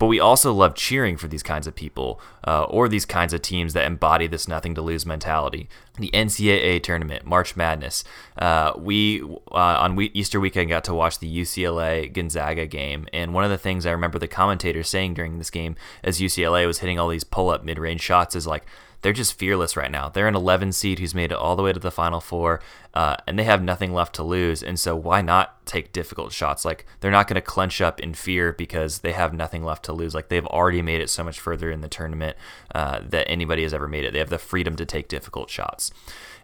But 0.00 0.06
we 0.06 0.18
also 0.18 0.54
love 0.54 0.74
cheering 0.74 1.18
for 1.18 1.28
these 1.28 1.42
kinds 1.42 1.66
of 1.66 1.74
people 1.74 2.22
uh, 2.46 2.62
or 2.62 2.88
these 2.88 3.04
kinds 3.04 3.34
of 3.34 3.42
teams 3.42 3.74
that 3.74 3.84
embody 3.84 4.26
this 4.26 4.48
nothing 4.48 4.74
to 4.76 4.80
lose 4.80 5.04
mentality. 5.04 5.68
The 5.98 6.08
NCAA 6.14 6.82
tournament, 6.82 7.26
March 7.26 7.54
Madness. 7.54 8.02
Uh, 8.38 8.72
we 8.78 9.20
uh, 9.20 9.36
on 9.52 9.96
we- 9.96 10.10
Easter 10.14 10.40
weekend 10.40 10.70
got 10.70 10.84
to 10.84 10.94
watch 10.94 11.18
the 11.18 11.30
UCLA 11.42 12.10
Gonzaga 12.10 12.66
game, 12.66 13.08
and 13.12 13.34
one 13.34 13.44
of 13.44 13.50
the 13.50 13.58
things 13.58 13.84
I 13.84 13.90
remember 13.90 14.18
the 14.18 14.26
commentator 14.26 14.82
saying 14.82 15.12
during 15.12 15.36
this 15.36 15.50
game, 15.50 15.76
as 16.02 16.18
UCLA 16.18 16.66
was 16.66 16.78
hitting 16.78 16.98
all 16.98 17.10
these 17.10 17.22
pull 17.22 17.50
up 17.50 17.62
mid 17.62 17.78
range 17.78 18.00
shots, 18.00 18.34
is 18.34 18.46
like 18.46 18.64
they're 19.02 19.12
just 19.12 19.38
fearless 19.38 19.76
right 19.76 19.90
now. 19.90 20.08
They're 20.08 20.28
an 20.28 20.34
11 20.34 20.72
seed 20.72 20.98
who's 20.98 21.14
made 21.14 21.32
it 21.32 21.38
all 21.38 21.56
the 21.56 21.62
way 21.62 21.72
to 21.72 21.80
the 21.80 21.90
Final 21.90 22.20
Four, 22.20 22.60
uh, 22.92 23.16
and 23.26 23.38
they 23.38 23.44
have 23.44 23.62
nothing 23.62 23.92
left 23.92 24.14
to 24.16 24.22
lose. 24.22 24.62
And 24.62 24.78
so 24.78 24.94
why 24.96 25.22
not 25.22 25.64
take 25.66 25.92
difficult 25.92 26.32
shots? 26.32 26.64
Like 26.64 26.86
they're 27.00 27.10
not 27.10 27.28
going 27.28 27.36
to 27.36 27.40
clench 27.40 27.80
up 27.80 28.00
in 28.00 28.14
fear 28.14 28.52
because 28.52 28.98
they 28.98 29.12
have 29.12 29.32
nothing 29.32 29.64
left 29.64 29.84
to 29.84 29.92
lose. 29.92 30.14
Like 30.14 30.28
they've 30.28 30.46
already 30.46 30.82
made 30.82 31.00
it 31.00 31.10
so 31.10 31.24
much 31.24 31.40
further 31.40 31.70
in 31.70 31.80
the 31.80 31.88
tournament 31.88 32.36
uh, 32.74 33.00
that 33.08 33.30
anybody 33.30 33.62
has 33.62 33.72
ever 33.72 33.88
made 33.88 34.04
it. 34.04 34.12
They 34.12 34.18
have 34.18 34.30
the 34.30 34.38
freedom 34.38 34.76
to 34.76 34.84
take 34.84 35.08
difficult 35.08 35.50
shots. 35.50 35.92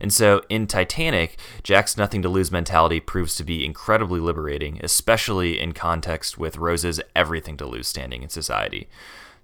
And 0.00 0.12
so 0.12 0.42
in 0.48 0.66
Titanic, 0.66 1.38
Jack's 1.62 1.96
nothing 1.96 2.22
to 2.22 2.28
lose 2.28 2.52
mentality 2.52 3.00
proves 3.00 3.34
to 3.36 3.44
be 3.44 3.64
incredibly 3.64 4.20
liberating, 4.20 4.80
especially 4.82 5.58
in 5.58 5.72
context 5.72 6.38
with 6.38 6.58
Rose's 6.58 7.00
everything 7.14 7.56
to 7.56 7.66
lose 7.66 7.88
standing 7.88 8.22
in 8.22 8.28
society. 8.28 8.88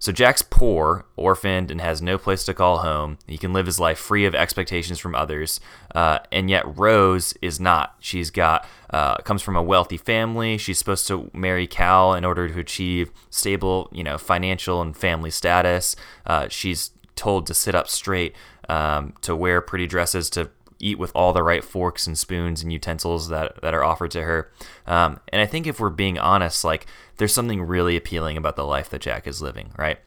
So 0.03 0.11
Jack's 0.11 0.43
poor, 0.43 1.05
orphaned, 1.15 1.71
and 1.71 1.81
has 1.81 2.03
no 2.03 2.19
place 2.19 2.43
to 2.47 2.55
call 2.55 2.79
home. 2.79 3.19
He 3.29 3.39
can 3.39 3.53
live 3.53 3.67
his 3.67 3.79
life 3.79 4.01
free 4.01 4.25
of 4.25 4.35
expectations 4.35 4.99
from 4.99 5.15
others, 5.15 5.61
uh, 5.95 6.19
and 6.33 6.51
yet 6.51 6.65
Rose 6.77 7.35
is 7.41 7.61
not. 7.61 7.95
She's 8.01 8.33
got 8.33 8.67
uh, 8.91 9.19
comes 9.19 9.43
from 9.43 9.55
a 9.55 9.63
wealthy 9.63 9.97
family. 9.97 10.59
She's 10.59 10.81
supposed 10.81 11.07
to 11.07 11.31
marry 11.33 11.69
Cal 11.69 12.15
in 12.15 12.25
order 12.25 12.49
to 12.49 12.59
achieve 12.59 13.13
stable, 13.31 13.89
you 13.93 14.03
know, 14.03 14.19
financial 14.19 14.83
and 14.83 14.97
family 14.97 15.31
status. 15.31 15.95
Uh, 16.27 16.49
she's 16.49 16.91
told 17.15 17.47
to 17.47 17.55
sit 17.55 17.77
up 17.77 17.87
straight, 17.87 18.35
um, 18.69 19.15
to 19.21 19.37
wear 19.37 19.61
pretty 19.61 19.87
dresses, 19.87 20.29
to 20.31 20.51
eat 20.83 20.99
with 20.99 21.13
all 21.15 21.33
the 21.33 21.43
right 21.43 21.65
forks 21.65 22.07
and 22.07 22.19
spoons 22.19 22.63
and 22.63 22.73
utensils 22.73 23.29
that, 23.29 23.63
that 23.63 23.73
are 23.73 23.85
offered 23.85 24.11
to 24.11 24.23
her. 24.23 24.51
Um, 24.87 25.21
and 25.29 25.41
I 25.41 25.47
think 25.47 25.67
if 25.67 25.81
we're 25.81 25.91
being 25.91 26.19
honest, 26.19 26.65
like 26.65 26.87
there's 27.17 27.33
something 27.33 27.63
really 27.63 27.97
appealing 27.97 28.37
about 28.37 28.57
the 28.57 28.67
life 28.67 28.91
that 28.91 29.01
Jack 29.01 29.27
is 29.27 29.41
living, 29.41 29.73
right? 29.79 29.99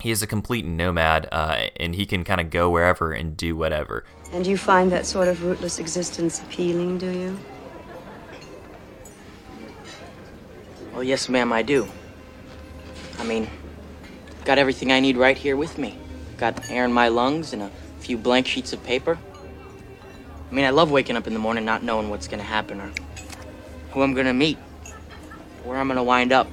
He 0.00 0.10
is 0.10 0.22
a 0.22 0.26
complete 0.26 0.64
nomad, 0.64 1.28
uh, 1.30 1.68
and 1.76 1.94
he 1.94 2.04
can 2.04 2.24
kind 2.24 2.40
of 2.40 2.50
go 2.50 2.68
wherever 2.68 3.12
and 3.12 3.36
do 3.36 3.54
whatever. 3.56 4.04
And 4.32 4.46
you 4.46 4.56
find 4.56 4.90
that 4.90 5.06
sort 5.06 5.28
of 5.28 5.44
rootless 5.44 5.78
existence 5.78 6.40
appealing, 6.42 6.98
do 6.98 7.10
you? 7.10 7.38
Well, 10.92 11.04
yes, 11.04 11.28
ma'am, 11.28 11.52
I 11.52 11.62
do. 11.62 11.88
I 13.18 13.24
mean, 13.24 13.48
got 14.44 14.58
everything 14.58 14.92
I 14.92 15.00
need 15.00 15.16
right 15.16 15.38
here 15.38 15.56
with 15.56 15.78
me. 15.78 15.98
Got 16.38 16.70
air 16.70 16.84
in 16.84 16.92
my 16.92 17.08
lungs 17.08 17.52
and 17.52 17.62
a 17.62 17.70
few 18.00 18.18
blank 18.18 18.46
sheets 18.46 18.72
of 18.72 18.82
paper. 18.84 19.18
I 20.54 20.56
mean, 20.56 20.66
I 20.66 20.70
love 20.70 20.92
waking 20.92 21.16
up 21.16 21.26
in 21.26 21.32
the 21.32 21.40
morning 21.40 21.64
not 21.64 21.82
knowing 21.82 22.10
what's 22.10 22.28
gonna 22.28 22.44
happen 22.44 22.80
or 22.80 22.92
who 23.90 24.02
I'm 24.02 24.14
gonna 24.14 24.32
meet, 24.32 24.56
where 25.64 25.76
I'm 25.76 25.88
gonna 25.88 26.04
wind 26.04 26.30
up. 26.30 26.46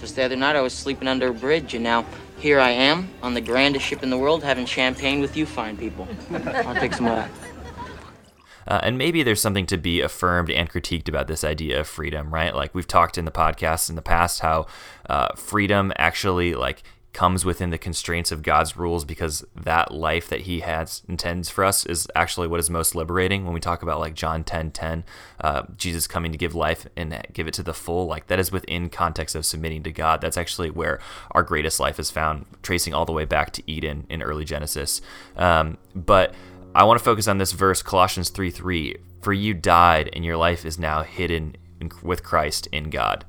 Just 0.00 0.16
the 0.16 0.24
other 0.24 0.34
night, 0.34 0.56
I 0.56 0.60
was 0.60 0.72
sleeping 0.72 1.06
under 1.06 1.28
a 1.28 1.32
bridge, 1.32 1.72
and 1.74 1.84
now 1.84 2.04
here 2.38 2.58
I 2.58 2.70
am 2.70 3.08
on 3.22 3.34
the 3.34 3.40
grandest 3.40 3.86
ship 3.86 4.02
in 4.02 4.10
the 4.10 4.18
world 4.18 4.42
having 4.42 4.66
champagne 4.66 5.20
with 5.20 5.36
you 5.36 5.46
fine 5.46 5.76
people. 5.76 6.08
I'll 6.32 6.74
take 6.74 6.94
some 6.94 7.06
of 7.06 7.14
that. 7.14 7.30
Uh, 8.68 8.80
and 8.82 8.98
maybe 8.98 9.22
there's 9.22 9.40
something 9.40 9.64
to 9.64 9.76
be 9.76 10.00
affirmed 10.00 10.50
and 10.50 10.68
critiqued 10.68 11.08
about 11.08 11.28
this 11.28 11.44
idea 11.44 11.78
of 11.78 11.86
freedom, 11.86 12.34
right? 12.34 12.52
Like 12.52 12.74
we've 12.74 12.88
talked 12.88 13.16
in 13.16 13.24
the 13.24 13.30
podcast 13.30 13.88
in 13.88 13.94
the 13.94 14.02
past 14.02 14.40
how 14.40 14.66
uh, 15.08 15.28
freedom 15.36 15.92
actually 15.96 16.52
like 16.56 16.82
comes 17.16 17.46
within 17.46 17.70
the 17.70 17.78
constraints 17.78 18.30
of 18.30 18.42
God's 18.42 18.76
rules 18.76 19.06
because 19.06 19.42
that 19.54 19.90
life 19.90 20.28
that 20.28 20.42
He 20.42 20.60
has 20.60 21.00
intends 21.08 21.48
for 21.48 21.64
us 21.64 21.86
is 21.86 22.06
actually 22.14 22.46
what 22.46 22.60
is 22.60 22.68
most 22.68 22.94
liberating. 22.94 23.46
When 23.46 23.54
we 23.54 23.58
talk 23.58 23.82
about 23.82 24.00
like 24.00 24.12
John 24.12 24.44
10 24.44 24.72
10, 24.72 25.02
uh, 25.40 25.62
Jesus 25.78 26.06
coming 26.06 26.30
to 26.30 26.36
give 26.36 26.54
life 26.54 26.86
and 26.94 27.26
give 27.32 27.48
it 27.48 27.54
to 27.54 27.62
the 27.62 27.72
full, 27.72 28.06
like 28.06 28.26
that 28.26 28.38
is 28.38 28.52
within 28.52 28.90
context 28.90 29.34
of 29.34 29.46
submitting 29.46 29.82
to 29.84 29.90
God. 29.90 30.20
That's 30.20 30.36
actually 30.36 30.68
where 30.68 31.00
our 31.30 31.42
greatest 31.42 31.80
life 31.80 31.98
is 31.98 32.10
found, 32.10 32.44
tracing 32.62 32.92
all 32.92 33.06
the 33.06 33.12
way 33.12 33.24
back 33.24 33.50
to 33.52 33.62
Eden 33.66 34.06
in 34.10 34.20
early 34.20 34.44
Genesis. 34.44 35.00
Um, 35.38 35.78
but 35.94 36.34
I 36.74 36.84
want 36.84 36.98
to 36.98 37.04
focus 37.04 37.28
on 37.28 37.38
this 37.38 37.52
verse, 37.52 37.80
Colossians 37.80 38.28
3 38.28 38.50
3. 38.50 38.94
For 39.22 39.32
you 39.32 39.54
died, 39.54 40.10
and 40.12 40.22
your 40.22 40.36
life 40.36 40.66
is 40.66 40.78
now 40.78 41.02
hidden 41.02 41.56
with 42.02 42.22
Christ 42.22 42.68
in 42.72 42.90
God. 42.90 43.24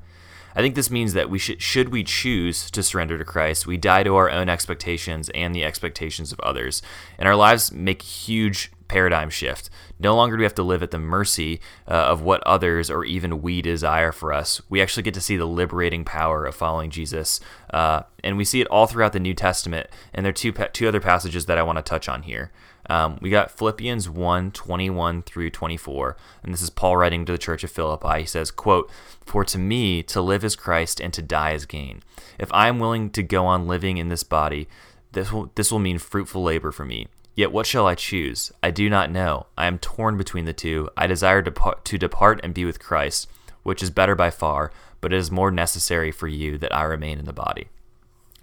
I 0.54 0.60
think 0.60 0.74
this 0.74 0.90
means 0.90 1.12
that 1.14 1.30
we 1.30 1.38
should, 1.38 1.62
should 1.62 1.90
we 1.90 2.04
choose 2.04 2.70
to 2.70 2.82
surrender 2.82 3.18
to 3.18 3.24
Christ, 3.24 3.66
we 3.66 3.76
die 3.76 4.02
to 4.02 4.16
our 4.16 4.30
own 4.30 4.48
expectations 4.48 5.30
and 5.30 5.54
the 5.54 5.64
expectations 5.64 6.32
of 6.32 6.40
others, 6.40 6.82
and 7.18 7.28
our 7.28 7.36
lives 7.36 7.72
make 7.72 8.02
huge 8.02 8.72
paradigm 8.88 9.30
shift. 9.30 9.70
No 10.00 10.16
longer 10.16 10.36
do 10.36 10.40
we 10.40 10.44
have 10.44 10.54
to 10.54 10.62
live 10.62 10.82
at 10.82 10.90
the 10.90 10.98
mercy 10.98 11.60
uh, 11.86 11.92
of 11.92 12.22
what 12.22 12.42
others 12.46 12.90
or 12.90 13.04
even 13.04 13.42
we 13.42 13.62
desire 13.62 14.12
for 14.12 14.32
us. 14.32 14.60
We 14.68 14.80
actually 14.80 15.02
get 15.02 15.14
to 15.14 15.20
see 15.20 15.36
the 15.36 15.46
liberating 15.46 16.04
power 16.04 16.46
of 16.46 16.54
following 16.54 16.90
Jesus, 16.90 17.40
uh, 17.72 18.02
and 18.24 18.36
we 18.36 18.44
see 18.44 18.60
it 18.60 18.68
all 18.68 18.86
throughout 18.86 19.12
the 19.12 19.20
New 19.20 19.34
Testament. 19.34 19.88
And 20.14 20.24
there 20.24 20.30
are 20.30 20.32
two 20.32 20.52
two 20.52 20.88
other 20.88 21.00
passages 21.00 21.46
that 21.46 21.58
I 21.58 21.62
want 21.62 21.76
to 21.76 21.82
touch 21.82 22.08
on 22.08 22.22
here. 22.22 22.50
Um, 22.88 23.18
we 23.20 23.30
got 23.30 23.50
Philippians 23.50 24.08
1 24.08 24.52
21 24.52 25.22
through 25.22 25.50
24. 25.50 26.16
And 26.42 26.52
this 26.52 26.62
is 26.62 26.70
Paul 26.70 26.96
writing 26.96 27.24
to 27.24 27.32
the 27.32 27.38
church 27.38 27.62
of 27.64 27.70
Philippi. 27.70 28.20
He 28.20 28.26
says, 28.26 28.50
quote, 28.50 28.90
For 29.24 29.44
to 29.44 29.58
me, 29.58 30.02
to 30.04 30.20
live 30.20 30.44
is 30.44 30.56
Christ 30.56 31.00
and 31.00 31.12
to 31.12 31.22
die 31.22 31.52
is 31.52 31.66
gain. 31.66 32.02
If 32.38 32.52
I 32.52 32.68
am 32.68 32.78
willing 32.78 33.10
to 33.10 33.22
go 33.22 33.44
on 33.46 33.66
living 33.68 33.98
in 33.98 34.08
this 34.08 34.22
body, 34.22 34.68
this 35.12 35.32
will, 35.32 35.50
this 35.54 35.70
will 35.70 35.78
mean 35.78 35.98
fruitful 35.98 36.42
labor 36.42 36.72
for 36.72 36.84
me. 36.84 37.08
Yet 37.34 37.52
what 37.52 37.66
shall 37.66 37.86
I 37.86 37.94
choose? 37.94 38.50
I 38.62 38.70
do 38.70 38.90
not 38.90 39.12
know. 39.12 39.46
I 39.56 39.66
am 39.66 39.78
torn 39.78 40.16
between 40.16 40.44
the 40.44 40.52
two. 40.52 40.88
I 40.96 41.06
desire 41.06 41.40
to, 41.42 41.76
to 41.84 41.98
depart 41.98 42.40
and 42.42 42.52
be 42.52 42.64
with 42.64 42.80
Christ, 42.80 43.28
which 43.62 43.82
is 43.82 43.90
better 43.90 44.16
by 44.16 44.30
far, 44.30 44.72
but 45.00 45.12
it 45.12 45.16
is 45.16 45.30
more 45.30 45.50
necessary 45.50 46.10
for 46.10 46.26
you 46.26 46.58
that 46.58 46.74
I 46.74 46.82
remain 46.82 47.18
in 47.18 47.26
the 47.26 47.32
body. 47.32 47.68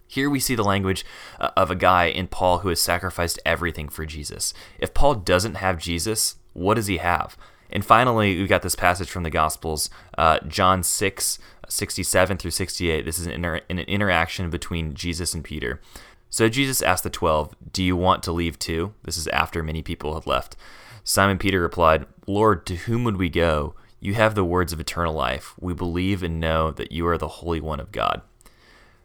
Here 0.08 0.30
we 0.30 0.40
see 0.40 0.56
the 0.56 0.64
language 0.64 1.06
uh, 1.40 1.52
of 1.58 1.72
a 1.72 1.76
guy 1.76 2.06
in 2.06 2.28
Paul 2.28 2.60
who 2.60 2.70
has 2.70 2.80
sacrificed 2.80 3.40
everything 3.46 3.90
for 3.90 4.06
Jesus. 4.06 4.54
If 4.80 4.94
Paul 4.94 5.16
doesn't 5.16 5.56
have 5.56 5.80
Jesus, 5.80 6.36
what 6.54 6.76
does 6.76 6.88
he 6.88 6.98
have? 6.98 7.38
And 7.70 7.84
finally, 7.84 8.38
we've 8.38 8.48
got 8.48 8.62
this 8.62 8.76
passage 8.76 9.10
from 9.10 9.24
the 9.24 9.30
Gospels, 9.30 9.90
uh, 10.18 10.40
John 10.48 10.84
6, 10.84 11.40
67 11.68 12.38
through 12.38 12.52
68. 12.52 13.06
This 13.06 13.20
is 13.20 13.26
an, 13.26 13.34
inter- 13.34 13.62
an 13.70 13.80
interaction 13.80 14.50
between 14.50 14.94
Jesus 14.94 15.34
and 15.34 15.44
Peter. 15.44 15.82
So 16.30 16.50
Jesus 16.50 16.82
asked 16.82 17.04
the 17.04 17.10
twelve, 17.10 17.56
Do 17.72 17.84
you 17.84 17.96
want 17.96 18.22
to 18.24 18.32
leave 18.32 18.60
too? 18.60 18.94
This 19.04 19.18
is 19.18 19.28
after 19.30 19.64
many 19.64 19.82
people 19.82 20.14
had 20.14 20.28
left. 20.28 20.56
Simon 21.04 21.38
Peter 21.38 21.62
replied, 21.62 22.06
Lord, 22.28 22.66
to 22.66 22.76
whom 22.76 23.04
would 23.04 23.18
we 23.18 23.30
go? 23.30 23.76
You 24.00 24.16
have 24.16 24.36
the 24.36 24.44
words 24.44 24.74
of 24.74 24.80
eternal 24.80 25.14
life. 25.14 25.54
We 25.60 25.74
believe 25.74 26.24
and 26.24 26.40
know 26.40 26.72
that 26.72 26.92
you 26.92 27.08
are 27.08 27.18
the 27.18 27.28
Holy 27.28 27.62
One 27.62 27.80
of 27.80 27.92
God. 27.92 28.22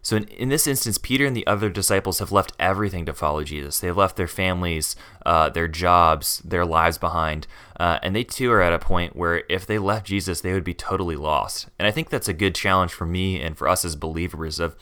So 0.02 0.16
in, 0.16 0.24
in 0.24 0.48
this 0.48 0.66
instance, 0.66 0.98
Peter 0.98 1.26
and 1.26 1.36
the 1.36 1.46
other 1.46 1.68
disciples 1.68 2.18
have 2.18 2.32
left 2.32 2.52
everything 2.58 3.04
to 3.06 3.12
follow 3.12 3.44
Jesus. 3.44 3.80
They've 3.80 3.96
left 3.96 4.16
their 4.16 4.26
families, 4.26 4.96
uh, 5.26 5.50
their 5.50 5.68
jobs, 5.68 6.40
their 6.44 6.64
lives 6.64 6.98
behind, 6.98 7.46
uh, 7.78 7.98
and 8.02 8.16
they 8.16 8.24
too 8.24 8.50
are 8.50 8.62
at 8.62 8.72
a 8.72 8.78
point 8.78 9.14
where 9.14 9.44
if 9.48 9.66
they 9.66 9.78
left 9.78 10.06
Jesus, 10.06 10.40
they 10.40 10.52
would 10.52 10.64
be 10.64 10.74
totally 10.74 11.16
lost. 11.16 11.68
And 11.78 11.86
I 11.86 11.90
think 11.90 12.08
that's 12.08 12.28
a 12.28 12.32
good 12.32 12.54
challenge 12.54 12.92
for 12.92 13.06
me 13.06 13.40
and 13.40 13.56
for 13.56 13.68
us 13.68 13.84
as 13.84 13.96
believers 13.96 14.58
of, 14.58 14.74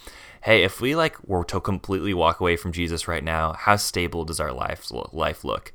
hey, 0.43 0.63
if 0.63 0.81
we 0.81 0.95
like 0.95 1.17
were 1.27 1.45
to 1.45 1.61
completely 1.61 2.15
walk 2.15 2.41
away 2.41 2.57
from 2.57 2.73
Jesus 2.73 3.09
right 3.09 3.25
now, 3.25 3.55
how 3.55 3.77
stable 3.77 4.25
does 4.25 4.41
our 4.41 4.53
life 4.53 4.91
life 5.13 5.45
look? 5.45 5.73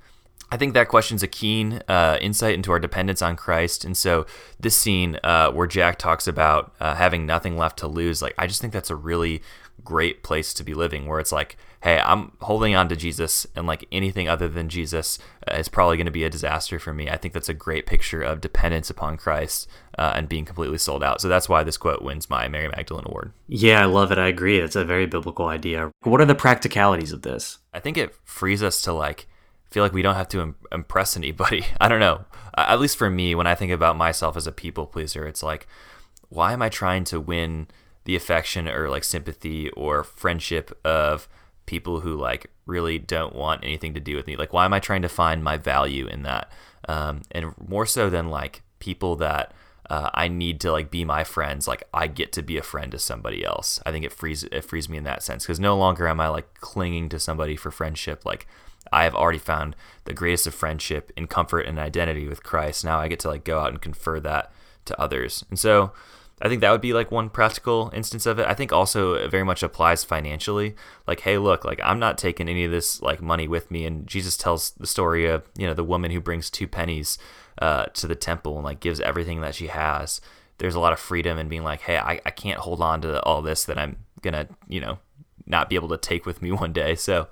I 0.53 0.55
think 0.55 0.75
that 0.75 0.87
question's 0.87 1.23
a 1.23 1.27
keen 1.27 1.81
uh, 1.87 2.19
insight 2.21 2.53
into 2.53 2.71
our 2.71 2.77
dependence 2.77 3.23
on 3.23 3.35
Christ. 3.35 3.83
And 3.83 3.97
so, 3.97 4.27
this 4.59 4.75
scene 4.75 5.17
uh, 5.23 5.49
where 5.49 5.65
Jack 5.65 5.97
talks 5.97 6.27
about 6.27 6.75
uh, 6.79 6.93
having 6.93 7.25
nothing 7.25 7.57
left 7.57 7.79
to 7.79 7.87
lose, 7.87 8.21
like, 8.21 8.35
I 8.37 8.45
just 8.45 8.61
think 8.61 8.71
that's 8.71 8.91
a 8.91 8.95
really 8.95 9.41
great 9.83 10.21
place 10.21 10.53
to 10.53 10.63
be 10.63 10.75
living 10.75 11.07
where 11.07 11.19
it's 11.19 11.31
like, 11.31 11.57
hey, 11.81 11.99
I'm 11.99 12.33
holding 12.39 12.75
on 12.75 12.87
to 12.89 12.95
Jesus, 12.95 13.47
and 13.55 13.65
like 13.65 13.87
anything 13.91 14.29
other 14.29 14.47
than 14.47 14.69
Jesus 14.69 15.17
uh, 15.51 15.55
is 15.55 15.69
probably 15.69 15.97
going 15.97 16.05
to 16.05 16.11
be 16.11 16.23
a 16.23 16.29
disaster 16.29 16.77
for 16.77 16.93
me. 16.93 17.09
I 17.09 17.17
think 17.17 17.33
that's 17.33 17.49
a 17.49 17.55
great 17.55 17.87
picture 17.87 18.21
of 18.21 18.39
dependence 18.39 18.91
upon 18.91 19.17
Christ 19.17 19.67
uh, 19.97 20.13
and 20.13 20.29
being 20.29 20.45
completely 20.45 20.77
sold 20.77 21.03
out. 21.03 21.19
So, 21.19 21.29
that's 21.29 21.49
why 21.49 21.63
this 21.63 21.77
quote 21.77 22.03
wins 22.03 22.29
my 22.29 22.47
Mary 22.47 22.67
Magdalene 22.67 23.05
Award. 23.07 23.33
Yeah, 23.47 23.81
I 23.81 23.85
love 23.85 24.11
it. 24.11 24.19
I 24.19 24.27
agree. 24.27 24.59
It's 24.59 24.75
a 24.75 24.85
very 24.85 25.07
biblical 25.07 25.47
idea. 25.47 25.89
What 26.03 26.21
are 26.21 26.25
the 26.25 26.35
practicalities 26.35 27.11
of 27.11 27.23
this? 27.23 27.57
I 27.73 27.79
think 27.79 27.97
it 27.97 28.13
frees 28.23 28.61
us 28.61 28.83
to 28.83 28.93
like, 28.93 29.25
feel 29.73 29.83
like 29.83 29.91
we 29.91 30.03
don't 30.03 30.15
have 30.15 30.27
to 30.29 30.53
impress 30.71 31.17
anybody. 31.17 31.65
I 31.81 31.87
don't 31.89 31.99
know. 31.99 32.25
At 32.55 32.79
least 32.79 32.95
for 32.95 33.09
me, 33.09 33.33
when 33.33 33.47
I 33.47 33.55
think 33.55 33.71
about 33.71 33.97
myself 33.97 34.37
as 34.37 34.45
a 34.45 34.51
people 34.51 34.85
pleaser, 34.85 35.25
it's 35.25 35.41
like, 35.41 35.67
why 36.29 36.53
am 36.53 36.61
I 36.61 36.69
trying 36.69 37.03
to 37.05 37.19
win 37.19 37.67
the 38.05 38.15
affection 38.15 38.67
or 38.67 38.87
like 38.87 39.03
sympathy 39.03 39.71
or 39.71 40.03
friendship 40.03 40.77
of 40.85 41.27
people 41.65 42.01
who 42.01 42.15
like 42.15 42.51
really 42.67 42.99
don't 42.99 43.35
want 43.35 43.63
anything 43.63 43.95
to 43.95 43.99
do 43.99 44.15
with 44.15 44.27
me? 44.27 44.35
Like, 44.35 44.53
why 44.53 44.65
am 44.65 44.73
I 44.73 44.79
trying 44.79 45.01
to 45.01 45.09
find 45.09 45.43
my 45.43 45.57
value 45.57 46.05
in 46.05 46.21
that? 46.21 46.51
Um, 46.87 47.23
and 47.31 47.55
more 47.57 47.87
so 47.87 48.11
than 48.11 48.29
like 48.29 48.61
people 48.77 49.15
that 49.15 49.53
uh, 49.89 50.11
I 50.13 50.27
need 50.27 50.59
to 50.61 50.71
like 50.71 50.91
be 50.91 51.03
my 51.03 51.23
friends. 51.23 51.67
Like 51.67 51.83
I 51.91 52.05
get 52.05 52.31
to 52.33 52.43
be 52.43 52.57
a 52.57 52.63
friend 52.63 52.91
to 52.91 52.99
somebody 52.99 53.43
else. 53.43 53.81
I 53.87 53.91
think 53.91 54.05
it 54.05 54.13
frees 54.13 54.43
it 54.43 54.63
frees 54.63 54.87
me 54.87 54.97
in 54.97 55.03
that 55.05 55.23
sense 55.23 55.43
because 55.43 55.59
no 55.59 55.75
longer 55.75 56.07
am 56.07 56.19
I 56.19 56.27
like 56.27 56.53
clinging 56.61 57.09
to 57.09 57.19
somebody 57.19 57.55
for 57.55 57.71
friendship. 57.71 58.23
Like 58.23 58.47
I 58.93 59.03
have 59.03 59.15
already 59.15 59.39
found 59.39 59.75
the 60.05 60.13
greatest 60.13 60.47
of 60.47 60.53
friendship 60.53 61.11
in 61.17 61.27
comfort 61.27 61.61
and 61.61 61.79
identity 61.79 62.27
with 62.27 62.43
Christ. 62.43 62.85
Now 62.85 62.99
I 62.99 63.07
get 63.07 63.19
to 63.21 63.27
like 63.29 63.43
go 63.43 63.59
out 63.59 63.71
and 63.71 63.81
confer 63.81 64.19
that 64.19 64.51
to 64.85 64.99
others. 64.99 65.43
And 65.49 65.57
so 65.57 65.91
I 66.41 66.49
think 66.49 66.61
that 66.61 66.71
would 66.71 66.81
be 66.81 66.93
like 66.93 67.11
one 67.11 67.29
practical 67.29 67.89
instance 67.93 68.25
of 68.25 68.37
it. 68.37 68.45
I 68.45 68.53
think 68.53 68.73
also 68.73 69.13
it 69.13 69.31
very 69.31 69.43
much 69.43 69.63
applies 69.63 70.03
financially. 70.03 70.75
Like, 71.07 71.21
hey, 71.21 71.37
look, 71.37 71.63
like 71.63 71.79
I'm 71.83 71.99
not 71.99 72.17
taking 72.17 72.49
any 72.49 72.65
of 72.65 72.71
this 72.71 73.01
like 73.01 73.21
money 73.21 73.47
with 73.47 73.71
me. 73.71 73.85
And 73.85 74.05
Jesus 74.05 74.35
tells 74.35 74.71
the 74.71 74.87
story 74.87 75.25
of, 75.25 75.43
you 75.57 75.65
know, 75.65 75.73
the 75.73 75.83
woman 75.83 76.11
who 76.11 76.19
brings 76.19 76.49
two 76.49 76.67
pennies 76.67 77.17
uh, 77.59 77.85
to 77.93 78.07
the 78.07 78.15
temple 78.15 78.55
and 78.55 78.65
like 78.65 78.79
gives 78.79 78.99
everything 78.99 79.41
that 79.41 79.55
she 79.55 79.67
has. 79.67 80.21
There's 80.57 80.75
a 80.75 80.79
lot 80.79 80.93
of 80.93 80.99
freedom 80.99 81.37
in 81.37 81.49
being 81.49 81.63
like, 81.63 81.81
hey, 81.81 81.97
I, 81.97 82.19
I 82.25 82.31
can't 82.31 82.59
hold 82.59 82.81
on 82.81 83.01
to 83.01 83.21
all 83.23 83.41
this 83.41 83.63
that 83.65 83.77
I'm 83.77 83.97
gonna, 84.21 84.47
you 84.67 84.81
know, 84.81 84.99
not 85.45 85.69
be 85.69 85.75
able 85.75 85.89
to 85.89 85.97
take 85.97 86.25
with 86.25 86.41
me 86.41 86.51
one 86.63 86.73
day. 86.73 86.95
So 86.95 87.27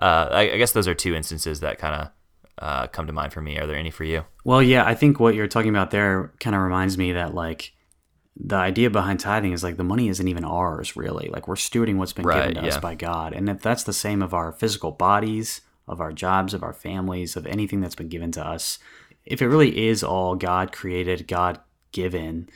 uh, 0.00 0.28
I, 0.30 0.52
I, 0.52 0.56
guess 0.56 0.72
those 0.72 0.88
are 0.88 0.94
two 0.94 1.14
instances 1.14 1.60
that 1.60 1.78
kind 1.78 1.94
of 1.94 2.10
uh, 2.58 2.86
come 2.88 3.06
to 3.06 3.12
mind 3.12 3.32
for 3.32 3.40
me. 3.40 3.58
Are 3.58 3.66
there 3.66 3.76
any 3.76 3.90
for 3.90 4.04
you? 4.04 4.24
Well, 4.44 4.62
yeah, 4.62 4.84
I 4.84 4.94
think 4.94 5.20
what 5.20 5.34
you're 5.34 5.46
talking 5.46 5.70
about 5.70 5.90
there 5.90 6.32
kind 6.40 6.56
of 6.56 6.62
reminds 6.62 6.98
me 6.98 7.12
that 7.12 7.34
like 7.34 7.72
the 8.36 8.56
idea 8.56 8.90
behind 8.90 9.20
tithing 9.20 9.52
is 9.52 9.62
like 9.62 9.76
the 9.76 9.84
money 9.84 10.08
isn't 10.08 10.26
even 10.26 10.44
ours 10.44 10.96
really. 10.96 11.28
Like 11.28 11.46
we're 11.46 11.54
stewarding 11.54 11.96
what's 11.96 12.12
been 12.12 12.26
right, 12.26 12.48
given 12.48 12.54
to 12.56 12.62
yeah. 12.62 12.74
us 12.74 12.80
by 12.80 12.94
God, 12.94 13.32
and 13.32 13.48
if 13.48 13.62
that's 13.62 13.84
the 13.84 13.92
same 13.92 14.22
of 14.22 14.34
our 14.34 14.52
physical 14.52 14.90
bodies, 14.90 15.60
of 15.86 16.00
our 16.00 16.12
jobs, 16.12 16.54
of 16.54 16.62
our 16.62 16.72
families, 16.72 17.36
of 17.36 17.46
anything 17.46 17.80
that's 17.80 17.94
been 17.94 18.08
given 18.08 18.32
to 18.32 18.44
us, 18.44 18.78
if 19.24 19.40
it 19.40 19.48
really 19.48 19.86
is 19.86 20.02
all 20.02 20.34
God 20.34 20.72
created, 20.72 21.28
God 21.28 21.60
given, 21.92 22.48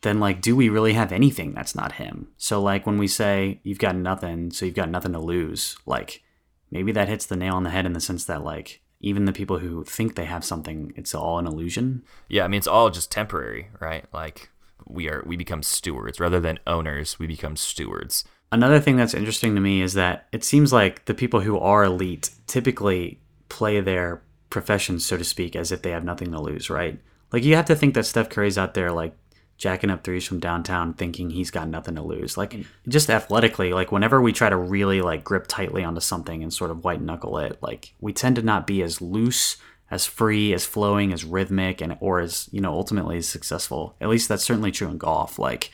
then 0.00 0.18
like 0.18 0.40
do 0.40 0.56
we 0.56 0.70
really 0.70 0.94
have 0.94 1.12
anything 1.12 1.52
that's 1.52 1.74
not 1.74 1.92
him? 1.92 2.28
So 2.38 2.62
like 2.62 2.86
when 2.86 2.96
we 2.96 3.06
say 3.06 3.60
you've 3.62 3.78
got 3.78 3.96
nothing, 3.96 4.50
so 4.50 4.64
you've 4.64 4.74
got 4.74 4.88
nothing 4.88 5.12
to 5.12 5.18
lose, 5.18 5.76
like 5.84 6.22
maybe 6.70 6.92
that 6.92 7.08
hits 7.08 7.26
the 7.26 7.36
nail 7.36 7.54
on 7.54 7.64
the 7.64 7.70
head 7.70 7.86
in 7.86 7.92
the 7.92 8.00
sense 8.00 8.24
that 8.24 8.44
like 8.44 8.80
even 9.00 9.24
the 9.24 9.32
people 9.32 9.58
who 9.58 9.82
think 9.84 10.14
they 10.14 10.26
have 10.26 10.44
something, 10.44 10.92
it's 10.96 11.14
all 11.14 11.38
an 11.38 11.46
illusion. 11.46 12.02
Yeah, 12.28 12.44
I 12.44 12.48
mean 12.48 12.58
it's 12.58 12.66
all 12.66 12.90
just 12.90 13.10
temporary, 13.10 13.68
right? 13.80 14.04
Like 14.12 14.50
we 14.86 15.08
are 15.08 15.22
we 15.26 15.36
become 15.36 15.62
stewards 15.62 16.20
rather 16.20 16.40
than 16.40 16.58
owners, 16.66 17.18
we 17.18 17.26
become 17.26 17.56
stewards. 17.56 18.24
Another 18.52 18.80
thing 18.80 18.96
that's 18.96 19.14
interesting 19.14 19.54
to 19.54 19.60
me 19.60 19.80
is 19.80 19.94
that 19.94 20.26
it 20.32 20.42
seems 20.42 20.72
like 20.72 21.04
the 21.04 21.14
people 21.14 21.40
who 21.40 21.58
are 21.58 21.84
elite 21.84 22.30
typically 22.46 23.20
play 23.48 23.80
their 23.80 24.22
profession, 24.50 24.98
so 24.98 25.16
to 25.16 25.24
speak, 25.24 25.54
as 25.54 25.70
if 25.70 25.82
they 25.82 25.92
have 25.92 26.04
nothing 26.04 26.32
to 26.32 26.40
lose, 26.40 26.68
right? 26.68 26.98
Like 27.32 27.44
you 27.44 27.54
have 27.54 27.66
to 27.66 27.76
think 27.76 27.94
that 27.94 28.06
Steph 28.06 28.28
Curry's 28.28 28.58
out 28.58 28.74
there 28.74 28.90
like 28.90 29.14
jacking 29.60 29.90
up 29.90 30.02
threes 30.02 30.26
from 30.26 30.40
downtown 30.40 30.94
thinking 30.94 31.28
he's 31.28 31.50
got 31.50 31.68
nothing 31.68 31.94
to 31.94 32.02
lose. 32.02 32.38
Like 32.38 32.52
mm. 32.52 32.66
just 32.88 33.10
athletically, 33.10 33.74
like 33.74 33.92
whenever 33.92 34.20
we 34.20 34.32
try 34.32 34.48
to 34.48 34.56
really 34.56 35.02
like 35.02 35.22
grip 35.22 35.46
tightly 35.46 35.84
onto 35.84 36.00
something 36.00 36.42
and 36.42 36.52
sort 36.52 36.70
of 36.70 36.82
white 36.82 37.02
knuckle 37.02 37.36
it, 37.38 37.58
like 37.60 37.92
we 38.00 38.14
tend 38.14 38.36
to 38.36 38.42
not 38.42 38.66
be 38.66 38.82
as 38.82 39.02
loose 39.02 39.58
as 39.90 40.06
free, 40.06 40.54
as 40.54 40.64
flowing, 40.64 41.12
as 41.12 41.24
rhythmic, 41.24 41.82
and 41.82 41.98
or 42.00 42.20
as 42.20 42.48
you 42.52 42.60
know 42.62 42.72
ultimately 42.72 43.18
as 43.18 43.28
successful. 43.28 43.94
At 44.00 44.08
least 44.08 44.30
that's 44.30 44.44
certainly 44.44 44.72
true 44.72 44.88
in 44.88 44.96
golf. 44.96 45.38
Like 45.38 45.70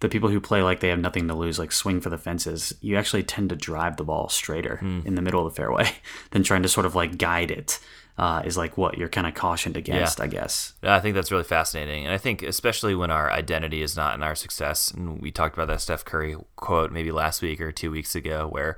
the 0.00 0.08
people 0.08 0.30
who 0.30 0.40
play 0.40 0.62
like 0.62 0.80
they 0.80 0.88
have 0.88 0.98
nothing 0.98 1.28
to 1.28 1.34
lose, 1.34 1.58
like 1.58 1.70
swing 1.70 2.00
for 2.00 2.08
the 2.08 2.16
fences, 2.16 2.72
you 2.80 2.96
actually 2.96 3.24
tend 3.24 3.50
to 3.50 3.56
drive 3.56 3.98
the 3.98 4.04
ball 4.04 4.30
straighter 4.30 4.78
mm. 4.82 5.04
in 5.04 5.16
the 5.16 5.22
middle 5.22 5.46
of 5.46 5.52
the 5.52 5.56
fairway 5.56 5.90
than 6.30 6.42
trying 6.42 6.62
to 6.62 6.68
sort 6.68 6.86
of 6.86 6.94
like 6.94 7.18
guide 7.18 7.50
it. 7.50 7.78
Uh, 8.18 8.42
is 8.44 8.56
like 8.56 8.76
what 8.76 8.98
you're 8.98 9.08
kind 9.08 9.28
of 9.28 9.34
cautioned 9.34 9.76
against, 9.76 10.18
Yeah. 10.18 10.24
I 10.24 10.26
guess. 10.26 10.74
Yeah, 10.82 10.96
I 10.96 11.00
think 11.00 11.14
that's 11.14 11.30
really 11.30 11.44
fascinating. 11.44 12.04
And 12.04 12.12
I 12.12 12.18
think, 12.18 12.42
especially 12.42 12.96
when 12.96 13.12
our 13.12 13.30
identity 13.30 13.80
is 13.80 13.96
not 13.96 14.16
in 14.16 14.24
our 14.24 14.34
success, 14.34 14.90
and 14.90 15.22
we 15.22 15.30
talked 15.30 15.54
about 15.54 15.68
that 15.68 15.80
Steph 15.80 16.04
Curry 16.04 16.34
quote 16.56 16.90
maybe 16.90 17.12
last 17.12 17.42
week 17.42 17.60
or 17.60 17.70
two 17.70 17.92
weeks 17.92 18.16
ago, 18.16 18.48
where 18.48 18.76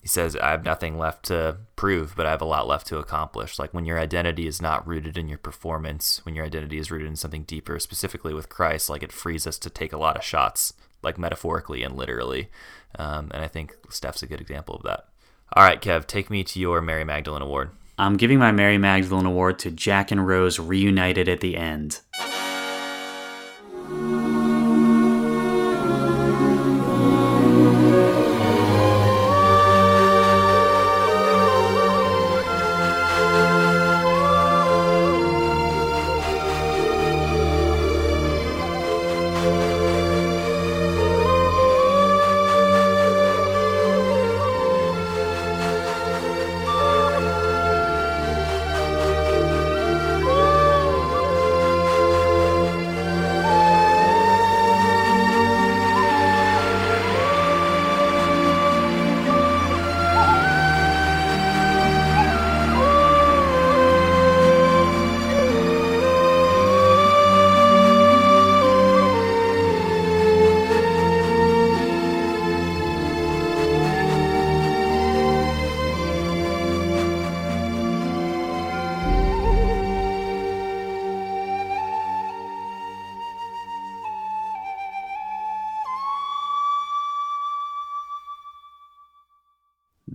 he 0.00 0.08
says, 0.08 0.34
I 0.34 0.50
have 0.50 0.64
nothing 0.64 0.98
left 0.98 1.26
to 1.26 1.58
prove, 1.76 2.16
but 2.16 2.26
I 2.26 2.30
have 2.30 2.40
a 2.40 2.44
lot 2.44 2.66
left 2.66 2.88
to 2.88 2.98
accomplish. 2.98 3.56
Like 3.56 3.72
when 3.72 3.84
your 3.84 4.00
identity 4.00 4.48
is 4.48 4.60
not 4.60 4.84
rooted 4.84 5.16
in 5.16 5.28
your 5.28 5.38
performance, 5.38 6.20
when 6.24 6.34
your 6.34 6.44
identity 6.44 6.78
is 6.78 6.90
rooted 6.90 7.06
in 7.06 7.14
something 7.14 7.44
deeper, 7.44 7.78
specifically 7.78 8.34
with 8.34 8.48
Christ, 8.48 8.90
like 8.90 9.04
it 9.04 9.12
frees 9.12 9.46
us 9.46 9.58
to 9.58 9.70
take 9.70 9.92
a 9.92 9.98
lot 9.98 10.16
of 10.16 10.24
shots, 10.24 10.74
like 11.04 11.18
metaphorically 11.18 11.84
and 11.84 11.94
literally. 11.94 12.48
Um, 12.98 13.30
and 13.32 13.44
I 13.44 13.48
think 13.48 13.76
Steph's 13.90 14.24
a 14.24 14.26
good 14.26 14.40
example 14.40 14.74
of 14.74 14.82
that. 14.82 15.06
All 15.52 15.62
right, 15.62 15.80
Kev, 15.80 16.08
take 16.08 16.30
me 16.30 16.42
to 16.42 16.58
your 16.58 16.80
Mary 16.80 17.04
Magdalene 17.04 17.42
Award. 17.42 17.70
I'm 17.98 18.16
giving 18.16 18.38
my 18.38 18.52
Mary 18.52 18.78
Magdalene 18.78 19.26
Award 19.26 19.58
to 19.60 19.70
Jack 19.70 20.10
and 20.10 20.26
Rose 20.26 20.58
reunited 20.58 21.28
at 21.28 21.40
the 21.40 21.56
end. 21.56 22.00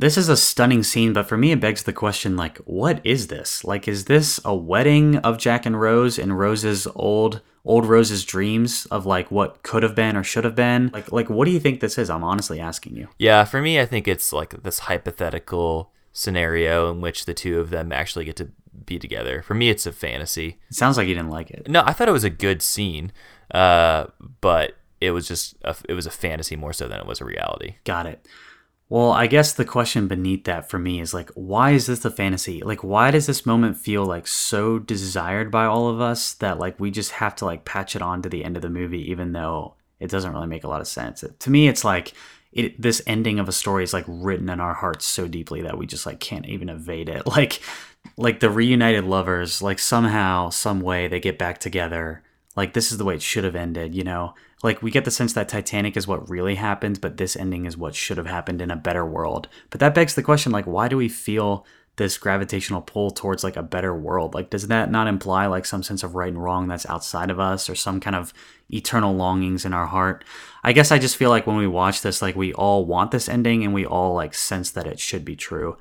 This 0.08 0.16
is 0.16 0.30
a 0.30 0.38
stunning 0.38 0.84
scene, 0.84 1.12
but 1.12 1.28
for 1.28 1.36
me, 1.36 1.52
it 1.52 1.60
begs 1.60 1.84
the 1.84 1.92
question 1.92 2.38
like, 2.38 2.60
what 2.60 3.02
is 3.04 3.28
this? 3.28 3.66
Like, 3.66 3.90
is 3.90 4.06
this 4.06 4.40
a 4.46 4.56
wedding 4.56 5.18
of 5.18 5.38
Jack 5.38 5.66
and 5.66 5.82
Rose 5.82 6.18
and 6.18 6.40
Rose's 6.40 6.88
old, 6.96 7.42
old 7.66 7.86
Rose's 7.86 8.24
dreams 8.24 8.86
of 8.86 9.06
like 9.06 9.30
what 9.32 9.64
could 9.64 9.84
have 9.84 9.96
been 9.96 10.16
or 10.16 10.24
should 10.24 10.46
have 10.46 10.56
been? 10.56 10.92
Like, 10.94 11.12
like, 11.12 11.30
what 11.30 11.44
do 11.44 11.52
you 11.52 11.60
think 11.60 11.82
this 11.82 11.98
is? 11.98 12.10
I'm 12.10 12.24
honestly 12.24 12.62
asking 12.62 12.96
you. 12.96 13.10
Yeah, 13.20 13.44
for 13.44 13.62
me, 13.62 13.82
I 13.82 13.86
think 13.86 14.08
it's 14.08 14.32
like 14.32 14.64
this 14.64 14.80
hypothetical 14.80 15.92
scenario 16.14 16.90
in 16.90 17.02
which 17.02 17.26
the 17.26 17.34
two 17.34 17.60
of 17.60 17.70
them 17.70 17.92
actually 17.92 18.24
get 18.24 18.38
to 18.38 18.48
be 18.86 18.98
together. 18.98 19.42
For 19.42 19.56
me, 19.56 19.68
it's 19.70 19.86
a 19.86 19.92
fantasy. 19.92 20.58
It 20.70 20.76
sounds 20.76 20.96
like 20.96 21.10
you 21.10 21.16
didn't 21.16 21.32
like 21.32 21.52
it. 21.52 21.68
No, 21.68 21.84
I 21.86 21.92
thought 21.92 22.08
it 22.08 22.14
was 22.14 22.24
a 22.24 22.30
good 22.30 22.62
scene, 22.62 23.12
uh, 23.54 24.06
but 24.40 24.78
it 25.02 25.12
was 25.12 25.28
just 25.28 25.58
a, 25.66 25.76
it 25.90 25.96
was 25.96 26.06
a 26.06 26.12
fantasy 26.12 26.56
more 26.56 26.72
so 26.72 26.88
than 26.88 26.98
it 26.98 27.06
was 27.06 27.20
a 27.20 27.26
reality. 27.26 27.76
Got 27.84 28.06
it. 28.06 28.26
Well, 28.90 29.12
I 29.12 29.28
guess 29.28 29.52
the 29.52 29.66
question 29.66 30.08
beneath 30.08 30.46
that 30.46 30.70
for 30.70 30.80
me 30.80 31.02
is 31.02 31.14
like, 31.14 31.30
why 31.32 31.72
is 31.72 31.88
this 31.88 32.06
a 32.06 32.12
fantasy? 32.12 32.62
Like, 32.62 32.86
why 32.86 33.12
does 33.12 33.26
this 33.26 33.46
moment 33.46 33.76
feel 33.76 34.06
like 34.06 34.28
so 34.28 34.80
desired 34.80 35.52
by 35.52 35.66
all 35.66 35.90
of 35.90 36.00
us 36.00 36.34
that 36.36 36.58
like 36.58 36.80
we 36.80 36.90
just 36.90 37.12
have 37.12 37.36
to 37.38 37.46
like 37.46 37.66
patch 37.66 37.98
it 37.98 38.02
on 38.02 38.22
to 38.22 38.30
the 38.30 38.46
end 38.46 38.56
of 38.56 38.62
the 38.62 38.70
movie, 38.70 39.10
even 39.12 39.34
though 39.34 39.76
it 40.00 40.10
doesn't 40.10 40.32
really 40.32 40.48
make 40.48 40.64
a 40.64 40.70
lot 40.70 40.80
of 40.80 40.88
sense? 40.88 41.24
to 41.38 41.50
me, 41.50 41.68
it's 41.68 41.84
like 41.84 42.14
it, 42.54 42.82
this 42.82 43.02
ending 43.06 43.40
of 43.40 43.50
a 43.50 43.52
story 43.52 43.84
is 43.84 43.94
like 43.94 44.06
written 44.08 44.50
in 44.50 44.62
our 44.62 44.74
hearts 44.74 45.06
so 45.06 45.28
deeply 45.28 45.62
that 45.64 45.78
we 45.78 45.86
just 45.86 46.06
like 46.06 46.22
can't 46.22 46.46
even 46.46 46.70
evade 46.70 47.10
it. 47.10 47.24
Like, 47.38 47.62
like 48.16 48.40
the 48.40 48.50
reunited 48.50 49.04
lovers, 49.04 49.62
like 49.62 49.80
somehow, 49.80 50.50
some 50.50 50.80
way 50.80 51.08
they 51.08 51.20
get 51.20 51.38
back 51.38 51.60
together. 51.60 52.24
Like 52.56 52.72
this 52.72 52.92
is 52.92 52.98
the 52.98 53.04
way 53.04 53.16
it 53.16 53.22
should 53.22 53.44
have 53.44 53.56
ended, 53.56 53.94
you 53.94 54.06
know? 54.06 54.34
Like 54.64 54.82
we 54.82 54.92
get 54.92 55.06
the 55.06 55.12
sense 55.12 55.34
that 55.34 55.50
Titanic 55.50 55.96
is 55.96 56.08
what 56.08 56.30
really 56.30 56.56
happened, 56.56 57.00
but 57.02 57.18
this 57.18 57.36
ending 57.36 57.66
is 57.66 57.78
what 57.78 57.96
should 57.96 58.18
have 58.18 58.28
happened 58.28 58.62
in 58.62 58.72
a 58.72 58.76
better 58.76 59.06
world. 59.06 59.48
But 59.70 59.80
that 59.80 59.94
begs 59.94 60.16
the 60.16 60.24
question 60.24 60.52
like 60.52 60.66
why 60.66 60.88
do 60.88 60.98
we 60.98 61.10
feel 61.10 61.66
this 61.98 62.18
gravitational 62.18 62.82
pull 62.82 63.10
towards 63.10 63.44
like 63.44 63.56
a 63.56 63.64
better 63.64 63.96
world? 63.96 64.34
Like 64.34 64.50
does 64.50 64.68
that 64.68 64.90
not 64.92 65.08
imply 65.08 65.46
like 65.46 65.66
some 65.66 65.84
sense 65.84 66.04
of 66.04 66.16
right 66.16 66.32
and 66.32 66.44
wrong 66.44 66.68
that's 66.68 66.86
outside 66.88 67.30
of 67.30 67.40
us 67.40 67.70
or 67.70 67.76
some 67.76 68.00
kind 68.00 68.16
of 68.16 68.34
eternal 68.70 69.16
longings 69.16 69.66
in 69.66 69.74
our 69.74 69.88
heart? 69.88 70.24
I 70.64 70.74
guess 70.74 70.92
I 70.92 71.00
just 71.00 71.18
feel 71.18 71.30
like 71.30 71.46
when 71.46 71.58
we 71.58 71.68
watch 71.68 72.02
this 72.02 72.22
like 72.22 72.36
we 72.36 72.54
all 72.54 72.86
want 72.86 73.12
this 73.12 73.30
ending 73.30 73.64
and 73.64 73.74
we 73.74 73.86
all 73.86 74.16
like 74.16 74.34
sense 74.34 74.72
that 74.72 74.88
it 74.88 75.00
should 75.00 75.26
be 75.26 75.36
true. 75.36 75.78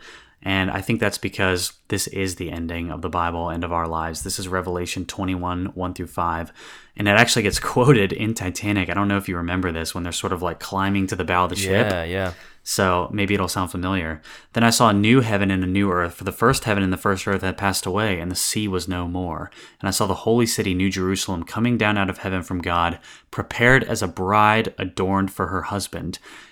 And 0.46 0.70
I 0.70 0.80
think 0.80 1.00
that's 1.00 1.18
because 1.18 1.72
this 1.88 2.06
is 2.06 2.36
the 2.36 2.52
ending 2.52 2.92
of 2.92 3.02
the 3.02 3.08
Bible 3.08 3.48
and 3.48 3.64
of 3.64 3.72
our 3.72 3.88
lives. 3.88 4.22
This 4.22 4.38
is 4.38 4.46
Revelation 4.46 5.04
21, 5.04 5.72
1 5.74 5.94
through 5.94 6.06
5. 6.06 6.52
And 6.96 7.08
it 7.08 7.10
actually 7.10 7.42
gets 7.42 7.58
quoted 7.74 8.12
in 8.12 8.32
Titanic. 8.32 8.88
I 8.88 8.94
don't 8.94 9.08
know 9.08 9.16
if 9.16 9.28
you 9.28 9.36
remember 9.38 9.72
this 9.72 9.92
when 9.92 10.04
they're 10.04 10.12
sort 10.12 10.32
of 10.32 10.42
like 10.42 10.60
climbing 10.60 11.08
to 11.08 11.16
the 11.16 11.24
bow 11.24 11.44
of 11.44 11.50
the 11.50 11.56
ship. 11.56 11.90
Yeah, 11.90 12.04
yeah. 12.04 12.32
So 12.62 13.10
maybe 13.12 13.34
it'll 13.34 13.48
sound 13.48 13.72
familiar. 13.72 14.22
Then 14.52 14.62
I 14.62 14.70
saw 14.70 14.90
a 14.90 14.92
new 14.92 15.20
heaven 15.20 15.50
and 15.50 15.64
a 15.64 15.68
new 15.68 15.90
earth, 15.90 16.14
for 16.14 16.22
the 16.22 16.30
first 16.30 16.62
heaven 16.62 16.84
and 16.84 16.92
the 16.92 16.96
first 16.96 17.26
earth 17.26 17.42
had 17.42 17.58
passed 17.58 17.84
away, 17.84 18.20
and 18.20 18.30
the 18.30 18.36
sea 18.36 18.68
was 18.68 18.86
no 18.86 19.08
more. 19.08 19.50
And 19.80 19.88
I 19.88 19.90
saw 19.90 20.06
the 20.06 20.14
holy 20.14 20.46
city, 20.46 20.74
New 20.74 20.90
Jerusalem, 20.90 21.42
coming 21.42 21.76
down 21.76 21.98
out 21.98 22.10
of 22.10 22.18
heaven 22.18 22.42
from 22.44 22.60
God, 22.60 23.00
prepared 23.32 23.82
as 23.82 24.00
a 24.00 24.08
bride 24.08 24.74
adorned 24.78 25.32
for 25.32 25.48
her 25.48 25.62
husband. 25.62 26.20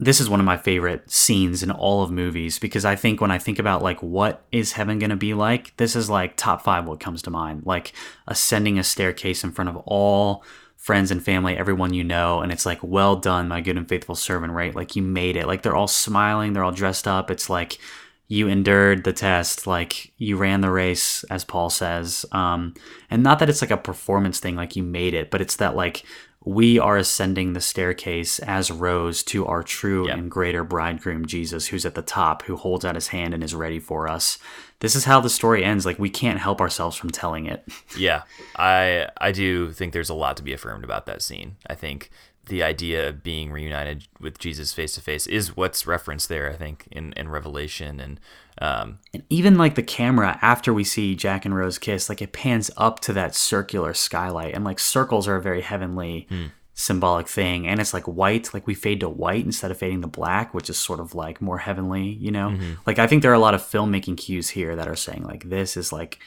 this 0.00 0.18
is 0.18 0.30
one 0.30 0.40
of 0.40 0.46
my 0.46 0.56
favorite 0.56 1.10
scenes 1.10 1.62
in 1.62 1.70
all 1.70 2.02
of 2.02 2.10
movies 2.10 2.58
because 2.58 2.86
I 2.86 2.96
think 2.96 3.20
when 3.20 3.30
I 3.30 3.38
think 3.38 3.58
about 3.58 3.82
like 3.82 4.02
what 4.02 4.42
is 4.50 4.72
heaven 4.72 4.98
going 4.98 5.10
to 5.10 5.16
be 5.16 5.34
like, 5.34 5.76
this 5.76 5.94
is 5.94 6.08
like 6.08 6.36
top 6.36 6.62
five 6.62 6.86
what 6.86 7.00
comes 7.00 7.20
to 7.22 7.30
mind. 7.30 7.66
Like 7.66 7.92
ascending 8.26 8.78
a 8.78 8.82
staircase 8.82 9.44
in 9.44 9.52
front 9.52 9.68
of 9.68 9.76
all 9.84 10.42
friends 10.76 11.10
and 11.10 11.22
family, 11.22 11.54
everyone 11.54 11.92
you 11.92 12.02
know, 12.02 12.40
and 12.40 12.50
it's 12.50 12.64
like, 12.64 12.82
well 12.82 13.14
done, 13.14 13.48
my 13.48 13.60
good 13.60 13.76
and 13.76 13.86
faithful 13.86 14.14
servant, 14.14 14.54
right? 14.54 14.74
Like 14.74 14.96
you 14.96 15.02
made 15.02 15.36
it. 15.36 15.46
Like 15.46 15.60
they're 15.60 15.76
all 15.76 15.86
smiling, 15.86 16.54
they're 16.54 16.64
all 16.64 16.72
dressed 16.72 17.06
up. 17.06 17.30
It's 17.30 17.50
like 17.50 17.78
you 18.26 18.48
endured 18.48 19.04
the 19.04 19.12
test, 19.12 19.66
like 19.66 20.14
you 20.16 20.38
ran 20.38 20.62
the 20.62 20.70
race, 20.70 21.24
as 21.24 21.44
Paul 21.44 21.68
says. 21.68 22.24
Um, 22.32 22.72
and 23.10 23.22
not 23.22 23.38
that 23.40 23.50
it's 23.50 23.60
like 23.60 23.70
a 23.70 23.76
performance 23.76 24.40
thing, 24.40 24.56
like 24.56 24.76
you 24.76 24.82
made 24.82 25.12
it, 25.12 25.30
but 25.30 25.42
it's 25.42 25.56
that 25.56 25.76
like 25.76 26.04
we 26.44 26.78
are 26.78 26.96
ascending 26.96 27.52
the 27.52 27.60
staircase 27.60 28.38
as 28.38 28.70
rose 28.70 29.22
to 29.24 29.44
our 29.46 29.62
true 29.62 30.06
Yeah. 30.08 30.14
and 30.14 30.30
greater 30.30 30.64
bridegroom 30.64 31.26
Jesus, 31.26 31.66
who's 31.66 31.84
at 31.84 31.94
the 31.94 32.02
top, 32.02 32.42
who 32.44 32.56
holds 32.56 32.84
out 32.84 32.94
his 32.94 33.08
hand 33.08 33.34
and 33.34 33.44
is 33.44 33.54
ready 33.54 33.78
for 33.78 34.08
us. 34.08 34.38
This 34.78 34.94
is 34.96 35.04
how 35.04 35.20
the 35.20 35.28
story 35.28 35.62
ends. 35.62 35.84
Like 35.84 35.98
we 35.98 36.08
can't 36.08 36.38
help 36.38 36.60
ourselves 36.60 36.96
from 36.96 37.10
telling 37.10 37.44
it. 37.46 37.66
Yeah, 37.98 38.22
I 38.56 39.08
I 39.18 39.32
do 39.32 39.72
think 39.72 39.92
there's 39.92 40.08
a 40.08 40.14
lot 40.14 40.36
to 40.38 40.42
be 40.42 40.52
affirmed 40.54 40.84
about 40.84 41.04
that 41.06 41.20
scene. 41.22 41.56
I 41.68 41.74
think 41.74 42.10
the 42.50 42.62
idea 42.62 43.08
of 43.08 43.22
being 43.22 43.50
reunited 43.50 44.08
with 44.20 44.38
Jesus 44.38 44.74
face 44.74 44.92
to 44.94 45.00
face 45.00 45.26
is 45.26 45.56
what's 45.56 45.86
referenced 45.86 46.28
there. 46.28 46.50
I 46.50 46.56
think 46.56 46.86
in 46.90 47.12
in 47.14 47.28
Revelation. 47.28 48.00
And 48.00 48.20
um, 48.60 48.98
And 49.14 49.22
even 49.30 49.56
like 49.56 49.76
the 49.76 49.82
camera 49.82 50.38
after 50.42 50.74
we 50.74 50.84
see 50.84 51.14
Jack 51.14 51.44
and 51.46 51.56
Rose 51.56 51.78
kiss, 51.78 52.08
like 52.08 52.20
it 52.20 52.32
pans 52.32 52.70
up 52.76 53.00
to 53.00 53.12
that 53.14 53.34
circular 53.34 53.94
skylight, 53.94 54.54
and 54.54 54.64
like 54.64 54.78
circles 54.78 55.26
are 55.26 55.36
a 55.36 55.42
very 55.42 55.62
heavenly 55.62 56.26
symbolic 56.74 57.28
thing. 57.28 57.66
And 57.66 57.80
it's 57.80 57.94
like 57.94 58.04
white 58.04 58.52
like 58.52 58.66
we 58.66 58.74
fade 58.74 59.00
to 59.00 59.08
white 59.08 59.44
instead 59.44 59.70
of 59.70 59.78
fading 59.78 60.02
to 60.02 60.08
black 60.08 60.52
which 60.52 60.68
is 60.70 60.78
sort 60.78 61.00
of 61.00 61.14
like 61.14 61.40
more 61.40 61.58
heavenly 61.58 62.08
you 62.08 62.30
know? 62.30 62.48
Like 62.86 62.98
i 62.98 63.06
think 63.06 63.22
there 63.22 63.30
are 63.30 63.42
a 63.42 63.46
lot 63.48 63.54
of 63.54 63.62
filmmaking 63.62 64.16
cues 64.16 64.50
here 64.50 64.74
that 64.76 64.88
are 64.88 64.96
saying 64.96 65.22
like 65.24 65.48
this 65.48 65.76
is 65.76 65.92
like 65.92 66.18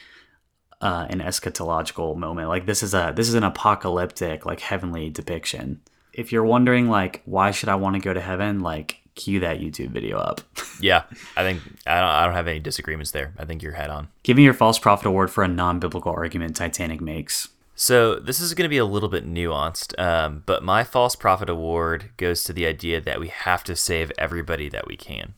uh, 0.80 1.06
an 1.08 1.20
eschatological 1.20 2.14
moment. 2.16 2.48
Like 2.48 2.66
this 2.66 2.82
is 2.82 2.94
a 2.94 3.12
this 3.16 3.28
is 3.28 3.34
an 3.34 3.42
apocalyptic 3.44 4.44
like 4.44 4.60
heavenly 4.60 5.08
depiction 5.10 5.80
if 6.14 6.32
you're 6.32 6.44
wondering 6.44 6.88
like 6.88 7.22
why 7.24 7.50
should 7.50 7.68
i 7.68 7.74
want 7.74 7.94
to 7.94 8.00
go 8.00 8.14
to 8.14 8.20
heaven 8.20 8.60
like 8.60 9.00
cue 9.14 9.40
that 9.40 9.60
youtube 9.60 9.90
video 9.90 10.18
up 10.18 10.40
Yeah, 10.80 11.04
I 11.36 11.42
think 11.42 11.62
I 11.86 12.00
don't, 12.00 12.10
I 12.10 12.24
don't 12.24 12.34
have 12.34 12.48
any 12.48 12.58
disagreements 12.58 13.12
there. 13.12 13.32
I 13.38 13.44
think 13.44 13.62
you're 13.62 13.72
head 13.72 13.90
on. 13.90 14.08
give 14.22 14.36
me 14.36 14.44
your 14.44 14.54
false 14.54 14.78
prophet 14.78 15.06
award 15.06 15.30
for 15.30 15.44
a 15.44 15.48
non-biblical 15.48 16.12
argument 16.12 16.56
titanic 16.56 17.00
makes 17.00 17.48
So 17.74 18.16
this 18.16 18.40
is 18.40 18.54
going 18.54 18.64
to 18.64 18.68
be 18.68 18.78
a 18.78 18.84
little 18.84 19.08
bit 19.08 19.26
nuanced, 19.26 19.98
um, 19.98 20.42
but 20.46 20.62
my 20.62 20.84
false 20.84 21.16
prophet 21.16 21.48
award 21.48 22.10
goes 22.16 22.44
to 22.44 22.52
the 22.52 22.66
idea 22.66 23.00
that 23.00 23.20
we 23.20 23.28
have 23.28 23.64
to 23.64 23.76
save 23.76 24.12
everybody 24.18 24.68
that 24.68 24.86
we 24.86 24.96
can. 24.96 25.34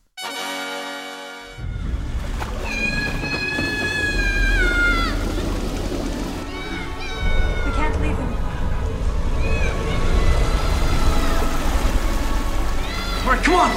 All 13.26 13.32
right, 13.32 13.42
come 13.42 13.54
on. 13.54 13.70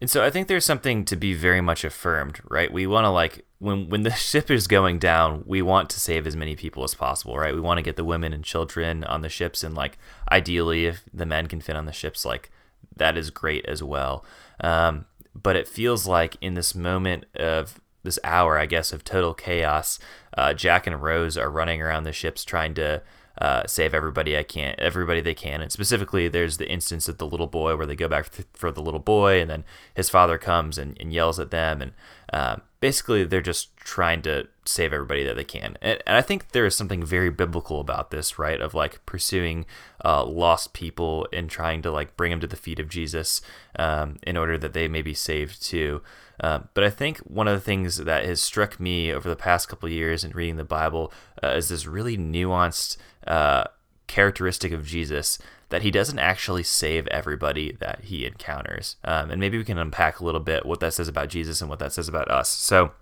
And 0.00 0.10
so 0.10 0.24
I 0.24 0.30
think 0.30 0.48
there's 0.48 0.64
something 0.64 1.04
to 1.04 1.14
be 1.14 1.32
very 1.32 1.60
much 1.60 1.84
affirmed, 1.84 2.40
right? 2.50 2.72
We 2.72 2.88
want 2.88 3.04
to 3.04 3.10
like 3.10 3.46
when 3.60 3.88
when 3.88 4.02
the 4.02 4.10
ship 4.10 4.50
is 4.50 4.66
going 4.66 4.98
down, 4.98 5.44
we 5.46 5.62
want 5.62 5.88
to 5.90 6.00
save 6.00 6.26
as 6.26 6.34
many 6.34 6.56
people 6.56 6.82
as 6.82 6.96
possible, 6.96 7.38
right? 7.38 7.54
We 7.54 7.60
want 7.60 7.78
to 7.78 7.82
get 7.82 7.94
the 7.94 8.02
women 8.02 8.32
and 8.32 8.42
children 8.42 9.04
on 9.04 9.20
the 9.20 9.28
ships 9.28 9.62
and 9.62 9.76
like 9.76 9.98
ideally 10.32 10.86
if 10.86 11.04
the 11.14 11.24
men 11.24 11.46
can 11.46 11.60
fit 11.60 11.76
on 11.76 11.86
the 11.86 11.92
ships 11.92 12.24
like 12.24 12.50
that 12.96 13.16
is 13.16 13.30
great 13.30 13.64
as 13.66 13.84
well. 13.84 14.24
Um, 14.58 15.06
but 15.40 15.54
it 15.54 15.68
feels 15.68 16.08
like 16.08 16.36
in 16.40 16.54
this 16.54 16.74
moment 16.74 17.26
of 17.36 17.80
this 18.02 18.18
hour, 18.24 18.58
I 18.58 18.66
guess, 18.66 18.92
of 18.92 19.04
total 19.04 19.34
chaos, 19.34 19.98
uh, 20.36 20.54
Jack 20.54 20.86
and 20.86 21.02
Rose 21.02 21.36
are 21.36 21.50
running 21.50 21.80
around 21.80 22.04
the 22.04 22.12
ships 22.12 22.44
trying 22.44 22.74
to 22.74 23.02
uh, 23.38 23.66
save 23.66 23.94
everybody 23.94 24.36
I 24.36 24.42
can, 24.42 24.74
everybody 24.78 25.20
they 25.20 25.34
can. 25.34 25.62
And 25.62 25.72
specifically, 25.72 26.28
there's 26.28 26.58
the 26.58 26.70
instance 26.70 27.08
of 27.08 27.18
the 27.18 27.26
little 27.26 27.46
boy 27.46 27.76
where 27.76 27.86
they 27.86 27.96
go 27.96 28.08
back 28.08 28.28
for 28.52 28.70
the 28.70 28.82
little 28.82 29.00
boy, 29.00 29.40
and 29.40 29.50
then 29.50 29.64
his 29.94 30.10
father 30.10 30.38
comes 30.38 30.78
and, 30.78 30.96
and 31.00 31.12
yells 31.12 31.40
at 31.40 31.50
them, 31.50 31.80
and 31.82 31.92
uh, 32.32 32.56
basically 32.80 33.24
they're 33.24 33.40
just 33.40 33.76
trying 33.76 34.22
to 34.22 34.48
save 34.64 34.92
everybody 34.92 35.24
that 35.24 35.36
they 35.36 35.44
can. 35.44 35.76
And, 35.80 36.02
and 36.06 36.16
I 36.16 36.22
think 36.22 36.50
there 36.50 36.66
is 36.66 36.76
something 36.76 37.04
very 37.04 37.30
biblical 37.30 37.80
about 37.80 38.10
this, 38.10 38.38
right? 38.38 38.60
Of 38.60 38.74
like 38.74 39.04
pursuing 39.06 39.66
uh, 40.04 40.24
lost 40.24 40.72
people 40.72 41.26
and 41.32 41.48
trying 41.48 41.82
to 41.82 41.90
like 41.90 42.16
bring 42.16 42.30
them 42.30 42.40
to 42.40 42.46
the 42.46 42.56
feet 42.56 42.78
of 42.78 42.88
Jesus 42.88 43.40
um, 43.76 44.18
in 44.24 44.36
order 44.36 44.58
that 44.58 44.72
they 44.72 44.88
may 44.88 45.02
be 45.02 45.14
saved 45.14 45.62
too. 45.62 46.02
Uh, 46.42 46.60
but 46.74 46.82
I 46.82 46.90
think 46.90 47.18
one 47.18 47.46
of 47.46 47.54
the 47.54 47.60
things 47.60 47.98
that 47.98 48.24
has 48.24 48.40
struck 48.40 48.80
me 48.80 49.12
over 49.12 49.28
the 49.28 49.36
past 49.36 49.68
couple 49.68 49.88
years 49.88 50.24
in 50.24 50.32
reading 50.32 50.56
the 50.56 50.64
Bible 50.64 51.12
uh, 51.42 51.48
is 51.48 51.68
this 51.68 51.86
really 51.86 52.18
nuanced 52.18 52.96
uh, 53.26 53.64
characteristic 54.08 54.72
of 54.72 54.84
Jesus 54.84 55.38
that 55.68 55.82
he 55.82 55.90
doesn't 55.90 56.18
actually 56.18 56.64
save 56.64 57.06
everybody 57.06 57.76
that 57.80 58.00
he 58.04 58.26
encounters. 58.26 58.96
Um, 59.04 59.30
and 59.30 59.40
maybe 59.40 59.56
we 59.56 59.64
can 59.64 59.78
unpack 59.78 60.20
a 60.20 60.24
little 60.24 60.40
bit 60.40 60.66
what 60.66 60.80
that 60.80 60.92
says 60.92 61.08
about 61.08 61.28
Jesus 61.28 61.60
and 61.60 61.70
what 61.70 61.78
that 61.78 61.92
says 61.92 62.08
about 62.08 62.30
us. 62.30 62.50
So, 62.50 62.92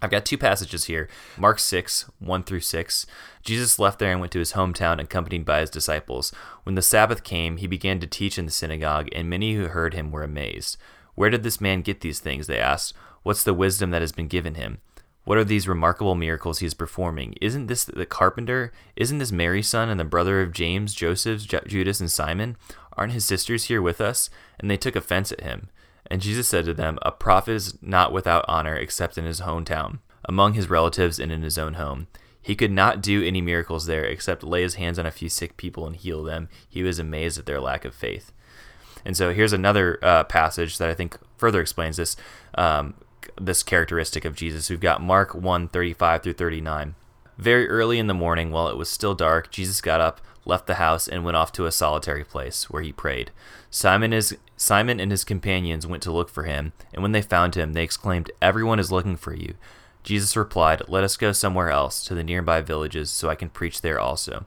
I've 0.00 0.10
got 0.10 0.24
two 0.24 0.36
passages 0.36 0.86
here 0.86 1.08
Mark 1.38 1.60
6, 1.60 2.10
1 2.18 2.42
through 2.42 2.60
6. 2.60 3.06
Jesus 3.42 3.78
left 3.78 4.00
there 4.00 4.10
and 4.10 4.20
went 4.20 4.32
to 4.32 4.40
his 4.40 4.52
hometown, 4.52 5.00
accompanied 5.00 5.44
by 5.44 5.60
his 5.60 5.70
disciples. 5.70 6.32
When 6.64 6.74
the 6.74 6.82
Sabbath 6.82 7.22
came, 7.22 7.56
he 7.56 7.66
began 7.68 8.00
to 8.00 8.06
teach 8.06 8.38
in 8.38 8.44
the 8.44 8.50
synagogue, 8.50 9.08
and 9.12 9.30
many 9.30 9.54
who 9.54 9.68
heard 9.68 9.94
him 9.94 10.10
were 10.10 10.24
amazed. 10.24 10.76
Where 11.14 11.30
did 11.30 11.42
this 11.42 11.60
man 11.60 11.82
get 11.82 12.00
these 12.00 12.20
things? 12.20 12.46
They 12.46 12.58
asked. 12.58 12.94
What's 13.22 13.44
the 13.44 13.54
wisdom 13.54 13.90
that 13.90 14.02
has 14.02 14.12
been 14.12 14.28
given 14.28 14.54
him? 14.54 14.78
What 15.24 15.38
are 15.38 15.44
these 15.44 15.68
remarkable 15.68 16.16
miracles 16.16 16.58
he 16.58 16.66
is 16.66 16.74
performing? 16.74 17.34
Isn't 17.40 17.68
this 17.68 17.84
the 17.84 18.06
carpenter? 18.06 18.72
Isn't 18.96 19.18
this 19.18 19.30
Mary's 19.30 19.68
son 19.68 19.88
and 19.88 20.00
the 20.00 20.04
brother 20.04 20.40
of 20.40 20.52
James, 20.52 20.94
Joseph, 20.94 21.46
Ju- 21.46 21.60
Judas, 21.66 22.00
and 22.00 22.10
Simon? 22.10 22.56
Aren't 22.96 23.12
his 23.12 23.24
sisters 23.24 23.64
here 23.64 23.80
with 23.80 24.00
us? 24.00 24.30
And 24.58 24.68
they 24.70 24.76
took 24.76 24.96
offense 24.96 25.30
at 25.30 25.42
him. 25.42 25.68
And 26.06 26.20
Jesus 26.20 26.48
said 26.48 26.64
to 26.64 26.74
them, 26.74 26.98
A 27.02 27.12
prophet 27.12 27.52
is 27.52 27.78
not 27.80 28.12
without 28.12 28.44
honor 28.48 28.74
except 28.74 29.16
in 29.16 29.24
his 29.24 29.42
hometown, 29.42 30.00
among 30.24 30.54
his 30.54 30.68
relatives, 30.68 31.20
and 31.20 31.30
in 31.30 31.42
his 31.42 31.56
own 31.56 31.74
home. 31.74 32.08
He 32.42 32.56
could 32.56 32.72
not 32.72 33.00
do 33.00 33.22
any 33.22 33.40
miracles 33.40 33.86
there 33.86 34.04
except 34.04 34.42
lay 34.42 34.62
his 34.62 34.74
hands 34.74 34.98
on 34.98 35.06
a 35.06 35.12
few 35.12 35.28
sick 35.28 35.56
people 35.56 35.86
and 35.86 35.94
heal 35.94 36.24
them. 36.24 36.48
He 36.68 36.82
was 36.82 36.98
amazed 36.98 37.38
at 37.38 37.46
their 37.46 37.60
lack 37.60 37.84
of 37.84 37.94
faith. 37.94 38.32
And 39.04 39.16
so 39.16 39.32
here's 39.32 39.52
another 39.52 39.98
uh, 40.02 40.24
passage 40.24 40.78
that 40.78 40.88
I 40.88 40.94
think 40.94 41.18
further 41.36 41.60
explains 41.60 41.96
this 41.96 42.16
um, 42.54 42.94
this 43.40 43.62
characteristic 43.62 44.24
of 44.24 44.36
Jesus. 44.36 44.70
We've 44.70 44.80
got 44.80 45.02
Mark 45.02 45.34
1 45.34 45.68
35 45.68 46.22
through 46.22 46.32
39. 46.34 46.94
Very 47.38 47.68
early 47.68 47.98
in 47.98 48.06
the 48.06 48.14
morning, 48.14 48.50
while 48.50 48.68
it 48.68 48.76
was 48.76 48.88
still 48.88 49.14
dark, 49.14 49.50
Jesus 49.50 49.80
got 49.80 50.00
up, 50.00 50.20
left 50.44 50.66
the 50.66 50.74
house, 50.74 51.08
and 51.08 51.24
went 51.24 51.36
off 51.36 51.50
to 51.52 51.66
a 51.66 51.72
solitary 51.72 52.24
place 52.24 52.68
where 52.68 52.82
he 52.82 52.92
prayed. 52.92 53.30
Simon, 53.70 54.12
is, 54.12 54.36
Simon 54.56 55.00
and 55.00 55.10
his 55.10 55.24
companions 55.24 55.86
went 55.86 56.02
to 56.02 56.12
look 56.12 56.28
for 56.28 56.44
him, 56.44 56.72
and 56.92 57.02
when 57.02 57.12
they 57.12 57.22
found 57.22 57.54
him, 57.54 57.72
they 57.72 57.82
exclaimed, 57.82 58.30
Everyone 58.40 58.78
is 58.78 58.92
looking 58.92 59.16
for 59.16 59.34
you. 59.34 59.54
Jesus 60.02 60.36
replied, 60.36 60.82
Let 60.88 61.04
us 61.04 61.16
go 61.16 61.32
somewhere 61.32 61.70
else, 61.70 62.04
to 62.04 62.14
the 62.14 62.24
nearby 62.24 62.60
villages, 62.60 63.10
so 63.10 63.30
I 63.30 63.34
can 63.34 63.48
preach 63.48 63.80
there 63.80 63.98
also. 63.98 64.44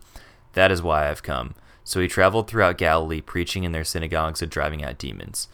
That 0.53 0.71
is 0.71 0.81
why 0.81 1.03
I 1.03 1.07
have 1.07 1.23
come. 1.23 1.55
So 1.85 2.01
he 2.01 2.09
traveled 2.09 2.49
throughout 2.49 2.77
Galilee, 2.77 3.21
preaching 3.21 3.63
in 3.63 3.71
their 3.71 3.85
synagogues 3.85 4.41
and 4.41 4.51
driving 4.51 4.83
out 4.83 4.97
demons. 4.97 5.47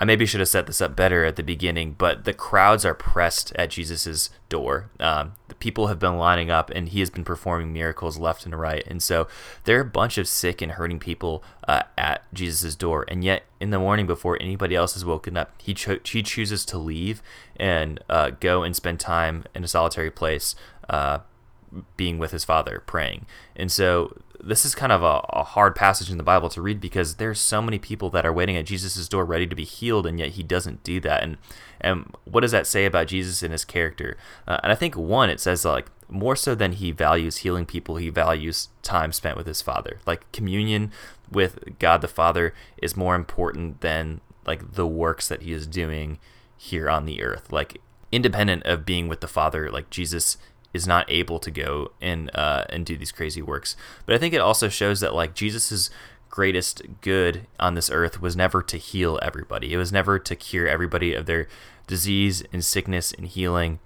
I 0.00 0.04
maybe 0.04 0.26
should 0.26 0.40
have 0.40 0.48
set 0.48 0.66
this 0.66 0.80
up 0.80 0.94
better 0.94 1.24
at 1.24 1.36
the 1.36 1.42
beginning, 1.42 1.96
but 1.98 2.24
the 2.24 2.32
crowds 2.32 2.84
are 2.84 2.94
pressed 2.94 3.52
at 3.56 3.70
Jesus' 3.70 4.30
door. 4.48 4.90
Um, 5.00 5.32
the 5.48 5.56
people 5.56 5.88
have 5.88 5.98
been 5.98 6.18
lining 6.18 6.50
up, 6.50 6.70
and 6.70 6.88
he 6.88 7.00
has 7.00 7.10
been 7.10 7.24
performing 7.24 7.72
miracles 7.72 8.16
left 8.16 8.46
and 8.46 8.58
right. 8.58 8.84
And 8.86 9.02
so 9.02 9.26
there 9.64 9.78
are 9.78 9.82
a 9.82 9.84
bunch 9.84 10.16
of 10.16 10.28
sick 10.28 10.62
and 10.62 10.72
hurting 10.72 11.00
people 11.00 11.42
uh, 11.66 11.82
at 11.96 12.32
Jesus' 12.32 12.76
door. 12.76 13.04
And 13.08 13.24
yet, 13.24 13.44
in 13.58 13.70
the 13.70 13.78
morning 13.80 14.06
before 14.06 14.38
anybody 14.40 14.76
else 14.76 14.94
has 14.94 15.04
woken 15.04 15.36
up, 15.36 15.52
he, 15.58 15.74
cho- 15.74 16.00
he 16.04 16.22
chooses 16.22 16.64
to 16.66 16.78
leave 16.78 17.20
and 17.56 17.98
uh, 18.08 18.30
go 18.38 18.62
and 18.62 18.76
spend 18.76 19.00
time 19.00 19.44
in 19.54 19.64
a 19.64 19.68
solitary 19.68 20.10
place. 20.10 20.54
Uh, 20.88 21.20
being 21.98 22.16
with 22.16 22.30
his 22.30 22.46
father 22.46 22.82
praying 22.86 23.26
and 23.54 23.70
so 23.70 24.16
this 24.42 24.64
is 24.64 24.74
kind 24.74 24.92
of 24.92 25.02
a, 25.02 25.20
a, 25.30 25.42
hard 25.42 25.74
passage 25.74 26.10
in 26.10 26.16
the 26.16 26.22
bible 26.22 26.48
to 26.48 26.62
read 26.62 26.80
because 26.80 27.16
there's 27.16 27.40
so 27.40 27.60
many 27.60 27.78
people 27.78 28.08
that 28.10 28.24
are 28.24 28.32
waiting 28.32 28.56
at 28.56 28.66
jesus' 28.66 29.08
door 29.08 29.24
ready 29.24 29.46
to 29.46 29.56
be 29.56 29.64
healed 29.64 30.06
and 30.06 30.18
yet 30.18 30.30
he 30.30 30.42
doesn't 30.42 30.82
do 30.82 31.00
that. 31.00 31.22
And 31.22 31.38
and 31.80 32.14
what 32.24 32.40
does 32.40 32.52
that 32.52 32.66
say 32.66 32.84
about 32.84 33.08
jesus 33.08 33.42
and 33.42 33.52
his 33.52 33.64
character? 33.64 34.16
Uh, 34.46 34.58
and 34.62 34.72
i 34.72 34.74
think 34.74 34.96
one 34.96 35.30
it 35.30 35.40
says 35.40 35.64
like 35.64 35.86
more 36.08 36.36
so 36.36 36.54
than 36.54 36.72
he 36.72 36.90
values 36.90 37.38
healing 37.38 37.66
people 37.66 37.96
he 37.96 38.08
values 38.10 38.68
time 38.82 39.12
spent 39.12 39.36
with 39.36 39.46
his 39.46 39.62
father. 39.62 39.98
Like 40.06 40.30
communion 40.32 40.92
with 41.30 41.78
god 41.78 42.00
the 42.00 42.08
father 42.08 42.54
is 42.78 42.96
more 42.96 43.14
important 43.14 43.80
than 43.80 44.20
like 44.46 44.74
the 44.74 44.86
works 44.86 45.28
that 45.28 45.42
he 45.42 45.52
is 45.52 45.66
doing 45.66 46.18
here 46.56 46.88
on 46.88 47.06
the 47.06 47.22
earth. 47.22 47.52
Like 47.52 47.80
independent 48.10 48.62
of 48.64 48.86
being 48.86 49.06
with 49.06 49.20
the 49.20 49.28
father 49.28 49.70
like 49.70 49.90
jesus 49.90 50.38
is 50.74 50.86
not 50.86 51.10
able 51.10 51.38
to 51.38 51.50
go 51.50 51.92
and 52.00 52.30
uh, 52.34 52.64
and 52.68 52.84
do 52.84 52.96
these 52.96 53.12
crazy 53.12 53.42
works. 53.42 53.76
But 54.06 54.14
I 54.14 54.18
think 54.18 54.34
it 54.34 54.40
also 54.40 54.68
shows 54.68 55.00
that 55.00 55.14
like 55.14 55.34
Jesus's 55.34 55.90
greatest 56.30 56.82
good 57.00 57.46
on 57.58 57.74
this 57.74 57.90
earth 57.90 58.20
was 58.20 58.36
never 58.36 58.62
to 58.62 58.76
heal 58.76 59.18
everybody. 59.22 59.72
It 59.72 59.78
was 59.78 59.92
never 59.92 60.18
to 60.18 60.36
cure 60.36 60.68
everybody 60.68 61.14
of 61.14 61.26
their 61.26 61.48
disease 61.86 62.44
and 62.52 62.64
sickness 62.64 63.12
and 63.12 63.26
healing. 63.26 63.78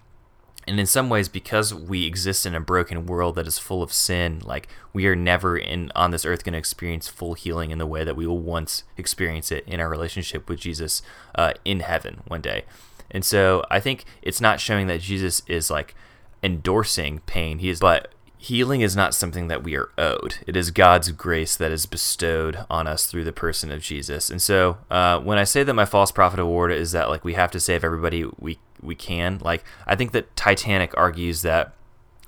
And 0.66 0.78
in 0.78 0.87
some 0.87 1.09
ways, 1.09 1.28
because 1.28 1.74
we 1.74 2.07
exist 2.07 2.47
in 2.47 2.55
a 2.55 2.61
broken 2.61 3.07
world 3.07 3.35
that 3.35 3.49
is 3.49 3.59
full 3.59 3.83
of 3.83 3.93
sin, 3.93 4.41
like 4.45 4.68
we 4.93 5.07
are 5.07 5.16
never 5.16 5.57
in 5.57 5.91
on 5.97 6.12
this 6.12 6.24
earth 6.24 6.45
going 6.45 6.53
to 6.53 6.59
experience 6.59 7.09
full 7.09 7.35
healing 7.35 7.70
in 7.70 7.78
the 7.78 7.87
way 7.87 8.05
that 8.05 8.14
we 8.14 8.26
will 8.26 8.39
once 8.39 8.85
experience 8.97 9.51
it 9.51 9.64
in 9.66 9.80
our 9.80 9.89
relationship 9.89 10.49
with 10.49 10.61
Jesus 10.61 11.03
uh, 11.35 11.53
in 11.64 11.80
heaven 11.80 12.20
one 12.28 12.43
day. 12.43 12.64
And 13.11 13.24
so 13.24 13.64
I 13.70 13.80
think 13.80 14.05
it's 14.22 14.41
not 14.41 14.61
showing 14.61 14.87
that 14.87 15.01
Jesus 15.01 15.43
is 15.47 15.70
like 15.70 15.95
endorsing 16.43 17.20
pain. 17.20 17.59
He 17.59 17.68
is, 17.68 17.80
but 17.80 18.12
healing 18.43 18.80
is 18.80 18.97
not 18.97 19.14
something 19.14 19.47
that 19.47 19.62
we 19.62 19.76
are 19.76 19.90
owed. 19.97 20.38
It 20.47 20.57
is 20.57 20.72
God's 20.72 21.12
grace 21.12 21.57
that 21.57 21.70
is 21.70 21.86
bestowed 21.86 22.64
on 22.68 22.88
us 22.88 23.07
through 23.07 23.24
the 23.24 23.32
person 23.32 23.70
of 23.70 23.82
Jesus. 23.82 24.30
And 24.30 24.43
so, 24.43 24.78
uh, 24.90 25.20
when 25.20 25.38
I 25.38 25.45
say 25.45 25.62
that 25.62 25.74
my 25.74 25.84
false 25.84 26.11
prophet 26.11 26.40
award 26.40 26.72
is 26.72 26.90
that 26.93 27.09
like 27.09 27.24
we 27.24 27.34
have 27.34 27.53
to 27.53 27.61
save 27.61 27.84
everybody 27.84 28.24
we 28.38 28.59
we 28.80 28.97
can, 28.97 29.38
like 29.43 29.64
I 29.86 29.95
think 29.95 30.11
that 30.12 30.34
Titanic 30.36 30.93
argues 30.97 31.43
that 31.43 31.74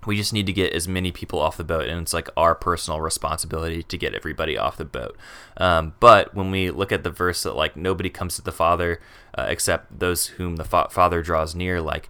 we 0.07 0.17
just 0.17 0.33
need 0.33 0.47
to 0.47 0.53
get 0.53 0.73
as 0.73 0.87
many 0.87 1.11
people 1.11 1.41
off 1.41 1.57
the 1.57 1.65
boat, 1.65 1.89
and 1.89 2.01
it's 2.03 2.13
like 2.13 2.29
our 2.37 2.55
personal 2.55 3.01
responsibility 3.01 3.83
to 3.83 3.99
get 3.99 4.15
everybody 4.15 4.57
off 4.57 4.77
the 4.77 4.85
boat. 4.85 5.17
Um, 5.57 5.95
but 5.99 6.35
when 6.35 6.51
we 6.51 6.71
look 6.71 6.93
at 6.93 7.05
the 7.05 7.11
verse 7.11 7.43
that 7.43 7.57
like 7.57 7.77
nobody 7.77 8.11
comes 8.11 8.37
to 8.37 8.43
the 8.43 8.53
Father 8.53 9.01
uh, 9.37 9.47
except 9.49 9.99
those 9.99 10.27
whom 10.27 10.57
the 10.57 10.65
fa- 10.65 10.89
Father 10.91 11.23
draws 11.23 11.55
near, 11.55 11.81
like 11.81 12.09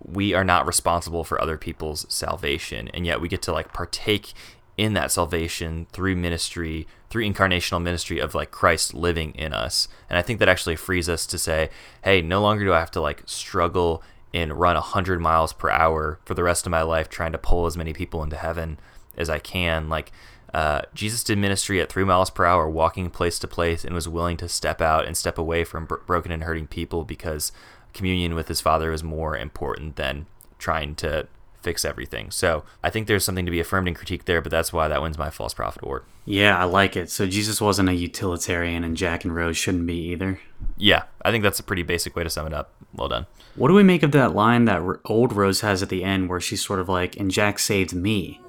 we 0.00 0.34
are 0.34 0.44
not 0.44 0.66
responsible 0.66 1.24
for 1.24 1.40
other 1.40 1.58
people's 1.58 2.06
salvation, 2.12 2.88
and 2.94 3.06
yet 3.06 3.20
we 3.20 3.28
get 3.28 3.42
to 3.42 3.52
like 3.52 3.72
partake 3.72 4.32
in 4.76 4.94
that 4.94 5.10
salvation 5.10 5.86
through 5.92 6.14
ministry, 6.14 6.86
through 7.10 7.24
incarnational 7.24 7.82
ministry 7.82 8.20
of 8.20 8.34
like 8.34 8.52
Christ 8.52 8.94
living 8.94 9.32
in 9.32 9.52
us. 9.52 9.88
And 10.08 10.16
I 10.16 10.22
think 10.22 10.38
that 10.38 10.48
actually 10.48 10.76
frees 10.76 11.08
us 11.08 11.26
to 11.26 11.38
say, 11.38 11.68
hey, 12.04 12.22
no 12.22 12.40
longer 12.40 12.64
do 12.64 12.72
I 12.72 12.78
have 12.78 12.92
to 12.92 13.00
like 13.00 13.24
struggle 13.26 14.02
and 14.32 14.52
run 14.52 14.74
100 14.74 15.20
miles 15.20 15.52
per 15.52 15.68
hour 15.70 16.20
for 16.24 16.34
the 16.34 16.44
rest 16.44 16.64
of 16.64 16.70
my 16.70 16.82
life 16.82 17.08
trying 17.08 17.32
to 17.32 17.38
pull 17.38 17.66
as 17.66 17.76
many 17.76 17.92
people 17.92 18.22
into 18.22 18.36
heaven 18.36 18.78
as 19.16 19.28
I 19.28 19.40
can. 19.40 19.88
Like, 19.88 20.12
uh, 20.54 20.82
Jesus 20.94 21.24
did 21.24 21.38
ministry 21.38 21.80
at 21.80 21.90
three 21.90 22.04
miles 22.04 22.30
per 22.30 22.44
hour, 22.44 22.70
walking 22.70 23.10
place 23.10 23.38
to 23.40 23.48
place, 23.48 23.84
and 23.84 23.94
was 23.94 24.08
willing 24.08 24.36
to 24.38 24.48
step 24.48 24.80
out 24.80 25.06
and 25.06 25.16
step 25.16 25.36
away 25.36 25.64
from 25.64 25.84
bro- 25.84 26.00
broken 26.06 26.32
and 26.32 26.44
hurting 26.44 26.68
people 26.68 27.04
because 27.04 27.52
communion 27.98 28.34
with 28.34 28.48
his 28.48 28.62
Father 28.62 28.92
is 28.92 29.04
more 29.04 29.36
important 29.36 29.96
than 29.96 30.26
trying 30.58 30.94
to 30.96 31.28
fix 31.60 31.84
everything. 31.84 32.30
So 32.30 32.64
I 32.82 32.90
think 32.90 33.06
there's 33.06 33.24
something 33.24 33.44
to 33.44 33.50
be 33.50 33.60
affirmed 33.60 33.88
and 33.88 33.96
critiqued 33.96 34.24
there, 34.24 34.40
but 34.40 34.50
that's 34.50 34.72
why 34.72 34.88
that 34.88 35.02
wins 35.02 35.18
my 35.18 35.28
false 35.28 35.52
prophet 35.52 35.82
award. 35.82 36.04
Yeah, 36.24 36.56
I 36.56 36.64
like 36.64 36.96
it. 36.96 37.10
So 37.10 37.26
Jesus 37.26 37.60
wasn't 37.60 37.88
a 37.88 37.94
utilitarian, 37.94 38.84
and 38.84 38.96
Jack 38.96 39.24
and 39.24 39.34
Rose 39.34 39.56
shouldn't 39.56 39.86
be 39.86 40.10
either. 40.10 40.40
Yeah, 40.76 41.04
I 41.22 41.30
think 41.30 41.42
that's 41.42 41.60
a 41.60 41.64
pretty 41.64 41.82
basic 41.82 42.14
way 42.16 42.22
to 42.22 42.30
sum 42.30 42.46
it 42.46 42.54
up. 42.54 42.72
Well 42.94 43.08
done. 43.08 43.26
What 43.56 43.68
do 43.68 43.74
we 43.74 43.82
make 43.82 44.02
of 44.02 44.12
that 44.12 44.34
line 44.34 44.66
that 44.66 44.82
old 45.04 45.32
Rose 45.32 45.60
has 45.62 45.82
at 45.82 45.88
the 45.88 46.04
end 46.04 46.28
where 46.28 46.40
she's 46.40 46.64
sort 46.64 46.80
of 46.80 46.88
like, 46.88 47.16
and 47.16 47.30
Jack 47.30 47.58
saved 47.58 47.92
me? 47.92 48.40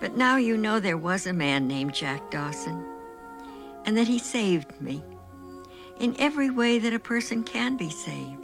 But 0.00 0.16
now 0.16 0.36
you 0.36 0.56
know 0.56 0.80
there 0.80 0.98
was 0.98 1.26
a 1.26 1.32
man 1.32 1.66
named 1.66 1.94
Jack 1.94 2.30
Dawson, 2.30 2.84
and 3.84 3.96
that 3.96 4.08
he 4.08 4.18
saved 4.18 4.80
me 4.80 5.02
in 5.98 6.14
every 6.18 6.50
way 6.50 6.78
that 6.78 6.94
a 6.94 6.98
person 6.98 7.42
can 7.42 7.76
be 7.76 7.90
saved. 7.90 8.43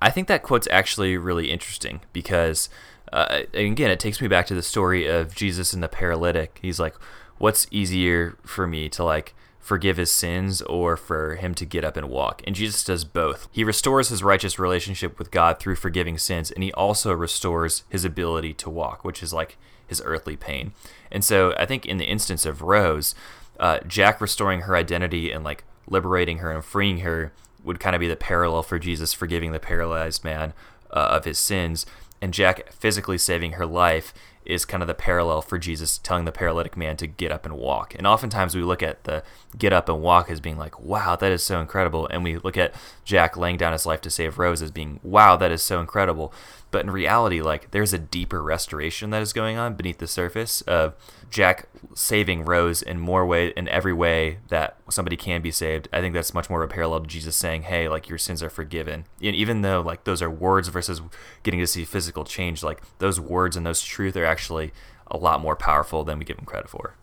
I 0.00 0.10
think 0.10 0.28
that 0.28 0.42
quote's 0.42 0.68
actually 0.70 1.16
really 1.16 1.50
interesting 1.50 2.00
because, 2.12 2.68
uh, 3.12 3.40
again, 3.54 3.90
it 3.90 4.00
takes 4.00 4.20
me 4.20 4.28
back 4.28 4.46
to 4.46 4.54
the 4.54 4.62
story 4.62 5.06
of 5.06 5.34
Jesus 5.34 5.72
and 5.72 5.82
the 5.82 5.88
paralytic. 5.88 6.58
He's 6.60 6.78
like, 6.78 6.94
"What's 7.38 7.66
easier 7.70 8.36
for 8.44 8.66
me 8.66 8.88
to 8.90 9.04
like 9.04 9.34
forgive 9.58 9.96
his 9.96 10.12
sins 10.12 10.62
or 10.62 10.96
for 10.96 11.36
him 11.36 11.54
to 11.54 11.64
get 11.64 11.84
up 11.84 11.96
and 11.96 12.10
walk?" 12.10 12.42
And 12.46 12.54
Jesus 12.54 12.84
does 12.84 13.04
both. 13.04 13.48
He 13.50 13.64
restores 13.64 14.10
his 14.10 14.22
righteous 14.22 14.58
relationship 14.58 15.18
with 15.18 15.30
God 15.30 15.58
through 15.58 15.76
forgiving 15.76 16.18
sins, 16.18 16.50
and 16.50 16.62
he 16.62 16.72
also 16.72 17.12
restores 17.12 17.84
his 17.88 18.04
ability 18.04 18.52
to 18.54 18.70
walk, 18.70 19.04
which 19.04 19.22
is 19.22 19.32
like 19.32 19.56
his 19.86 20.02
earthly 20.04 20.36
pain. 20.36 20.72
And 21.10 21.24
so, 21.24 21.54
I 21.58 21.64
think 21.64 21.86
in 21.86 21.96
the 21.96 22.04
instance 22.04 22.44
of 22.44 22.60
Rose, 22.60 23.14
uh, 23.58 23.78
Jack 23.86 24.20
restoring 24.20 24.62
her 24.62 24.76
identity 24.76 25.32
and 25.32 25.42
like 25.42 25.64
liberating 25.88 26.38
her 26.38 26.50
and 26.50 26.64
freeing 26.64 26.98
her 26.98 27.32
would 27.66 27.80
kind 27.80 27.94
of 27.94 28.00
be 28.00 28.08
the 28.08 28.16
parallel 28.16 28.62
for 28.62 28.78
Jesus 28.78 29.12
forgiving 29.12 29.52
the 29.52 29.60
paralyzed 29.60 30.24
man 30.24 30.54
uh, 30.90 31.08
of 31.10 31.24
his 31.24 31.38
sins, 31.38 31.84
and 32.22 32.32
Jack 32.32 32.72
physically 32.72 33.18
saving 33.18 33.52
her 33.52 33.66
life 33.66 34.14
is 34.46 34.64
kind 34.64 34.82
of 34.82 34.86
the 34.86 34.94
parallel 34.94 35.42
for 35.42 35.58
Jesus 35.58 35.98
telling 35.98 36.24
the 36.24 36.32
paralytic 36.32 36.76
man 36.76 36.96
to 36.96 37.06
get 37.06 37.32
up 37.32 37.44
and 37.44 37.58
walk. 37.58 37.94
And 37.96 38.06
oftentimes 38.06 38.54
we 38.54 38.62
look 38.62 38.82
at 38.82 39.04
the 39.04 39.22
get 39.58 39.72
up 39.72 39.88
and 39.88 40.00
walk 40.00 40.30
as 40.30 40.40
being 40.40 40.56
like, 40.56 40.78
wow, 40.78 41.16
that 41.16 41.32
is 41.32 41.42
so 41.42 41.60
incredible. 41.60 42.06
And 42.06 42.22
we 42.22 42.38
look 42.38 42.56
at 42.56 42.72
Jack 43.04 43.36
laying 43.36 43.56
down 43.56 43.72
his 43.72 43.86
life 43.86 44.00
to 44.02 44.10
save 44.10 44.38
Rose 44.38 44.62
as 44.62 44.70
being, 44.70 45.00
wow, 45.02 45.36
that 45.36 45.50
is 45.50 45.62
so 45.62 45.80
incredible. 45.80 46.32
But 46.70 46.84
in 46.84 46.90
reality, 46.90 47.40
like 47.40 47.70
there's 47.70 47.92
a 47.92 47.98
deeper 47.98 48.42
restoration 48.42 49.10
that 49.10 49.22
is 49.22 49.32
going 49.32 49.56
on 49.56 49.74
beneath 49.74 49.98
the 49.98 50.06
surface 50.06 50.60
of 50.62 50.94
Jack 51.30 51.68
saving 51.94 52.44
Rose 52.44 52.82
in 52.82 52.98
more 52.98 53.24
way 53.24 53.48
in 53.56 53.68
every 53.68 53.92
way 53.92 54.38
that 54.48 54.76
somebody 54.90 55.16
can 55.16 55.42
be 55.42 55.50
saved. 55.50 55.88
I 55.92 56.00
think 56.00 56.12
that's 56.12 56.34
much 56.34 56.50
more 56.50 56.62
of 56.62 56.70
a 56.70 56.72
parallel 56.72 57.00
to 57.00 57.06
Jesus 57.06 57.36
saying, 57.36 57.62
"Hey, 57.62 57.88
like 57.88 58.08
your 58.08 58.18
sins 58.18 58.42
are 58.42 58.50
forgiven." 58.50 59.04
And 59.22 59.34
even 59.36 59.62
though 59.62 59.80
like 59.80 60.04
those 60.04 60.22
are 60.22 60.30
words 60.30 60.68
versus 60.68 61.00
getting 61.42 61.60
to 61.60 61.66
see 61.66 61.84
physical 61.84 62.24
change, 62.24 62.62
like 62.62 62.82
those 62.98 63.20
words 63.20 63.56
and 63.56 63.64
those 63.64 63.82
truth 63.82 64.16
are 64.16 64.26
actually 64.26 64.72
a 65.08 65.16
lot 65.16 65.40
more 65.40 65.56
powerful 65.56 66.04
than 66.04 66.18
we 66.18 66.24
give 66.24 66.36
them 66.36 66.46
credit 66.46 66.68
for. 66.68 66.94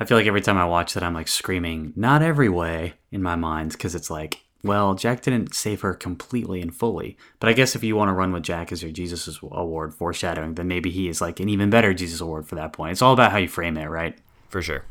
I 0.00 0.04
feel 0.04 0.16
like 0.16 0.26
every 0.28 0.40
time 0.40 0.56
I 0.56 0.64
watch 0.64 0.94
that, 0.94 1.02
I'm 1.02 1.14
like 1.14 1.26
screaming, 1.28 1.92
not 1.96 2.22
every 2.22 2.48
way 2.48 2.94
in 3.10 3.20
my 3.22 3.34
mind, 3.34 3.72
because 3.72 3.96
it's 3.96 4.10
like, 4.10 4.44
well, 4.64 4.94
Jack 4.94 5.22
didn't 5.22 5.54
save 5.54 5.82
her 5.82 5.94
completely 5.94 6.60
and 6.60 6.74
fully. 6.74 7.16
But 7.38 7.48
I 7.48 7.52
guess 7.52 7.76
if 7.76 7.84
you 7.84 7.94
want 7.94 8.08
to 8.08 8.14
run 8.14 8.32
with 8.32 8.42
Jack 8.42 8.72
as 8.72 8.82
your 8.82 8.90
Jesus 8.90 9.38
award 9.42 9.94
foreshadowing, 9.94 10.54
then 10.54 10.66
maybe 10.66 10.90
he 10.90 11.08
is 11.08 11.20
like 11.20 11.38
an 11.38 11.48
even 11.48 11.70
better 11.70 11.94
Jesus 11.94 12.20
award 12.20 12.48
for 12.48 12.56
that 12.56 12.72
point. 12.72 12.92
It's 12.92 13.02
all 13.02 13.12
about 13.12 13.30
how 13.30 13.38
you 13.38 13.48
frame 13.48 13.76
it, 13.76 13.86
right? 13.86 14.18
For 14.48 14.60
sure. 14.60 14.84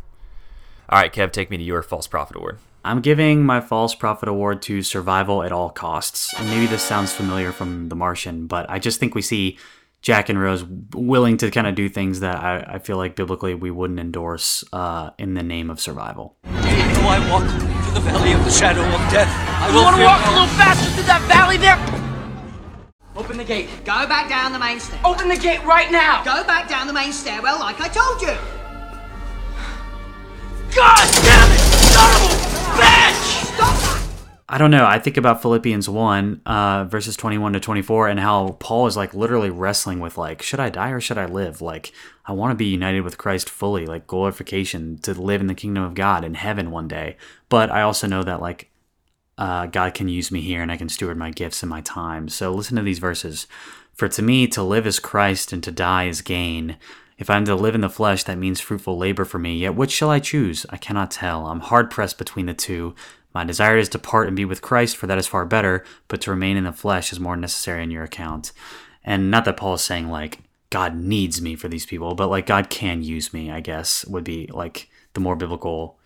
All 0.89 0.99
right, 0.99 1.11
Kev, 1.11 1.33
take 1.33 1.49
me 1.49 1.57
to 1.57 1.63
your 1.63 1.81
false 1.81 2.07
prophet 2.07 2.37
award. 2.37 2.59
I'm 2.85 3.01
giving 3.01 3.45
my 3.45 3.59
false 3.59 3.93
prophet 3.93 4.29
award 4.29 4.61
to 4.63 4.81
survival 4.81 5.43
at 5.43 5.51
all 5.51 5.69
costs. 5.69 6.33
And 6.33 6.47
maybe 6.49 6.67
this 6.67 6.83
sounds 6.83 7.11
familiar 7.11 7.51
from 7.51 7.89
The 7.89 7.95
Martian, 7.95 8.47
but 8.47 8.69
I 8.69 8.79
just 8.79 8.97
think 9.01 9.13
we 9.13 9.21
see 9.21 9.57
Jack 10.01 10.29
and 10.29 10.39
Rose 10.39 10.63
willing 10.93 11.35
to 11.37 11.51
kind 11.51 11.67
of 11.67 11.75
do 11.75 11.89
things 11.89 12.21
that 12.21 12.37
I, 12.37 12.75
I 12.75 12.79
feel 12.79 12.95
like 12.95 13.17
biblically 13.17 13.55
we 13.55 13.71
wouldn't 13.71 13.99
endorse 13.99 14.63
uh, 14.71 15.09
in 15.17 15.33
the 15.33 15.43
name 15.43 15.69
of 15.69 15.81
survival. 15.81 16.37
Even 16.45 16.93
though 16.93 17.07
I 17.09 17.29
walk 17.29 17.76
through 17.87 18.03
the 18.03 18.11
valley 18.11 18.33
of 18.33 18.43
the 18.43 18.51
shadow 18.51 18.81
of 18.81 19.11
death, 19.11 19.31
I 19.61 19.69
You 19.69 19.83
wanna 19.83 19.97
fear 19.97 20.05
walk 20.05 20.25
a 20.25 20.31
little 20.31 20.47
faster 20.59 20.91
through 20.91 21.03
that 21.03 21.21
valley 21.27 21.57
there? 21.57 21.79
Open 23.15 23.37
the 23.37 23.43
gate. 23.43 23.69
Go 23.85 24.07
back 24.07 24.29
down 24.29 24.51
the 24.51 24.59
main 24.59 24.79
stair. 24.79 24.99
Open 25.03 25.27
the 25.27 25.37
gate 25.37 25.63
right 25.63 25.91
now! 25.91 26.23
Go 26.23 26.43
back 26.43 26.69
down 26.69 26.87
the 26.87 26.93
main 26.93 27.13
stairwell 27.13 27.59
like 27.59 27.79
I 27.81 27.87
told 27.87 28.21
you. 28.21 28.35
God 30.75 31.07
damn 31.23 31.51
it! 31.51 31.63
Son 31.95 32.11
of 32.15 32.21
a 32.23 32.37
bitch! 32.77 33.55
Stop! 33.55 33.96
I 34.49 34.57
don't 34.57 34.71
know. 34.71 34.85
I 34.85 34.97
think 34.97 35.17
about 35.17 35.41
Philippians 35.41 35.89
1, 35.89 36.41
uh, 36.45 36.85
verses 36.85 37.17
21 37.17 37.51
to 37.53 37.59
24, 37.59 38.07
and 38.07 38.19
how 38.19 38.55
Paul 38.59 38.87
is 38.87 38.95
like 38.95 39.13
literally 39.13 39.49
wrestling 39.49 39.99
with, 39.99 40.17
like, 40.17 40.41
should 40.41 40.61
I 40.61 40.69
die 40.69 40.91
or 40.91 41.01
should 41.01 41.17
I 41.17 41.25
live? 41.25 41.61
Like, 41.61 41.91
I 42.25 42.31
want 42.31 42.51
to 42.51 42.55
be 42.55 42.65
united 42.65 43.01
with 43.01 43.17
Christ 43.17 43.49
fully, 43.49 43.85
like 43.85 44.07
glorification, 44.07 44.99
to 44.99 45.13
live 45.13 45.41
in 45.41 45.47
the 45.47 45.53
kingdom 45.53 45.83
of 45.83 45.95
God 45.95 46.23
in 46.23 46.35
heaven 46.35 46.71
one 46.71 46.87
day. 46.87 47.17
But 47.49 47.69
I 47.69 47.81
also 47.81 48.07
know 48.07 48.23
that, 48.23 48.41
like, 48.41 48.69
uh, 49.37 49.65
God 49.65 49.93
can 49.93 50.07
use 50.07 50.31
me 50.31 50.39
here 50.39 50.61
and 50.61 50.71
I 50.71 50.77
can 50.77 50.89
steward 50.89 51.17
my 51.17 51.31
gifts 51.31 51.61
and 51.61 51.69
my 51.69 51.81
time. 51.81 52.29
So 52.29 52.53
listen 52.53 52.77
to 52.77 52.83
these 52.83 52.99
verses. 52.99 53.47
For 53.93 54.07
to 54.07 54.21
me, 54.21 54.47
to 54.47 54.63
live 54.63 54.87
is 54.87 54.99
Christ 54.99 55.51
and 55.51 55.61
to 55.63 55.71
die 55.71 56.07
is 56.07 56.21
gain. 56.21 56.77
If 57.17 57.29
I'm 57.29 57.45
to 57.45 57.55
live 57.55 57.75
in 57.75 57.81
the 57.81 57.89
flesh, 57.89 58.23
that 58.23 58.37
means 58.37 58.59
fruitful 58.61 58.97
labor 58.97 59.25
for 59.25 59.39
me. 59.39 59.57
Yet 59.57 59.75
which 59.75 59.91
shall 59.91 60.09
I 60.09 60.19
choose? 60.19 60.65
I 60.69 60.77
cannot 60.77 61.11
tell. 61.11 61.47
I'm 61.47 61.59
hard 61.59 61.91
pressed 61.91 62.17
between 62.17 62.45
the 62.45 62.53
two. 62.53 62.95
My 63.37 63.43
desire 63.43 63.77
is 63.77 63.87
to 63.89 63.99
part 63.99 64.25
and 64.25 64.35
be 64.35 64.45
with 64.45 64.63
Christ, 64.63 64.97
for 64.97 65.05
that 65.05 65.19
is 65.19 65.27
far 65.27 65.45
better, 65.45 65.85
but 66.07 66.21
to 66.21 66.31
remain 66.31 66.57
in 66.57 66.63
the 66.63 66.71
flesh 66.71 67.11
is 67.11 67.19
more 67.19 67.37
necessary 67.37 67.83
in 67.83 67.91
your 67.91 68.01
account. 68.01 68.51
And 69.03 69.29
not 69.29 69.45
that 69.45 69.57
Paul 69.57 69.75
is 69.75 69.81
saying, 69.81 70.09
like, 70.09 70.39
God 70.71 70.95
needs 70.95 71.39
me 71.39 71.55
for 71.55 71.67
these 71.67 71.85
people, 71.85 72.15
but 72.15 72.29
like, 72.29 72.47
God 72.47 72.71
can 72.71 73.03
use 73.03 73.35
me, 73.35 73.51
I 73.51 73.59
guess, 73.59 74.03
would 74.07 74.23
be 74.23 74.47
like 74.47 74.89
the 75.13 75.19
more 75.19 75.35
biblical 75.35 75.99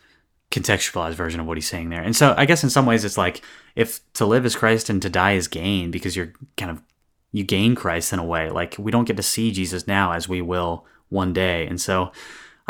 contextualized 0.52 1.14
version 1.14 1.40
of 1.40 1.48
what 1.48 1.56
he's 1.56 1.70
saying 1.70 1.88
there. 1.88 2.02
And 2.02 2.18
so 2.18 2.36
I 2.38 2.44
guess 2.44 2.66
in 2.66 2.70
some 2.70 2.86
ways 2.86 3.06
it's 3.06 3.18
like 3.18 3.42
if 3.78 4.02
to 4.16 4.26
live 4.26 4.46
is 4.46 4.58
Christ 4.58 4.90
and 4.90 5.02
to 5.02 5.10
die 5.10 5.32
is 5.32 5.48
gain 5.48 5.90
because 5.90 6.18
you're 6.18 6.34
kind 6.58 6.70
of 6.70 6.84
you 7.32 7.46
gain 7.46 7.76
Christ 7.76 8.12
in 8.12 8.20
a 8.20 8.26
way. 8.26 8.50
Like 8.50 8.76
we 8.78 8.92
don't 8.92 9.06
get 9.06 9.16
to 9.16 9.24
see 9.24 9.54
Jesus 9.54 9.88
now 9.88 10.12
as 10.12 10.28
we 10.28 10.42
will 10.42 10.86
one 11.08 11.32
day. 11.32 11.66
And 11.66 11.80
so 11.80 12.12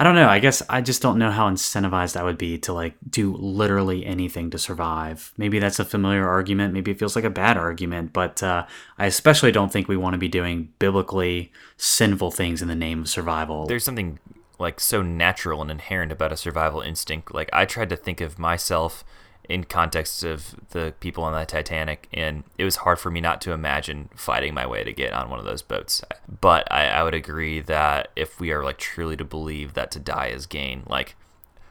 I 0.01 0.03
don't 0.03 0.15
know. 0.15 0.29
I 0.29 0.39
guess 0.39 0.63
I 0.67 0.81
just 0.81 1.03
don't 1.03 1.19
know 1.19 1.29
how 1.29 1.47
incentivized 1.47 2.17
I 2.17 2.23
would 2.23 2.39
be 2.39 2.57
to 2.57 2.73
like 2.73 2.95
do 3.07 3.35
literally 3.35 4.03
anything 4.03 4.49
to 4.49 4.57
survive. 4.57 5.31
Maybe 5.37 5.59
that's 5.59 5.77
a 5.77 5.85
familiar 5.85 6.27
argument. 6.27 6.73
Maybe 6.73 6.89
it 6.89 6.97
feels 6.97 7.15
like 7.15 7.23
a 7.23 7.29
bad 7.29 7.55
argument, 7.55 8.11
but 8.11 8.41
uh, 8.41 8.65
I 8.97 9.05
especially 9.05 9.51
don't 9.51 9.71
think 9.71 9.87
we 9.87 9.95
want 9.95 10.15
to 10.15 10.17
be 10.17 10.27
doing 10.27 10.73
biblically 10.79 11.51
sinful 11.77 12.31
things 12.31 12.63
in 12.63 12.67
the 12.67 12.73
name 12.73 13.01
of 13.01 13.09
survival. 13.09 13.67
There's 13.67 13.83
something 13.83 14.17
like 14.57 14.79
so 14.79 15.03
natural 15.03 15.61
and 15.61 15.69
inherent 15.69 16.11
about 16.11 16.31
a 16.31 16.37
survival 16.37 16.81
instinct. 16.81 17.31
Like 17.31 17.51
I 17.53 17.65
tried 17.65 17.89
to 17.89 17.95
think 17.95 18.21
of 18.21 18.39
myself 18.39 19.03
in 19.51 19.65
context 19.65 20.23
of 20.23 20.55
the 20.69 20.93
people 21.01 21.25
on 21.25 21.33
the 21.33 21.45
Titanic, 21.45 22.07
and 22.13 22.45
it 22.57 22.63
was 22.63 22.77
hard 22.77 22.97
for 22.99 23.11
me 23.11 23.19
not 23.19 23.41
to 23.41 23.51
imagine 23.51 24.09
fighting 24.15 24.53
my 24.53 24.65
way 24.65 24.81
to 24.85 24.93
get 24.93 25.11
on 25.11 25.29
one 25.29 25.39
of 25.39 25.45
those 25.45 25.61
boats. 25.61 26.01
But 26.39 26.71
I, 26.71 26.87
I 26.87 27.03
would 27.03 27.13
agree 27.13 27.59
that 27.59 28.11
if 28.15 28.39
we 28.39 28.53
are 28.53 28.63
like 28.63 28.77
truly 28.77 29.17
to 29.17 29.25
believe 29.25 29.73
that 29.73 29.91
to 29.91 29.99
die 29.99 30.27
is 30.27 30.45
gain, 30.45 30.83
like 30.87 31.15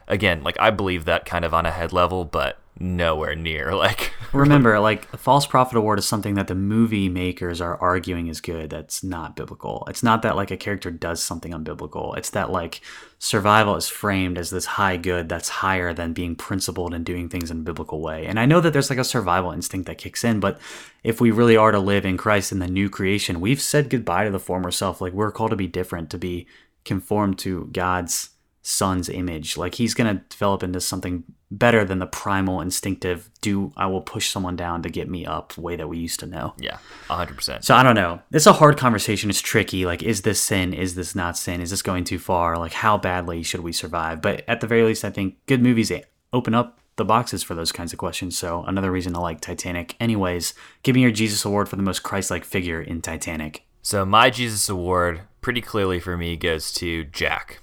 again, 0.07 0.43
like 0.43 0.59
I 0.59 0.69
believe 0.69 1.05
that 1.05 1.25
kind 1.25 1.43
of 1.43 1.55
on 1.55 1.65
a 1.65 1.71
head 1.71 1.91
level, 1.91 2.23
but 2.23 2.59
nowhere 2.81 3.35
near 3.35 3.73
like 3.75 4.11
Remember, 4.33 4.79
like 4.79 5.05
false 5.17 5.45
prophet 5.45 5.77
award 5.77 5.99
is 5.99 6.07
something 6.07 6.35
that 6.35 6.47
the 6.47 6.55
movie 6.55 7.09
makers 7.09 7.59
are 7.59 7.75
arguing 7.77 8.27
is 8.27 8.39
good. 8.39 8.69
That's 8.69 9.03
not 9.03 9.35
biblical. 9.35 9.83
It's 9.89 10.03
not 10.03 10.21
that 10.21 10.37
like 10.37 10.51
a 10.51 10.57
character 10.57 10.89
does 10.89 11.21
something 11.21 11.51
unbiblical. 11.51 12.17
It's 12.17 12.29
that 12.29 12.49
like 12.49 12.79
survival 13.19 13.75
is 13.75 13.89
framed 13.89 14.37
as 14.37 14.49
this 14.49 14.65
high 14.65 14.95
good 14.95 15.27
that's 15.27 15.49
higher 15.49 15.93
than 15.93 16.13
being 16.13 16.35
principled 16.35 16.93
and 16.93 17.05
doing 17.05 17.27
things 17.27 17.51
in 17.51 17.57
a 17.57 17.63
biblical 17.63 18.01
way. 18.01 18.25
And 18.25 18.39
I 18.39 18.45
know 18.45 18.61
that 18.61 18.71
there's 18.71 18.89
like 18.89 18.99
a 18.99 19.03
survival 19.03 19.51
instinct 19.51 19.87
that 19.87 19.97
kicks 19.97 20.23
in, 20.23 20.39
but 20.39 20.59
if 21.03 21.19
we 21.19 21.29
really 21.29 21.57
are 21.57 21.71
to 21.71 21.79
live 21.79 22.05
in 22.05 22.15
Christ 22.15 22.53
in 22.53 22.59
the 22.59 22.67
new 22.67 22.89
creation, 22.89 23.41
we've 23.41 23.61
said 23.61 23.89
goodbye 23.89 24.23
to 24.23 24.31
the 24.31 24.39
former 24.39 24.71
self. 24.71 25.01
Like 25.01 25.13
we're 25.13 25.31
called 25.31 25.51
to 25.51 25.57
be 25.57 25.67
different, 25.67 26.09
to 26.11 26.17
be 26.17 26.47
conformed 26.85 27.37
to 27.39 27.69
God's 27.73 28.29
son's 28.61 29.09
image. 29.09 29.57
Like 29.57 29.75
he's 29.75 29.93
going 29.93 30.15
to 30.15 30.23
develop 30.29 30.63
into 30.63 30.79
something 30.79 31.25
better 31.51 31.83
than 31.83 31.99
the 31.99 32.07
primal 32.07 32.61
instinctive 32.61 33.29
do 33.41 33.73
I 33.75 33.87
will 33.87 34.01
push 34.01 34.29
someone 34.29 34.55
down 34.55 34.81
to 34.83 34.89
get 34.89 35.09
me 35.09 35.25
up 35.25 35.57
way 35.57 35.75
that 35.75 35.89
we 35.89 35.97
used 35.97 36.21
to 36.21 36.25
know. 36.25 36.53
Yeah, 36.57 36.77
100%. 37.09 37.63
So 37.63 37.75
I 37.75 37.83
don't 37.83 37.95
know. 37.95 38.21
It's 38.31 38.47
a 38.47 38.53
hard 38.53 38.77
conversation. 38.77 39.29
It's 39.29 39.41
tricky. 39.41 39.85
Like, 39.85 40.01
is 40.01 40.21
this 40.21 40.39
sin? 40.39 40.73
Is 40.73 40.95
this 40.95 41.13
not 41.13 41.37
sin? 41.37 41.59
Is 41.59 41.69
this 41.69 41.81
going 41.81 42.05
too 42.05 42.19
far? 42.19 42.57
Like, 42.57 42.73
how 42.73 42.97
badly 42.97 43.43
should 43.43 43.59
we 43.59 43.73
survive? 43.73 44.21
But 44.21 44.43
at 44.47 44.61
the 44.61 44.67
very 44.67 44.83
least, 44.83 45.03
I 45.03 45.09
think 45.09 45.35
good 45.45 45.61
movies 45.61 45.91
open 46.31 46.53
up 46.53 46.79
the 46.95 47.05
boxes 47.05 47.43
for 47.43 47.55
those 47.55 47.71
kinds 47.71 47.91
of 47.93 47.99
questions. 47.99 48.37
So 48.37 48.63
another 48.63 48.91
reason 48.91 49.13
to 49.13 49.19
like 49.19 49.41
Titanic. 49.41 49.95
Anyways, 49.99 50.53
give 50.83 50.95
me 50.95 51.01
your 51.01 51.11
Jesus 51.11 51.43
Award 51.43 51.67
for 51.67 51.75
the 51.75 51.83
most 51.83 52.03
Christ-like 52.03 52.45
figure 52.45 52.81
in 52.81 53.01
Titanic. 53.01 53.65
So 53.81 54.05
my 54.05 54.29
Jesus 54.29 54.69
Award, 54.69 55.21
pretty 55.41 55.61
clearly 55.61 55.99
for 55.99 56.15
me, 56.15 56.37
goes 56.37 56.71
to 56.73 57.05
Jack. 57.05 57.59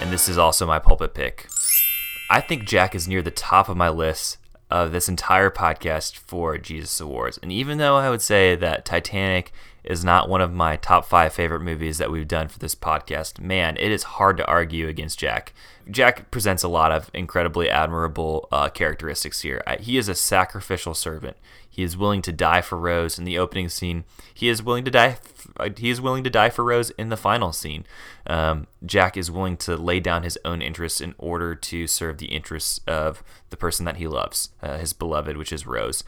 And 0.00 0.10
this 0.10 0.28
is 0.28 0.38
also 0.38 0.66
my 0.66 0.78
pulpit 0.78 1.12
pick. 1.12 1.48
I 2.32 2.40
think 2.40 2.64
Jack 2.64 2.94
is 2.94 3.08
near 3.08 3.22
the 3.22 3.32
top 3.32 3.68
of 3.68 3.76
my 3.76 3.88
list 3.88 4.38
of 4.70 4.92
this 4.92 5.08
entire 5.08 5.50
podcast 5.50 6.14
for 6.14 6.58
Jesus 6.58 7.00
Awards. 7.00 7.40
And 7.42 7.50
even 7.50 7.78
though 7.78 7.96
I 7.96 8.08
would 8.08 8.22
say 8.22 8.54
that 8.54 8.84
Titanic 8.84 9.52
is 9.82 10.04
not 10.04 10.28
one 10.28 10.40
of 10.40 10.52
my 10.52 10.76
top 10.76 11.06
five 11.06 11.32
favorite 11.32 11.62
movies 11.62 11.98
that 11.98 12.12
we've 12.12 12.28
done 12.28 12.46
for 12.46 12.60
this 12.60 12.76
podcast, 12.76 13.40
man, 13.40 13.76
it 13.78 13.90
is 13.90 14.04
hard 14.04 14.36
to 14.36 14.46
argue 14.46 14.86
against 14.86 15.18
Jack. 15.18 15.52
Jack 15.90 16.30
presents 16.30 16.62
a 16.62 16.68
lot 16.68 16.92
of 16.92 17.10
incredibly 17.12 17.68
admirable 17.68 18.46
uh, 18.52 18.68
characteristics 18.68 19.40
here. 19.40 19.60
He 19.80 19.98
is 19.98 20.08
a 20.08 20.14
sacrificial 20.14 20.94
servant. 20.94 21.36
He 21.68 21.82
is 21.82 21.96
willing 21.96 22.22
to 22.22 22.32
die 22.32 22.60
for 22.60 22.78
Rose 22.78 23.18
in 23.18 23.24
the 23.24 23.38
opening 23.38 23.68
scene. 23.68 24.04
He 24.32 24.48
is 24.48 24.62
willing 24.62 24.84
to 24.84 24.90
die. 24.92 25.18
He 25.76 25.90
is 25.90 26.00
willing 26.00 26.24
to 26.24 26.30
die 26.30 26.50
for 26.50 26.64
Rose 26.64 26.90
in 26.90 27.08
the 27.08 27.16
final 27.16 27.52
scene. 27.52 27.84
Um, 28.26 28.66
Jack 28.84 29.16
is 29.16 29.30
willing 29.30 29.56
to 29.58 29.76
lay 29.76 30.00
down 30.00 30.22
his 30.22 30.38
own 30.44 30.62
interests 30.62 31.00
in 31.00 31.14
order 31.18 31.54
to 31.54 31.86
serve 31.86 32.18
the 32.18 32.26
interests 32.26 32.80
of 32.86 33.22
the 33.50 33.56
person 33.56 33.84
that 33.84 33.96
he 33.96 34.06
loves, 34.06 34.50
uh, 34.62 34.78
his 34.78 34.92
beloved, 34.92 35.36
which 35.36 35.52
is 35.52 35.66
Rose. 35.66 36.04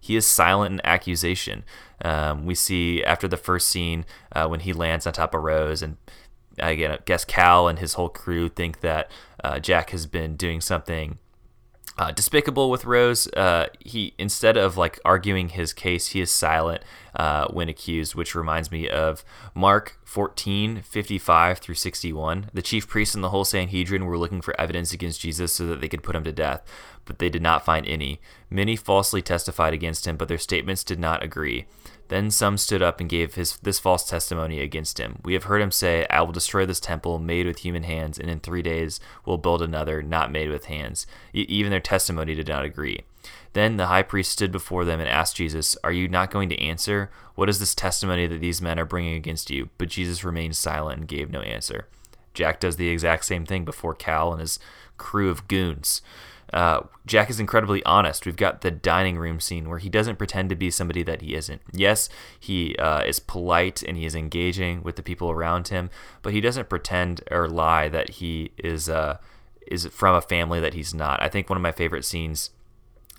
He 0.00 0.16
is 0.16 0.26
silent 0.26 0.74
in 0.74 0.86
accusation. 0.86 1.64
Um, 2.04 2.46
we 2.46 2.54
see 2.54 3.02
after 3.02 3.26
the 3.26 3.36
first 3.36 3.68
scene 3.68 4.04
uh, 4.32 4.46
when 4.46 4.60
he 4.60 4.72
lands 4.72 5.06
on 5.06 5.12
top 5.12 5.34
of 5.34 5.42
Rose, 5.42 5.82
and 5.82 5.96
again, 6.58 6.92
I 6.92 6.98
guess 7.04 7.24
Cal 7.24 7.68
and 7.68 7.78
his 7.78 7.94
whole 7.94 8.08
crew 8.08 8.48
think 8.48 8.80
that 8.80 9.10
uh, 9.42 9.58
Jack 9.58 9.90
has 9.90 10.06
been 10.06 10.36
doing 10.36 10.60
something 10.60 11.18
uh, 11.98 12.10
despicable 12.10 12.70
with 12.70 12.84
Rose. 12.84 13.26
Uh, 13.28 13.66
he 13.80 14.14
instead 14.18 14.56
of 14.56 14.76
like 14.76 15.00
arguing 15.04 15.50
his 15.50 15.72
case, 15.72 16.08
he 16.08 16.20
is 16.20 16.30
silent 16.30 16.82
uh, 17.14 17.46
when 17.48 17.68
accused, 17.68 18.14
which 18.14 18.34
reminds 18.34 18.70
me 18.70 18.88
of 18.88 19.24
Mark 19.54 19.98
14, 20.04 20.82
55 20.82 21.58
through 21.58 21.74
61. 21.74 22.50
The 22.52 22.62
chief 22.62 22.86
priests 22.86 23.14
and 23.14 23.24
the 23.24 23.30
whole 23.30 23.44
Sanhedrin 23.44 24.04
were 24.04 24.18
looking 24.18 24.40
for 24.40 24.58
evidence 24.60 24.92
against 24.92 25.20
Jesus 25.20 25.52
so 25.52 25.66
that 25.66 25.80
they 25.80 25.88
could 25.88 26.02
put 26.02 26.14
him 26.14 26.24
to 26.24 26.32
death, 26.32 26.62
but 27.04 27.18
they 27.18 27.30
did 27.30 27.42
not 27.42 27.64
find 27.64 27.86
any. 27.86 28.20
Many 28.50 28.76
falsely 28.76 29.22
testified 29.22 29.72
against 29.72 30.06
him, 30.06 30.16
but 30.16 30.28
their 30.28 30.38
statements 30.38 30.84
did 30.84 30.98
not 30.98 31.22
agree. 31.22 31.66
Then 32.08 32.30
some 32.30 32.56
stood 32.56 32.82
up 32.82 33.00
and 33.00 33.08
gave 33.08 33.34
his 33.34 33.56
this 33.58 33.78
false 33.78 34.08
testimony 34.08 34.60
against 34.60 34.98
him. 34.98 35.20
We 35.24 35.34
have 35.34 35.44
heard 35.44 35.60
him 35.60 35.72
say, 35.72 36.06
I 36.08 36.22
will 36.22 36.32
destroy 36.32 36.64
this 36.64 36.80
temple 36.80 37.18
made 37.18 37.46
with 37.46 37.58
human 37.58 37.82
hands, 37.82 38.18
and 38.18 38.30
in 38.30 38.40
three 38.40 38.62
days 38.62 39.00
will 39.24 39.38
build 39.38 39.60
another 39.60 40.02
not 40.02 40.30
made 40.30 40.50
with 40.50 40.66
hands. 40.66 41.06
even 41.32 41.70
their 41.70 41.80
testimony 41.80 42.34
did 42.34 42.48
not 42.48 42.64
agree. 42.64 43.00
Then 43.54 43.76
the 43.76 43.86
high 43.86 44.02
priest 44.02 44.32
stood 44.32 44.52
before 44.52 44.84
them 44.84 45.00
and 45.00 45.08
asked 45.08 45.36
Jesus, 45.36 45.76
Are 45.82 45.92
you 45.92 46.08
not 46.08 46.30
going 46.30 46.48
to 46.50 46.60
answer? 46.60 47.10
What 47.34 47.48
is 47.48 47.58
this 47.58 47.74
testimony 47.74 48.26
that 48.26 48.40
these 48.40 48.62
men 48.62 48.78
are 48.78 48.84
bringing 48.84 49.14
against 49.14 49.50
you? 49.50 49.70
But 49.78 49.88
Jesus 49.88 50.24
remained 50.24 50.56
silent 50.56 50.98
and 51.00 51.08
gave 51.08 51.30
no 51.30 51.40
answer. 51.40 51.86
Jack 52.34 52.60
does 52.60 52.76
the 52.76 52.88
exact 52.88 53.24
same 53.24 53.46
thing 53.46 53.64
before 53.64 53.94
Cal 53.94 54.30
and 54.30 54.40
his 54.40 54.58
crew 54.98 55.30
of 55.30 55.48
goons. 55.48 56.02
Uh, 56.56 56.86
Jack 57.04 57.28
is 57.28 57.38
incredibly 57.38 57.84
honest. 57.84 58.24
We've 58.24 58.34
got 58.34 58.62
the 58.62 58.70
dining 58.70 59.18
room 59.18 59.40
scene 59.40 59.68
where 59.68 59.76
he 59.76 59.90
doesn't 59.90 60.16
pretend 60.16 60.48
to 60.48 60.56
be 60.56 60.70
somebody 60.70 61.02
that 61.02 61.20
he 61.20 61.34
isn't. 61.34 61.60
Yes, 61.70 62.08
he 62.40 62.74
uh, 62.76 63.02
is 63.02 63.20
polite 63.20 63.82
and 63.82 63.94
he 63.94 64.06
is 64.06 64.14
engaging 64.14 64.82
with 64.82 64.96
the 64.96 65.02
people 65.02 65.30
around 65.30 65.68
him, 65.68 65.90
but 66.22 66.32
he 66.32 66.40
doesn't 66.40 66.70
pretend 66.70 67.20
or 67.30 67.46
lie 67.46 67.90
that 67.90 68.08
he 68.08 68.52
is 68.56 68.88
uh, 68.88 69.18
is 69.66 69.84
from 69.88 70.14
a 70.14 70.22
family 70.22 70.58
that 70.58 70.72
he's 70.72 70.94
not. 70.94 71.22
I 71.22 71.28
think 71.28 71.50
one 71.50 71.58
of 71.58 71.62
my 71.62 71.72
favorite 71.72 72.06
scenes 72.06 72.48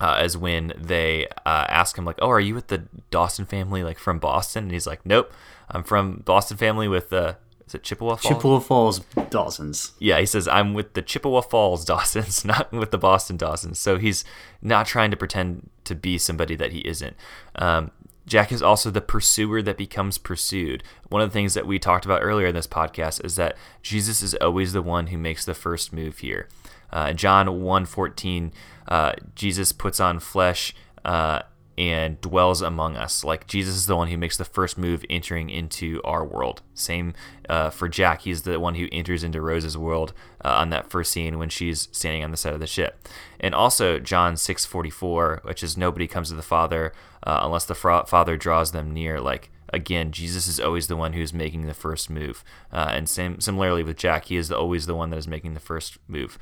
uh, 0.01 0.19
is 0.23 0.35
when 0.35 0.73
they 0.75 1.27
uh, 1.45 1.67
ask 1.69 1.95
him 1.95 2.05
like, 2.05 2.17
"Oh, 2.19 2.31
are 2.31 2.39
you 2.39 2.55
with 2.55 2.69
the 2.69 2.87
Dawson 3.11 3.45
family, 3.45 3.83
like 3.83 3.99
from 3.99 4.17
Boston?" 4.17 4.63
And 4.63 4.71
he's 4.71 4.87
like, 4.87 5.05
"Nope, 5.05 5.31
I'm 5.69 5.83
from 5.83 6.23
Boston 6.25 6.57
family 6.57 6.87
with 6.87 7.13
uh, 7.13 7.35
is 7.67 7.75
it 7.75 7.83
Chippewa 7.83 8.15
Falls? 8.15 8.33
Chippewa 8.33 8.59
Falls 8.59 8.99
Dawsons. 9.29 9.91
Yeah, 9.99 10.19
he 10.19 10.25
says 10.25 10.47
I'm 10.47 10.73
with 10.73 10.93
the 10.93 11.01
Chippewa 11.01 11.41
Falls 11.41 11.83
Dawsons, 11.83 12.45
not 12.45 12.71
with 12.71 12.91
the 12.91 12.97
Boston 12.97 13.37
Dawsons. 13.37 13.77
So 13.77 13.97
he's 13.97 14.23
not 14.61 14.85
trying 14.85 15.11
to 15.11 15.17
pretend 15.17 15.69
to 15.83 15.93
be 15.93 16.17
somebody 16.17 16.55
that 16.55 16.71
he 16.71 16.79
isn't. 16.79 17.15
Um, 17.55 17.91
Jack 18.25 18.51
is 18.51 18.61
also 18.61 18.89
the 18.89 19.01
pursuer 19.01 19.61
that 19.61 19.77
becomes 19.77 20.17
pursued. 20.17 20.83
One 21.09 21.21
of 21.21 21.29
the 21.29 21.33
things 21.33 21.53
that 21.53 21.67
we 21.67 21.79
talked 21.79 22.05
about 22.05 22.21
earlier 22.21 22.47
in 22.47 22.55
this 22.55 22.67
podcast 22.67 23.23
is 23.23 23.35
that 23.35 23.57
Jesus 23.81 24.21
is 24.21 24.33
always 24.35 24.73
the 24.73 24.81
one 24.81 25.07
who 25.07 25.17
makes 25.17 25.45
the 25.45 25.53
first 25.53 25.93
move 25.93 26.19
here. 26.19 26.47
Uh, 26.91 27.13
John 27.13 27.47
1.14, 27.47 28.51
uh, 28.87 29.13
Jesus 29.35 29.71
puts 29.71 29.99
on 29.99 30.19
flesh 30.19 30.73
uh, 31.05 31.41
and 31.77 32.19
dwells 32.21 32.61
among 32.61 32.97
us. 32.97 33.23
Like 33.23 33.45
Jesus 33.45 33.75
is 33.75 33.85
the 33.85 33.95
one 33.95 34.07
who 34.07 34.17
makes 34.17 34.37
the 34.37 34.45
first 34.45 34.77
move 34.77 35.05
entering 35.09 35.49
into 35.49 36.01
our 36.03 36.25
world. 36.25 36.61
Same 36.73 37.13
uh, 37.47 37.69
for 37.69 37.87
Jack. 37.87 38.21
He's 38.21 38.41
the 38.41 38.59
one 38.59 38.75
who 38.75 38.87
enters 38.91 39.23
into 39.23 39.41
Rose's 39.41 39.77
world 39.77 40.13
uh, 40.43 40.49
on 40.49 40.71
that 40.71 40.89
first 40.89 41.11
scene 41.11 41.37
when 41.37 41.49
she's 41.49 41.87
standing 41.91 42.23
on 42.23 42.31
the 42.31 42.37
side 42.37 42.53
of 42.53 42.59
the 42.59 42.67
ship. 42.67 43.07
And 43.39 43.53
also 43.53 43.99
John 43.99 44.35
6:44, 44.35 45.43
which 45.43 45.61
is 45.61 45.77
nobody 45.77 46.07
comes 46.07 46.29
to 46.29 46.35
the 46.35 46.41
Father 46.41 46.93
uh, 47.23 47.41
unless 47.43 47.65
the 47.65 47.75
Father 47.75 48.37
draws 48.37 48.71
them 48.71 48.91
near. 48.91 49.21
Like 49.21 49.51
again, 49.69 50.11
Jesus 50.11 50.47
is 50.47 50.59
always 50.59 50.87
the 50.87 50.95
one 50.95 51.13
who's 51.13 51.33
making 51.33 51.67
the 51.67 51.73
first 51.75 52.09
move. 52.09 52.43
Uh, 52.71 52.89
and 52.91 53.07
same 53.07 53.39
similarly 53.39 53.83
with 53.83 53.97
Jack, 53.97 54.25
he 54.25 54.37
is 54.37 54.51
always 54.51 54.87
the 54.87 54.95
one 54.95 55.11
that 55.11 55.17
is 55.17 55.27
making 55.27 55.53
the 55.53 55.59
first 55.59 55.99
move. 56.07 56.39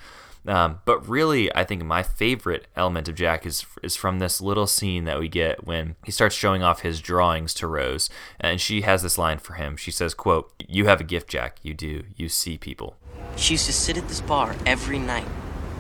Um, 0.48 0.80
but 0.86 1.08
really, 1.08 1.54
I 1.56 1.64
think 1.64 1.84
my 1.84 2.04
favorite 2.04 2.68
element 2.76 3.08
of 3.08 3.16
Jack 3.16 3.46
is 3.46 3.66
is 3.82 3.96
from 3.96 4.20
this 4.20 4.40
little 4.42 4.68
scene 4.68 5.06
that 5.06 5.20
we 5.20 5.28
get 5.28 5.66
when 5.66 5.96
he 6.04 6.12
starts 6.12 6.36
showing 6.36 6.62
off 6.62 6.82
his 6.82 7.02
drawings 7.02 7.54
to 7.56 7.68
Rose, 7.68 8.10
and 8.40 8.62
she 8.62 8.82
has 8.82 9.02
this 9.02 9.18
line 9.18 9.40
for 9.40 9.54
him. 9.54 9.76
She 9.76 9.92
says, 9.92 10.14
"quote 10.14 10.52
You 10.68 10.86
have 10.86 11.02
a 11.02 11.04
gift, 11.04 11.30
Jack. 11.30 11.58
You 11.64 11.74
do. 11.74 12.04
You 12.16 12.30
see 12.30 12.58
people." 12.58 12.96
She 13.36 13.56
used 13.56 13.66
to 13.66 13.74
sit 13.74 13.98
at 13.98 14.08
this 14.08 14.22
bar 14.22 14.56
every 14.66 15.00
night, 15.00 15.28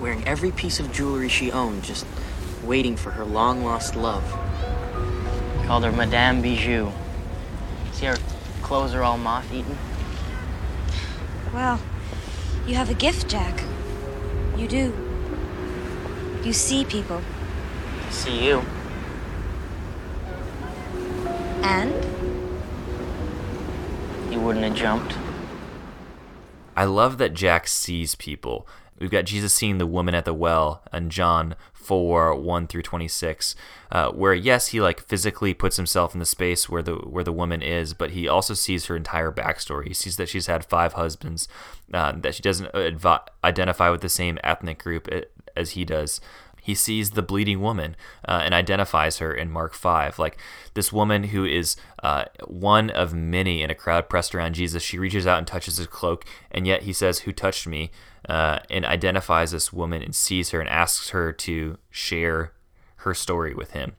wearing 0.01 0.27
every 0.27 0.51
piece 0.51 0.79
of 0.79 0.91
jewelry 0.91 1.29
she 1.29 1.51
owned, 1.51 1.83
just 1.83 2.05
waiting 2.63 2.95
for 2.95 3.11
her 3.11 3.23
long 3.23 3.63
lost 3.63 3.95
love. 3.95 4.23
Called 5.67 5.83
her 5.83 5.91
Madame 5.91 6.41
Bijou. 6.41 6.91
See 7.91 8.07
her 8.07 8.17
clothes 8.63 8.95
are 8.95 9.03
all 9.03 9.17
moth 9.17 9.51
eaten. 9.53 9.77
Well, 11.53 11.79
you 12.65 12.73
have 12.75 12.89
a 12.89 12.95
gift, 12.95 13.29
Jack. 13.29 13.63
You 14.57 14.67
do. 14.67 14.93
You 16.43 16.53
see 16.53 16.85
people. 16.85 17.21
See 18.09 18.45
you. 18.45 18.61
And? 21.61 21.93
You 24.31 24.39
wouldn't 24.39 24.63
have 24.63 24.75
jumped. 24.75 25.17
I 26.75 26.85
love 26.85 27.17
that 27.17 27.33
Jack 27.33 27.67
sees 27.67 28.15
people. 28.15 28.67
We've 28.99 29.11
got 29.11 29.25
Jesus 29.25 29.53
seeing 29.53 29.77
the 29.77 29.85
woman 29.85 30.15
at 30.15 30.25
the 30.25 30.33
well 30.33 30.81
and 30.91 31.11
John 31.11 31.55
4 31.73 32.35
1 32.35 32.67
through 32.67 32.81
26 32.81 33.55
uh, 33.91 34.09
where 34.09 34.33
yes 34.33 34.67
he 34.69 34.81
like 34.81 34.99
physically 35.01 35.53
puts 35.53 35.77
himself 35.77 36.15
in 36.15 36.19
the 36.19 36.25
space 36.25 36.67
where 36.67 36.81
the 36.81 36.95
where 36.95 37.23
the 37.23 37.31
woman 37.31 37.61
is 37.61 37.93
but 37.93 38.11
he 38.11 38.27
also 38.27 38.55
sees 38.55 38.85
her 38.85 38.95
entire 38.95 39.31
backstory 39.31 39.89
he 39.89 39.93
sees 39.93 40.17
that 40.17 40.27
she's 40.27 40.47
had 40.47 40.65
five 40.65 40.93
husbands 40.93 41.47
uh, 41.93 42.13
that 42.17 42.35
she 42.35 42.41
doesn't 42.41 42.69
identify 43.43 43.89
with 43.89 44.01
the 44.01 44.09
same 44.09 44.37
ethnic 44.43 44.81
group 44.81 45.09
as 45.55 45.71
he 45.71 45.85
does 45.85 46.19
he 46.65 46.73
sees 46.73 47.11
the 47.11 47.21
bleeding 47.21 47.61
woman 47.61 47.95
uh, 48.27 48.41
and 48.43 48.51
identifies 48.51 49.19
her 49.19 49.31
in 49.31 49.51
Mark 49.51 49.75
5. 49.75 50.17
Like 50.17 50.39
this 50.73 50.91
woman 50.91 51.25
who 51.25 51.45
is 51.45 51.75
uh, 52.01 52.25
one 52.47 52.89
of 52.89 53.13
many 53.13 53.61
in 53.61 53.69
a 53.69 53.75
crowd 53.75 54.09
pressed 54.09 54.33
around 54.33 54.55
Jesus. 54.55 54.81
She 54.81 54.97
reaches 54.97 55.27
out 55.27 55.37
and 55.37 55.45
touches 55.45 55.77
his 55.77 55.85
cloak, 55.85 56.25
and 56.49 56.65
yet 56.65 56.81
he 56.81 56.91
says, 56.91 57.19
Who 57.19 57.31
touched 57.31 57.67
me? 57.67 57.91
Uh, 58.27 58.57
and 58.71 58.83
identifies 58.83 59.51
this 59.51 59.71
woman 59.71 60.01
and 60.01 60.15
sees 60.15 60.49
her 60.49 60.59
and 60.59 60.67
asks 60.67 61.11
her 61.11 61.31
to 61.31 61.77
share 61.91 62.51
her 62.97 63.13
story 63.13 63.53
with 63.53 63.71
him. 63.71 63.95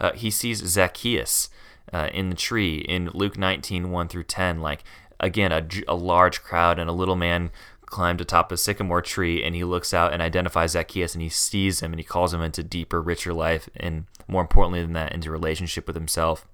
Uh, 0.00 0.10
he 0.12 0.32
sees 0.32 0.66
Zacchaeus 0.66 1.48
uh, 1.92 2.08
in 2.12 2.30
the 2.30 2.36
tree 2.36 2.78
in 2.78 3.08
Luke 3.14 3.38
19 3.38 3.92
1 3.92 4.08
through 4.08 4.24
10. 4.24 4.60
Like, 4.60 4.82
again, 5.20 5.52
a, 5.52 5.66
a 5.86 5.94
large 5.94 6.42
crowd 6.42 6.78
and 6.78 6.90
a 6.90 6.94
little 6.94 7.16
man 7.16 7.50
climbed 7.86 8.20
atop 8.20 8.52
a 8.52 8.56
sycamore 8.56 9.02
tree 9.02 9.42
and 9.42 9.54
he 9.54 9.64
looks 9.64 9.92
out 9.92 10.12
and 10.12 10.22
identifies 10.22 10.72
Zacchaeus 10.72 11.14
and 11.14 11.22
he 11.22 11.28
sees 11.28 11.80
him 11.80 11.92
and 11.92 12.00
he 12.00 12.04
calls 12.04 12.32
him 12.32 12.40
into 12.40 12.62
deeper, 12.62 13.02
richer 13.02 13.34
life 13.34 13.68
and 13.76 14.04
more 14.28 14.42
importantly 14.42 14.80
than 14.80 14.92
that, 14.92 15.12
into 15.12 15.30
relationship 15.30 15.86
with 15.86 15.96
himself. 15.96 16.46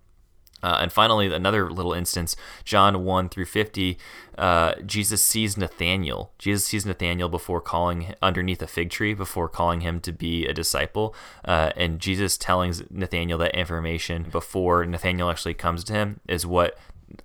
Uh, 0.63 0.79
and 0.81 0.91
finally, 0.91 1.33
another 1.33 1.71
little 1.71 1.93
instance, 1.93 2.35
John 2.65 3.05
1 3.05 3.29
through 3.29 3.45
50, 3.45 3.99
uh, 4.39 4.75
Jesus 4.85 5.23
sees 5.23 5.57
Nathanael. 5.57 6.33
Jesus 6.39 6.65
sees 6.65 6.87
Nathanael 6.87 7.29
before 7.29 7.61
calling 7.61 8.15
underneath 8.23 8.63
a 8.63 8.67
fig 8.67 8.91
tree, 8.91 9.13
before 9.13 9.49
calling 9.49 9.83
him 9.83 10.01
to 10.01 10.13
be 10.13 10.47
a 10.47 10.55
disciple. 10.55 11.15
Uh, 11.45 11.71
and 11.77 12.01
Jesus 12.01 12.39
telling 12.39 12.75
Nathanael 12.91 13.39
that 13.39 13.55
information 13.55 14.25
before 14.25 14.87
Nathanael 14.87 15.31
actually 15.31 15.55
comes 15.55 15.85
to 15.85 15.93
him 15.93 16.21
is 16.27 16.47
what 16.47 16.77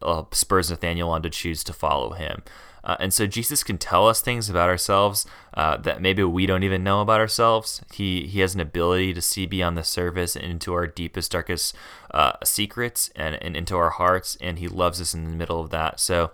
uh, 0.02 0.24
spurs 0.32 0.70
Nathanael 0.70 1.10
on 1.10 1.22
to 1.24 1.30
choose 1.30 1.64
to 1.66 1.74
follow 1.74 2.12
him. 2.12 2.44
Uh, 2.84 2.98
and 3.00 3.14
so 3.14 3.28
Jesus 3.28 3.64
can 3.64 3.78
tell 3.78 4.08
us 4.08 4.22
things 4.22 4.50
about 4.50 4.70
ourselves 4.70 5.26
uh, 5.54 5.78
that 5.78 6.02
maybe 6.02 6.24
we 6.24 6.46
don't 6.46 6.64
even 6.64 6.84
know 6.84 7.02
about 7.02 7.20
ourselves. 7.20 7.82
He 7.94 8.26
he 8.26 8.39
has 8.39 8.56
an 8.56 8.60
ability 8.60 9.14
to 9.14 9.22
see 9.22 9.46
beyond 9.46 9.78
the 9.78 9.84
surface 9.84 10.36
and 10.36 10.46
into 10.46 10.74
our 10.74 10.88
deepest, 10.88 11.32
darkest 11.32 11.76
uh, 12.12 12.34
secrets 12.44 13.12
and, 13.16 13.36
and 13.42 13.56
into 13.56 13.76
our 13.76 13.92
hearts, 13.92 14.38
and 14.42 14.58
he 14.58 14.68
loves 14.68 15.00
us 15.00 15.14
in 15.14 15.26
the 15.26 15.36
middle 15.36 15.62
of 15.62 15.70
that. 15.70 16.00
So, 16.00 16.32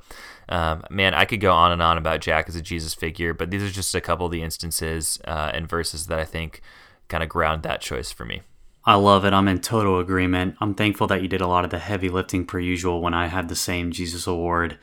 um, 0.48 0.84
man, 0.90 1.14
I 1.14 1.26
could 1.26 1.42
go 1.42 1.52
on 1.52 1.72
and 1.72 1.82
on 1.82 1.98
about 1.98 2.22
Jack 2.22 2.48
as 2.48 2.56
a 2.56 2.62
Jesus 2.62 2.94
figure, 2.94 3.34
but 3.34 3.52
these 3.52 3.64
are 3.64 3.70
just 3.70 3.94
a 3.94 4.02
couple 4.02 4.26
of 4.26 4.32
the 4.32 4.44
instances 4.44 5.20
uh, 5.26 5.52
and 5.54 5.68
verses 5.68 6.08
that 6.08 6.20
I 6.20 6.26
think 6.26 6.62
kind 7.10 7.24
of 7.24 7.30
ground 7.30 7.64
that 7.64 7.82
choice 7.82 8.12
for 8.12 8.26
me. 8.26 8.42
I 8.88 8.96
love 8.96 9.26
it. 9.26 9.34
I'm 9.34 9.50
in 9.50 9.60
total 9.60 10.00
agreement. 10.00 10.56
I'm 10.62 10.74
thankful 10.74 11.08
that 11.08 11.22
you 11.22 11.28
did 11.28 11.42
a 11.42 11.48
lot 11.48 11.66
of 11.66 11.72
the 11.72 11.78
heavy 11.78 12.08
lifting 12.08 12.46
per 12.46 12.58
usual 12.58 13.02
when 13.02 13.14
I 13.14 13.28
had 13.28 13.50
the 13.50 13.56
same 13.56 13.92
Jesus 13.92 14.26
award 14.26 14.80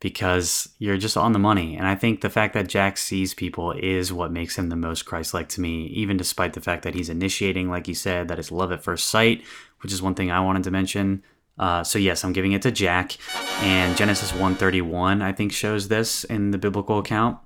because 0.00 0.70
you're 0.78 0.96
just 0.96 1.18
on 1.18 1.32
the 1.32 1.38
money. 1.38 1.76
And 1.76 1.86
I 1.86 1.94
think 1.94 2.22
the 2.22 2.30
fact 2.30 2.54
that 2.54 2.66
Jack 2.66 2.96
sees 2.96 3.34
people 3.34 3.72
is 3.72 4.10
what 4.10 4.32
makes 4.32 4.56
him 4.56 4.70
the 4.70 4.74
most 4.74 5.02
Christ 5.02 5.34
like 5.34 5.50
to 5.50 5.60
me, 5.60 5.84
even 5.88 6.16
despite 6.16 6.54
the 6.54 6.62
fact 6.62 6.82
that 6.84 6.94
he's 6.94 7.10
initiating, 7.10 7.68
like 7.68 7.86
you 7.88 7.94
said, 7.94 8.28
that 8.28 8.38
is 8.38 8.50
love 8.50 8.72
at 8.72 8.82
first 8.82 9.08
sight, 9.08 9.44
which 9.82 9.92
is 9.92 10.00
one 10.00 10.14
thing 10.14 10.30
I 10.30 10.40
wanted 10.40 10.62
to 10.62 10.70
mention. 10.70 11.22
Uh, 11.58 11.84
so 11.84 11.98
yes, 11.98 12.24
I'm 12.24 12.32
giving 12.32 12.52
it 12.52 12.62
to 12.62 12.70
Jack, 12.70 13.18
and 13.60 13.94
Genesis 13.98 14.32
131 14.32 15.20
I 15.20 15.32
think 15.32 15.52
shows 15.52 15.88
this 15.88 16.24
in 16.24 16.52
the 16.52 16.58
biblical 16.58 16.98
account. 16.98 17.36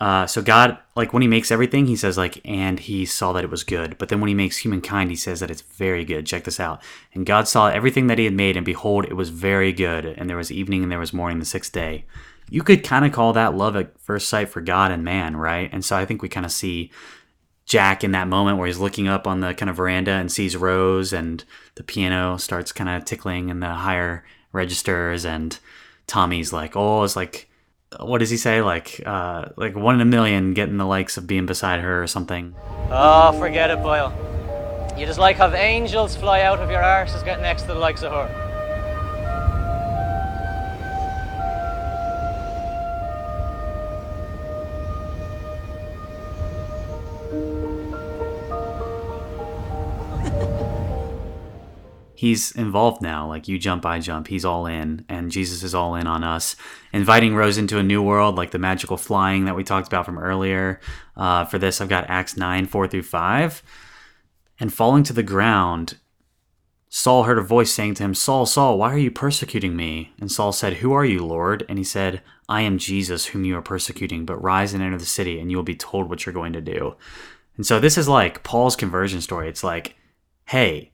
Uh, 0.00 0.26
so 0.26 0.40
God, 0.40 0.78
like 0.96 1.12
when 1.12 1.20
He 1.20 1.28
makes 1.28 1.50
everything, 1.50 1.86
He 1.86 1.96
says 1.96 2.16
like, 2.16 2.40
and 2.44 2.80
He 2.80 3.04
saw 3.04 3.32
that 3.32 3.44
it 3.44 3.50
was 3.50 3.64
good. 3.64 3.98
But 3.98 4.08
then 4.08 4.20
when 4.20 4.28
He 4.28 4.34
makes 4.34 4.58
humankind, 4.58 5.10
He 5.10 5.16
says 5.16 5.40
that 5.40 5.50
it's 5.50 5.60
very 5.60 6.04
good. 6.04 6.26
Check 6.26 6.44
this 6.44 6.58
out. 6.58 6.82
And 7.12 7.26
God 7.26 7.46
saw 7.46 7.68
everything 7.68 8.06
that 8.06 8.18
He 8.18 8.24
had 8.24 8.34
made, 8.34 8.56
and 8.56 8.64
behold, 8.64 9.04
it 9.04 9.14
was 9.14 9.28
very 9.28 9.72
good. 9.72 10.06
And 10.06 10.28
there 10.28 10.38
was 10.38 10.50
evening, 10.50 10.82
and 10.82 10.90
there 10.90 10.98
was 10.98 11.12
morning, 11.12 11.38
the 11.38 11.44
sixth 11.44 11.72
day. 11.72 12.06
You 12.48 12.62
could 12.62 12.82
kind 12.82 13.04
of 13.04 13.12
call 13.12 13.34
that 13.34 13.54
love 13.54 13.76
at 13.76 14.00
first 14.00 14.28
sight 14.28 14.48
for 14.48 14.60
God 14.60 14.90
and 14.90 15.04
man, 15.04 15.36
right? 15.36 15.68
And 15.72 15.84
so 15.84 15.96
I 15.96 16.04
think 16.06 16.22
we 16.22 16.28
kind 16.28 16.46
of 16.46 16.50
see 16.50 16.90
Jack 17.66 18.02
in 18.02 18.12
that 18.12 18.26
moment 18.26 18.58
where 18.58 18.66
he's 18.66 18.78
looking 18.78 19.06
up 19.06 19.28
on 19.28 19.40
the 19.40 19.54
kind 19.54 19.70
of 19.70 19.76
veranda 19.76 20.12
and 20.12 20.32
sees 20.32 20.56
Rose, 20.56 21.12
and 21.12 21.44
the 21.74 21.84
piano 21.84 22.38
starts 22.38 22.72
kind 22.72 22.88
of 22.88 23.04
tickling 23.04 23.50
in 23.50 23.60
the 23.60 23.68
higher 23.68 24.24
registers, 24.52 25.26
and 25.26 25.58
Tommy's 26.06 26.52
like, 26.52 26.74
oh, 26.74 27.04
it's 27.04 27.16
like 27.16 27.49
what 27.98 28.18
does 28.18 28.30
he 28.30 28.36
say? 28.36 28.62
Like, 28.62 29.02
uh, 29.04 29.46
like 29.56 29.74
one 29.74 29.96
in 29.96 30.00
a 30.00 30.04
million 30.04 30.54
getting 30.54 30.76
the 30.76 30.86
likes 30.86 31.16
of 31.16 31.26
being 31.26 31.46
beside 31.46 31.80
her 31.80 32.02
or 32.02 32.06
something. 32.06 32.54
Oh, 32.90 33.36
forget 33.38 33.70
it, 33.70 33.82
Boyle. 33.82 34.12
You 34.96 35.06
just 35.06 35.18
like 35.18 35.36
have 35.36 35.54
angels 35.54 36.16
fly 36.16 36.42
out 36.42 36.60
of 36.60 36.70
your 36.70 36.82
arse 36.82 37.20
get 37.22 37.40
next 37.40 37.62
to 37.62 37.68
the 37.68 37.74
likes 37.74 38.02
of 38.02 38.12
her. 38.12 38.49
He's 52.20 52.52
involved 52.52 53.00
now. 53.00 53.26
Like 53.26 53.48
you 53.48 53.58
jump, 53.58 53.86
I 53.86 53.98
jump. 53.98 54.28
He's 54.28 54.44
all 54.44 54.66
in, 54.66 55.06
and 55.08 55.30
Jesus 55.30 55.62
is 55.62 55.74
all 55.74 55.94
in 55.94 56.06
on 56.06 56.22
us, 56.22 56.54
inviting 56.92 57.34
Rose 57.34 57.56
into 57.56 57.78
a 57.78 57.82
new 57.82 58.02
world, 58.02 58.36
like 58.36 58.50
the 58.50 58.58
magical 58.58 58.98
flying 58.98 59.46
that 59.46 59.56
we 59.56 59.64
talked 59.64 59.86
about 59.86 60.04
from 60.04 60.18
earlier. 60.18 60.80
Uh, 61.16 61.46
for 61.46 61.58
this, 61.58 61.80
I've 61.80 61.88
got 61.88 62.10
Acts 62.10 62.36
nine 62.36 62.66
four 62.66 62.86
through 62.86 63.04
five, 63.04 63.62
and 64.58 64.70
falling 64.70 65.02
to 65.04 65.14
the 65.14 65.22
ground. 65.22 65.96
Saul 66.90 67.22
heard 67.22 67.38
a 67.38 67.42
voice 67.42 67.72
saying 67.72 67.94
to 67.94 68.02
him, 68.02 68.14
Saul, 68.14 68.44
Saul, 68.44 68.76
why 68.76 68.92
are 68.92 68.98
you 68.98 69.12
persecuting 69.12 69.74
me? 69.74 70.12
And 70.20 70.30
Saul 70.30 70.52
said, 70.52 70.74
Who 70.74 70.92
are 70.92 71.04
you, 71.04 71.24
Lord? 71.24 71.64
And 71.70 71.78
he 71.78 71.84
said, 71.84 72.20
I 72.50 72.60
am 72.62 72.76
Jesus, 72.76 73.26
whom 73.26 73.44
you 73.44 73.56
are 73.56 73.62
persecuting, 73.62 74.26
but 74.26 74.42
rise 74.42 74.74
and 74.74 74.82
enter 74.82 74.98
the 74.98 75.06
city, 75.06 75.40
and 75.40 75.50
you 75.50 75.56
will 75.56 75.64
be 75.64 75.76
told 75.76 76.10
what 76.10 76.26
you're 76.26 76.34
going 76.34 76.52
to 76.52 76.60
do. 76.60 76.96
And 77.56 77.64
so 77.64 77.80
this 77.80 77.96
is 77.96 78.08
like 78.08 78.42
Paul's 78.42 78.76
conversion 78.76 79.22
story. 79.22 79.48
It's 79.48 79.64
like, 79.64 79.94
hey, 80.46 80.92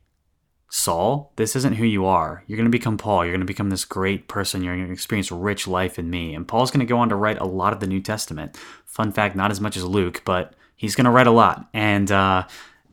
Saul, 0.68 1.32
this 1.36 1.54
isn't 1.54 1.74
who 1.74 1.84
you 1.84 2.06
are. 2.06 2.42
You're 2.46 2.56
going 2.56 2.70
to 2.70 2.78
become 2.78 2.98
Paul. 2.98 3.24
You're 3.24 3.32
going 3.32 3.40
to 3.40 3.46
become 3.46 3.70
this 3.70 3.84
great 3.84 4.26
person. 4.26 4.62
You're 4.62 4.74
going 4.74 4.88
to 4.88 4.92
experience 4.92 5.30
rich 5.30 5.68
life 5.68 5.98
in 5.98 6.10
me. 6.10 6.34
And 6.34 6.46
Paul's 6.46 6.70
going 6.70 6.84
to 6.84 6.90
go 6.90 6.98
on 6.98 7.08
to 7.10 7.16
write 7.16 7.40
a 7.40 7.46
lot 7.46 7.72
of 7.72 7.80
the 7.80 7.86
New 7.86 8.00
Testament. 8.00 8.56
Fun 8.84 9.12
fact, 9.12 9.36
not 9.36 9.50
as 9.50 9.60
much 9.60 9.76
as 9.76 9.84
Luke, 9.84 10.22
but 10.24 10.54
he's 10.74 10.96
going 10.96 11.04
to 11.04 11.10
write 11.10 11.28
a 11.28 11.32
lot. 11.32 11.68
And 11.72 12.10
uh, 12.10 12.46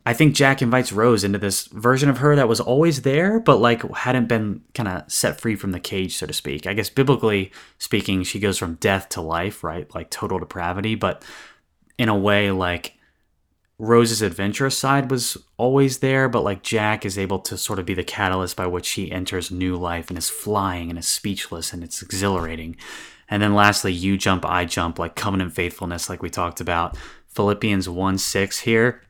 I 0.05 0.13
think 0.13 0.35
Jack 0.35 0.61
invites 0.61 0.91
Rose 0.91 1.23
into 1.23 1.39
this 1.39 1.65
version 1.67 2.09
of 2.09 2.19
her 2.19 2.35
that 2.35 2.47
was 2.47 2.59
always 2.59 3.01
there, 3.01 3.39
but 3.39 3.57
like 3.57 3.89
hadn't 3.95 4.27
been 4.27 4.61
kind 4.73 4.89
of 4.89 5.11
set 5.11 5.39
free 5.39 5.55
from 5.55 5.71
the 5.71 5.79
cage, 5.79 6.17
so 6.17 6.25
to 6.25 6.33
speak. 6.33 6.67
I 6.67 6.73
guess 6.73 6.89
biblically 6.89 7.51
speaking, 7.79 8.23
she 8.23 8.39
goes 8.39 8.57
from 8.57 8.75
death 8.75 9.09
to 9.09 9.21
life, 9.21 9.63
right? 9.63 9.93
Like 9.95 10.09
total 10.09 10.39
depravity, 10.39 10.95
but 10.95 11.23
in 11.97 12.09
a 12.09 12.17
way, 12.17 12.51
like 12.51 12.97
Rose's 13.83 14.21
adventurous 14.21 14.77
side 14.77 15.11
was 15.11 15.37
always 15.57 15.99
there, 15.99 16.29
but 16.29 16.43
like 16.43 16.63
Jack 16.63 17.05
is 17.05 17.17
able 17.17 17.39
to 17.39 17.57
sort 17.57 17.79
of 17.79 17.85
be 17.85 17.93
the 17.93 18.03
catalyst 18.03 18.55
by 18.55 18.65
which 18.65 18.85
she 18.85 19.11
enters 19.11 19.51
new 19.51 19.75
life 19.75 20.09
and 20.09 20.17
is 20.17 20.29
flying 20.29 20.89
and 20.89 20.97
is 20.97 21.07
speechless 21.07 21.73
and 21.73 21.83
it's 21.83 22.01
exhilarating. 22.01 22.77
And 23.29 23.43
then 23.43 23.53
lastly, 23.53 23.91
you 23.91 24.17
jump, 24.17 24.45
I 24.45 24.63
jump, 24.63 24.99
like 24.99 25.15
covenant 25.15 25.53
faithfulness, 25.53 26.09
like 26.09 26.21
we 26.21 26.29
talked 26.29 26.61
about. 26.61 26.97
Philippians 27.27 27.89
1 27.89 28.17
6 28.17 28.59
here. 28.59 29.01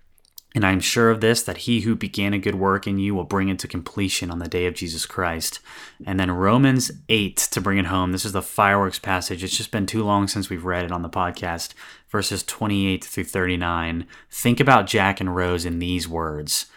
And 0.55 0.65
I 0.65 0.71
am 0.71 0.80
sure 0.80 1.09
of 1.09 1.19
this, 1.19 1.41
that 1.43 1.57
he 1.57 1.82
who 1.82 1.95
began 1.95 2.34
a 2.34 2.39
good 2.39 2.55
work 2.55 2.86
in 2.86 2.99
you 2.99 3.15
will 3.15 3.24
bring 3.24 3.49
it 3.49 3.57
to 3.59 3.67
completion 3.67 4.30
on 4.30 4.38
the 4.38 4.47
day 4.47 4.67
of 4.67 4.76
Jesus 4.76 5.07
Christ. 5.07 5.59
And 6.05 6.19
then 6.19 6.30
Romans 6.30 6.91
8 7.09 7.38
to 7.38 7.61
bring 7.61 7.80
it 7.80 7.88
home. 7.88 8.11
This 8.11 8.26
is 8.26 8.34
the 8.34 8.41
fireworks 8.43 8.99
passage. 8.99 9.43
It's 9.43 9.57
just 9.57 9.71
been 9.71 9.88
too 9.88 10.03
long 10.03 10.28
since 10.28 10.49
we've 10.49 10.65
read 10.65 10.86
it 10.86 10.91
on 10.91 11.01
the 11.01 11.09
podcast. 11.09 11.74
Verses 12.14 12.43
28 12.43 13.03
through 13.03 13.24
39. 13.24 14.05
Think 14.30 14.59
about 14.59 14.86
Jack 14.86 15.20
and 15.20 15.36
Rose 15.36 15.66
in 15.66 15.80
these 15.80 16.07
words. 16.07 16.68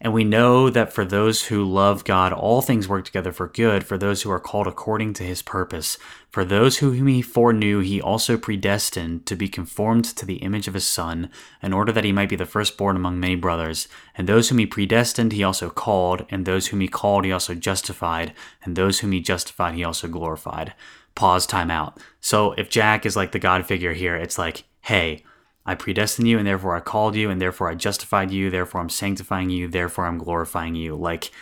And 0.00 0.14
we 0.14 0.24
know 0.24 0.70
that 0.70 0.90
for 0.90 1.04
those 1.04 1.46
who 1.46 1.64
love 1.64 2.02
God, 2.04 2.32
all 2.32 2.62
things 2.62 2.88
work 2.88 3.04
together 3.04 3.30
for 3.30 3.46
good, 3.46 3.84
for 3.84 3.98
those 3.98 4.22
who 4.22 4.30
are 4.30 4.40
called 4.40 4.66
according 4.66 5.12
to 5.14 5.22
his 5.22 5.42
purpose. 5.42 5.98
For 6.30 6.46
those 6.46 6.78
whom 6.78 7.06
he 7.08 7.20
foreknew, 7.20 7.80
he 7.80 8.00
also 8.00 8.38
predestined 8.38 9.26
to 9.26 9.36
be 9.36 9.48
conformed 9.48 10.06
to 10.16 10.24
the 10.24 10.36
image 10.36 10.66
of 10.66 10.72
his 10.72 10.86
Son, 10.86 11.30
in 11.62 11.74
order 11.74 11.92
that 11.92 12.04
he 12.04 12.12
might 12.12 12.30
be 12.30 12.36
the 12.36 12.46
firstborn 12.46 12.96
among 12.96 13.20
many 13.20 13.36
brothers. 13.36 13.88
And 14.14 14.26
those 14.26 14.48
whom 14.48 14.58
he 14.58 14.66
predestined, 14.66 15.32
he 15.32 15.44
also 15.44 15.68
called, 15.68 16.24
and 16.30 16.46
those 16.46 16.68
whom 16.68 16.80
he 16.80 16.88
called, 16.88 17.26
he 17.26 17.32
also 17.32 17.54
justified, 17.54 18.32
and 18.64 18.76
those 18.76 19.00
whom 19.00 19.12
he 19.12 19.20
justified, 19.20 19.74
he 19.74 19.84
also 19.84 20.08
glorified. 20.08 20.72
Pause, 21.14 21.46
time 21.46 21.70
out. 21.70 21.98
So 22.20 22.52
if 22.52 22.70
Jack 22.70 23.04
is 23.04 23.14
like 23.14 23.32
the 23.32 23.38
God 23.38 23.66
figure 23.66 23.92
here, 23.92 24.16
it's 24.16 24.38
like, 24.38 24.64
hey, 24.86 25.24
I 25.64 25.74
predestined 25.74 26.28
you, 26.28 26.38
and 26.38 26.46
therefore 26.46 26.76
I 26.76 26.80
called 26.80 27.16
you, 27.16 27.28
and 27.28 27.42
therefore 27.42 27.68
I 27.68 27.74
justified 27.74 28.30
you, 28.30 28.50
therefore 28.50 28.80
I'm 28.80 28.88
sanctifying 28.88 29.50
you, 29.50 29.66
therefore 29.66 30.06
I'm 30.06 30.16
glorifying 30.16 30.76
you. 30.76 30.94
Like, 30.94 31.32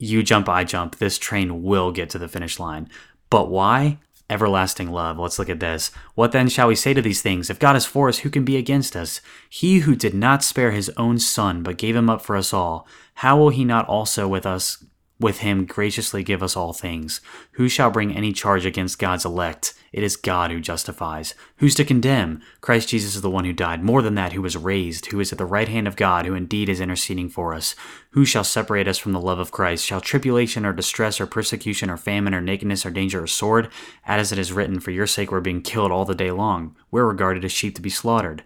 you 0.00 0.24
jump, 0.24 0.48
I 0.48 0.64
jump. 0.64 0.96
This 0.96 1.16
train 1.16 1.62
will 1.62 1.92
get 1.92 2.10
to 2.10 2.18
the 2.18 2.26
finish 2.26 2.58
line. 2.58 2.88
But 3.30 3.50
why? 3.50 3.98
Everlasting 4.28 4.90
love. 4.90 5.16
Let's 5.16 5.38
look 5.38 5.48
at 5.48 5.60
this. 5.60 5.92
What 6.16 6.32
then 6.32 6.48
shall 6.48 6.66
we 6.66 6.74
say 6.74 6.92
to 6.92 7.00
these 7.00 7.22
things? 7.22 7.50
If 7.50 7.60
God 7.60 7.76
is 7.76 7.86
for 7.86 8.08
us, 8.08 8.18
who 8.18 8.30
can 8.30 8.44
be 8.44 8.56
against 8.56 8.96
us? 8.96 9.20
He 9.48 9.78
who 9.78 9.94
did 9.94 10.12
not 10.12 10.42
spare 10.42 10.72
his 10.72 10.90
own 10.96 11.20
son, 11.20 11.62
but 11.62 11.78
gave 11.78 11.94
him 11.94 12.10
up 12.10 12.20
for 12.20 12.36
us 12.36 12.52
all, 12.52 12.88
how 13.14 13.38
will 13.38 13.50
he 13.50 13.64
not 13.64 13.86
also 13.86 14.26
with 14.26 14.44
us 14.44 14.84
with 15.18 15.38
him 15.38 15.64
graciously 15.64 16.22
give 16.22 16.42
us 16.42 16.56
all 16.56 16.72
things. 16.72 17.20
Who 17.52 17.68
shall 17.68 17.90
bring 17.90 18.14
any 18.14 18.32
charge 18.32 18.66
against 18.66 18.98
God's 18.98 19.24
elect? 19.24 19.72
It 19.92 20.02
is 20.02 20.16
God 20.16 20.50
who 20.50 20.60
justifies. 20.60 21.34
Who's 21.56 21.74
to 21.76 21.84
condemn? 21.84 22.42
Christ 22.60 22.90
Jesus 22.90 23.16
is 23.16 23.22
the 23.22 23.30
one 23.30 23.46
who 23.46 23.54
died, 23.54 23.82
more 23.82 24.02
than 24.02 24.14
that, 24.16 24.34
who 24.34 24.42
was 24.42 24.56
raised, 24.56 25.06
who 25.06 25.20
is 25.20 25.32
at 25.32 25.38
the 25.38 25.46
right 25.46 25.68
hand 25.68 25.88
of 25.88 25.96
God, 25.96 26.26
who 26.26 26.34
indeed 26.34 26.68
is 26.68 26.82
interceding 26.82 27.30
for 27.30 27.54
us. 27.54 27.74
Who 28.10 28.26
shall 28.26 28.44
separate 28.44 28.88
us 28.88 28.98
from 28.98 29.12
the 29.12 29.20
love 29.20 29.38
of 29.38 29.52
Christ? 29.52 29.86
Shall 29.86 30.02
tribulation 30.02 30.66
or 30.66 30.74
distress 30.74 31.18
or 31.18 31.26
persecution 31.26 31.88
or 31.88 31.96
famine 31.96 32.34
or 32.34 32.42
nakedness 32.42 32.84
or 32.84 32.90
danger 32.90 33.22
or 33.22 33.26
sword? 33.26 33.70
As 34.04 34.32
it 34.32 34.38
is 34.38 34.52
written, 34.52 34.80
For 34.80 34.90
your 34.90 35.06
sake 35.06 35.32
we're 35.32 35.40
being 35.40 35.62
killed 35.62 35.92
all 35.92 36.04
the 36.04 36.14
day 36.14 36.30
long. 36.30 36.76
We're 36.90 37.06
regarded 37.06 37.44
as 37.44 37.52
sheep 37.52 37.74
to 37.76 37.82
be 37.82 37.90
slaughtered. 37.90 38.42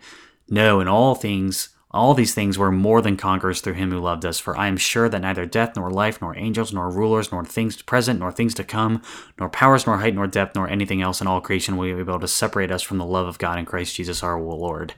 No, 0.48 0.80
in 0.80 0.86
all 0.86 1.16
things, 1.16 1.70
all 1.92 2.14
these 2.14 2.34
things 2.34 2.56
were 2.56 2.70
more 2.70 3.02
than 3.02 3.16
conquerors 3.16 3.60
through 3.60 3.74
him 3.74 3.90
who 3.90 3.98
loved 3.98 4.24
us, 4.24 4.38
for 4.38 4.56
I 4.56 4.68
am 4.68 4.76
sure 4.76 5.08
that 5.08 5.22
neither 5.22 5.44
death, 5.44 5.74
nor 5.74 5.90
life, 5.90 6.20
nor 6.20 6.36
angels, 6.38 6.72
nor 6.72 6.88
rulers, 6.88 7.32
nor 7.32 7.44
things 7.44 7.82
present, 7.82 8.20
nor 8.20 8.30
things 8.30 8.54
to 8.54 8.64
come, 8.64 9.02
nor 9.38 9.48
powers, 9.48 9.86
nor 9.86 9.98
height, 9.98 10.14
nor 10.14 10.28
depth, 10.28 10.54
nor 10.54 10.68
anything 10.68 11.02
else 11.02 11.20
in 11.20 11.26
all 11.26 11.40
creation 11.40 11.76
will 11.76 11.92
be 11.92 12.00
able 12.00 12.20
to 12.20 12.28
separate 12.28 12.70
us 12.70 12.82
from 12.82 12.98
the 12.98 13.04
love 13.04 13.26
of 13.26 13.38
God 13.38 13.58
in 13.58 13.64
Christ 13.64 13.96
Jesus 13.96 14.22
our 14.22 14.40
Lord. 14.40 14.94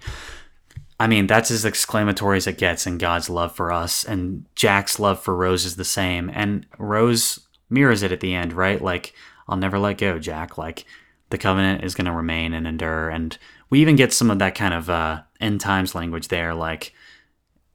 I 1.01 1.07
mean, 1.07 1.27
that's 1.27 1.51
as 1.51 1.65
exclamatory 1.65 2.37
as 2.37 2.47
it 2.47 2.59
gets 2.59 2.87
in 2.87 2.99
God's 2.99 3.31
love 3.31 3.57
for 3.57 3.73
us, 3.73 4.05
and 4.05 4.45
Jack's 4.55 5.01
love 5.01 5.19
for 5.19 5.35
Rose 5.35 5.65
is 5.65 5.77
the 5.77 5.85
same. 5.85 6.31
And 6.35 6.67
Rose 6.79 7.41
mirrors 7.71 8.03
it 8.03 8.13
at 8.13 8.21
the 8.21 8.35
end, 8.35 8.53
right? 8.53 8.81
Like, 8.81 9.15
I'll 9.49 9.57
never 9.57 9.79
let 9.79 9.99
go, 9.99 10.19
Jack. 10.19 10.59
Like, 10.59 10.85
the 11.31 11.39
covenant 11.39 11.83
is 11.83 11.95
going 11.95 12.05
to 12.05 12.13
remain 12.13 12.53
and 12.53 12.67
endure. 12.67 13.09
And 13.09 13.37
we 13.73 13.81
even 13.81 13.97
get 13.97 14.13
some 14.13 14.31
of 14.31 14.39
that 14.39 14.55
kind 14.55 14.75
of 14.75 14.91
uh, 14.91 15.23
end 15.41 15.59
times 15.59 15.95
language 15.95 16.29
there, 16.29 16.55
like, 16.55 16.93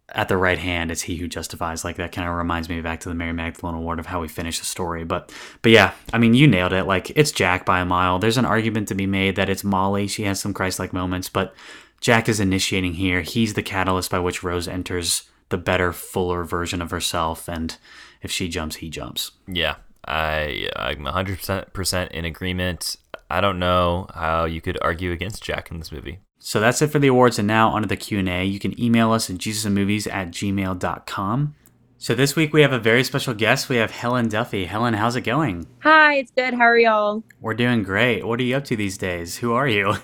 at 0.10 0.28
the 0.28 0.38
right 0.38 0.60
hand 0.60 0.92
is 0.92 1.02
he 1.02 1.16
who 1.16 1.28
justifies. 1.28 1.84
Like 1.84 1.98
that 1.98 2.12
kind 2.12 2.30
of 2.30 2.36
reminds 2.36 2.70
me 2.70 2.80
back 2.82 3.00
to 3.02 3.10
the 3.10 3.16
Mary 3.16 3.34
Magdalene 3.34 3.76
Award 3.76 3.98
of 4.00 4.06
how 4.06 4.22
we 4.22 4.28
finish 4.28 4.60
the 4.60 4.66
story. 4.66 5.04
But 5.04 5.34
but 5.62 5.72
yeah, 5.72 5.94
I 6.14 6.18
mean 6.18 6.34
you 6.34 6.48
nailed 6.48 6.72
it. 6.72 6.86
Like 6.86 7.10
it's 7.18 7.32
Jack 7.32 7.66
by 7.66 7.82
a 7.82 7.86
mile. 7.86 8.20
There's 8.20 8.38
an 8.38 8.46
argument 8.46 8.88
to 8.88 8.96
be 8.96 9.06
made 9.08 9.36
that 9.36 9.50
it's 9.50 9.64
Molly. 9.66 10.08
She 10.08 10.24
has 10.24 10.40
some 10.40 10.54
Christ-like 10.54 10.94
moments, 10.94 11.28
but 11.28 11.54
Jack 12.00 12.30
is 12.30 12.40
initiating 12.40 12.94
here. 12.94 13.22
He's 13.22 13.56
the 13.56 13.64
catalyst 13.64 14.12
by 14.12 14.20
which 14.20 14.44
Rose 14.44 14.68
enters 14.68 15.30
the 15.50 15.58
better, 15.58 15.92
fuller 15.92 16.46
version 16.46 16.82
of 16.82 16.92
herself. 16.92 17.50
And 17.50 17.76
if 18.22 18.32
she 18.32 18.48
jumps, 18.48 18.78
he 18.78 18.90
jumps. 18.90 19.32
Yeah, 19.46 19.76
I 20.08 20.70
I'm 20.78 21.04
100 21.04 21.74
percent 21.74 22.12
in 22.14 22.24
agreement. 22.24 22.96
I 23.30 23.42
don't 23.42 23.60
know 23.60 24.08
how 24.14 24.46
you 24.46 24.62
could 24.62 24.78
argue 24.82 25.12
against 25.12 25.44
Jack 25.44 25.72
in 25.72 25.80
this 25.80 25.92
movie. 25.92 26.20
So 26.40 26.60
that's 26.60 26.82
it 26.82 26.88
for 26.88 27.00
the 27.00 27.08
awards, 27.08 27.40
and 27.40 27.48
now 27.48 27.70
onto 27.70 27.88
the 27.88 27.98
Q&A. 27.98 28.46
You 28.46 28.60
can 28.60 28.80
email 28.80 29.12
us 29.12 29.30
at 29.30 29.38
jesusandmovies 29.38 30.12
at 30.12 30.30
gmail.com. 30.30 31.56
So 32.00 32.14
this 32.14 32.36
week 32.36 32.54
we 32.54 32.62
have 32.62 32.72
a 32.72 32.80
very 32.80 33.04
special 33.04 33.34
guest. 33.34 33.70
We 33.70 33.78
have 33.78 33.90
Helen 33.90 34.30
Duffy. 34.30 34.66
Helen, 34.66 34.94
how's 34.94 35.16
it 35.16 35.22
going? 35.22 35.66
Hi, 35.80 36.16
it's 36.18 36.32
good. 36.32 36.54
How 36.54 36.66
are 36.66 36.78
y'all? 36.78 37.24
We're 37.42 37.56
doing 37.56 37.82
great. 37.82 38.26
What 38.26 38.40
are 38.40 38.44
you 38.44 38.56
up 38.56 38.66
to 38.66 38.76
these 38.76 39.00
days? 39.00 39.38
Who 39.38 39.54
are 39.54 39.68
you? 39.68 39.96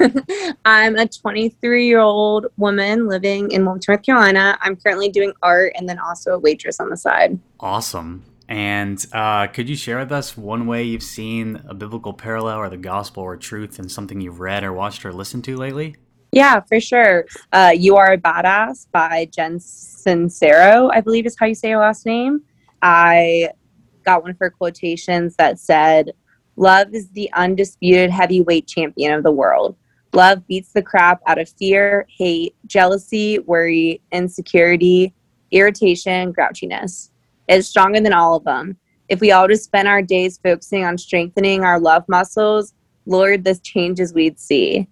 I'm 0.64 0.96
a 0.96 1.06
23 1.06 1.86
year 1.86 1.98
old 1.98 2.46
woman 2.56 3.06
living 3.06 3.50
in 3.50 3.66
Wilmington, 3.66 3.92
North 3.92 4.02
Carolina. 4.02 4.56
I'm 4.62 4.76
currently 4.76 5.10
doing 5.10 5.32
art 5.42 5.74
and 5.76 5.86
then 5.86 5.98
also 5.98 6.32
a 6.32 6.38
waitress 6.38 6.80
on 6.80 6.88
the 6.88 6.96
side. 6.96 7.38
Awesome. 7.60 8.24
And 8.50 9.06
uh, 9.12 9.46
could 9.46 9.68
you 9.68 9.76
share 9.76 10.00
with 10.00 10.10
us 10.10 10.36
one 10.36 10.66
way 10.66 10.82
you've 10.82 11.04
seen 11.04 11.62
a 11.68 11.72
biblical 11.72 12.12
parallel 12.12 12.58
or 12.58 12.68
the 12.68 12.76
gospel 12.76 13.22
or 13.22 13.36
truth 13.36 13.78
in 13.78 13.88
something 13.88 14.20
you've 14.20 14.40
read 14.40 14.64
or 14.64 14.72
watched 14.72 15.06
or 15.06 15.12
listened 15.12 15.44
to 15.44 15.56
lately? 15.56 15.94
Yeah, 16.32 16.60
for 16.68 16.80
sure. 16.80 17.26
Uh, 17.52 17.72
you 17.76 17.94
Are 17.96 18.12
a 18.12 18.18
Badass 18.18 18.88
by 18.90 19.28
Jen 19.32 19.58
Sincero, 19.58 20.90
I 20.92 21.00
believe 21.00 21.26
is 21.26 21.36
how 21.38 21.46
you 21.46 21.54
say 21.54 21.70
her 21.70 21.78
last 21.78 22.04
name. 22.04 22.42
I 22.82 23.50
got 24.04 24.22
one 24.22 24.32
of 24.32 24.38
her 24.40 24.50
quotations 24.50 25.36
that 25.36 25.60
said, 25.60 26.12
Love 26.56 26.92
is 26.92 27.08
the 27.10 27.30
undisputed 27.34 28.10
heavyweight 28.10 28.66
champion 28.66 29.12
of 29.12 29.22
the 29.22 29.30
world. 29.30 29.76
Love 30.12 30.44
beats 30.48 30.72
the 30.72 30.82
crap 30.82 31.20
out 31.28 31.38
of 31.38 31.48
fear, 31.50 32.04
hate, 32.18 32.56
jealousy, 32.66 33.38
worry, 33.38 34.02
insecurity, 34.10 35.14
irritation, 35.52 36.34
grouchiness 36.34 37.09
is 37.50 37.68
stronger 37.68 38.00
than 38.00 38.12
all 38.12 38.36
of 38.36 38.44
them. 38.44 38.76
If 39.08 39.20
we 39.20 39.32
all 39.32 39.48
just 39.48 39.64
spend 39.64 39.88
our 39.88 40.02
days 40.02 40.38
focusing 40.42 40.84
on 40.84 40.96
strengthening 40.96 41.64
our 41.64 41.80
love 41.80 42.04
muscles, 42.08 42.74
Lord, 43.06 43.44
this 43.44 43.60
changes 43.60 44.14
we'd 44.14 44.38
see. 44.38 44.86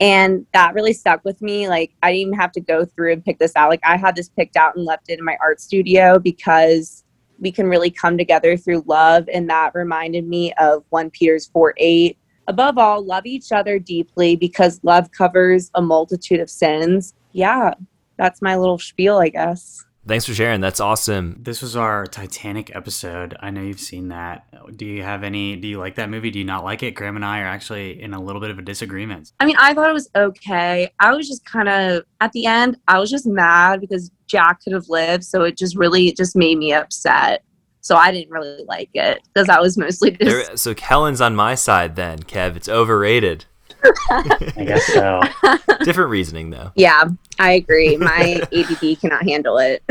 And 0.00 0.46
that 0.52 0.74
really 0.74 0.92
stuck 0.92 1.24
with 1.24 1.40
me. 1.42 1.68
Like, 1.68 1.92
I 2.02 2.12
didn't 2.12 2.28
even 2.28 2.34
have 2.34 2.52
to 2.52 2.60
go 2.60 2.84
through 2.84 3.12
and 3.12 3.24
pick 3.24 3.38
this 3.38 3.56
out. 3.56 3.70
Like, 3.70 3.80
I 3.84 3.96
had 3.96 4.14
this 4.14 4.28
picked 4.28 4.56
out 4.56 4.76
and 4.76 4.84
left 4.84 5.08
it 5.08 5.18
in 5.18 5.24
my 5.24 5.36
art 5.42 5.60
studio 5.60 6.18
because 6.18 7.04
we 7.40 7.50
can 7.50 7.66
really 7.68 7.90
come 7.90 8.18
together 8.18 8.56
through 8.56 8.84
love. 8.86 9.28
And 9.32 9.48
that 9.48 9.74
reminded 9.74 10.28
me 10.28 10.52
of 10.60 10.84
1 10.90 11.10
Peter's 11.10 11.46
4 11.48 11.74
8. 11.78 12.18
Above 12.48 12.78
all, 12.78 13.04
love 13.04 13.26
each 13.26 13.50
other 13.50 13.78
deeply 13.78 14.36
because 14.36 14.80
love 14.82 15.10
covers 15.10 15.70
a 15.74 15.82
multitude 15.82 16.40
of 16.40 16.48
sins. 16.48 17.14
Yeah, 17.32 17.74
that's 18.18 18.40
my 18.40 18.56
little 18.56 18.78
spiel, 18.78 19.18
I 19.18 19.28
guess. 19.30 19.84
Thanks 20.08 20.24
for 20.24 20.32
sharing. 20.32 20.62
That's 20.62 20.80
awesome. 20.80 21.36
This 21.38 21.60
was 21.60 21.76
our 21.76 22.06
Titanic 22.06 22.74
episode. 22.74 23.36
I 23.40 23.50
know 23.50 23.60
you've 23.60 23.78
seen 23.78 24.08
that. 24.08 24.46
Do 24.74 24.86
you 24.86 25.02
have 25.02 25.22
any? 25.22 25.54
Do 25.56 25.68
you 25.68 25.78
like 25.78 25.96
that 25.96 26.08
movie? 26.08 26.30
Do 26.30 26.38
you 26.38 26.46
not 26.46 26.64
like 26.64 26.82
it? 26.82 26.92
Graham 26.92 27.16
and 27.16 27.24
I 27.24 27.40
are 27.40 27.46
actually 27.46 28.00
in 28.00 28.14
a 28.14 28.20
little 28.20 28.40
bit 28.40 28.50
of 28.50 28.58
a 28.58 28.62
disagreement. 28.62 29.32
I 29.38 29.44
mean, 29.44 29.56
I 29.58 29.74
thought 29.74 29.90
it 29.90 29.92
was 29.92 30.08
okay. 30.16 30.90
I 30.98 31.12
was 31.12 31.28
just 31.28 31.44
kind 31.44 31.68
of 31.68 32.04
at 32.22 32.32
the 32.32 32.46
end. 32.46 32.78
I 32.88 32.98
was 32.98 33.10
just 33.10 33.26
mad 33.26 33.82
because 33.82 34.10
Jack 34.26 34.62
could 34.62 34.72
have 34.72 34.88
lived, 34.88 35.24
so 35.24 35.42
it 35.42 35.58
just 35.58 35.76
really 35.76 36.08
it 36.08 36.16
just 36.16 36.34
made 36.34 36.56
me 36.56 36.72
upset. 36.72 37.44
So 37.82 37.94
I 37.96 38.10
didn't 38.10 38.30
really 38.30 38.64
like 38.66 38.90
it 38.94 39.20
because 39.34 39.50
I 39.50 39.60
was 39.60 39.76
mostly 39.76 40.12
just. 40.12 40.20
There, 40.24 40.56
so 40.56 40.74
Helen's 40.74 41.20
on 41.20 41.36
my 41.36 41.54
side 41.54 41.96
then, 41.96 42.20
Kev. 42.22 42.56
It's 42.56 42.68
overrated. 42.68 43.44
I 44.10 44.64
guess 44.66 44.86
so. 44.86 45.20
Different 45.84 46.10
reasoning, 46.10 46.50
though. 46.50 46.72
Yeah, 46.74 47.04
I 47.38 47.52
agree. 47.52 47.96
My 47.96 48.42
ADD 48.52 49.00
cannot 49.00 49.22
handle 49.24 49.58
it. 49.58 49.82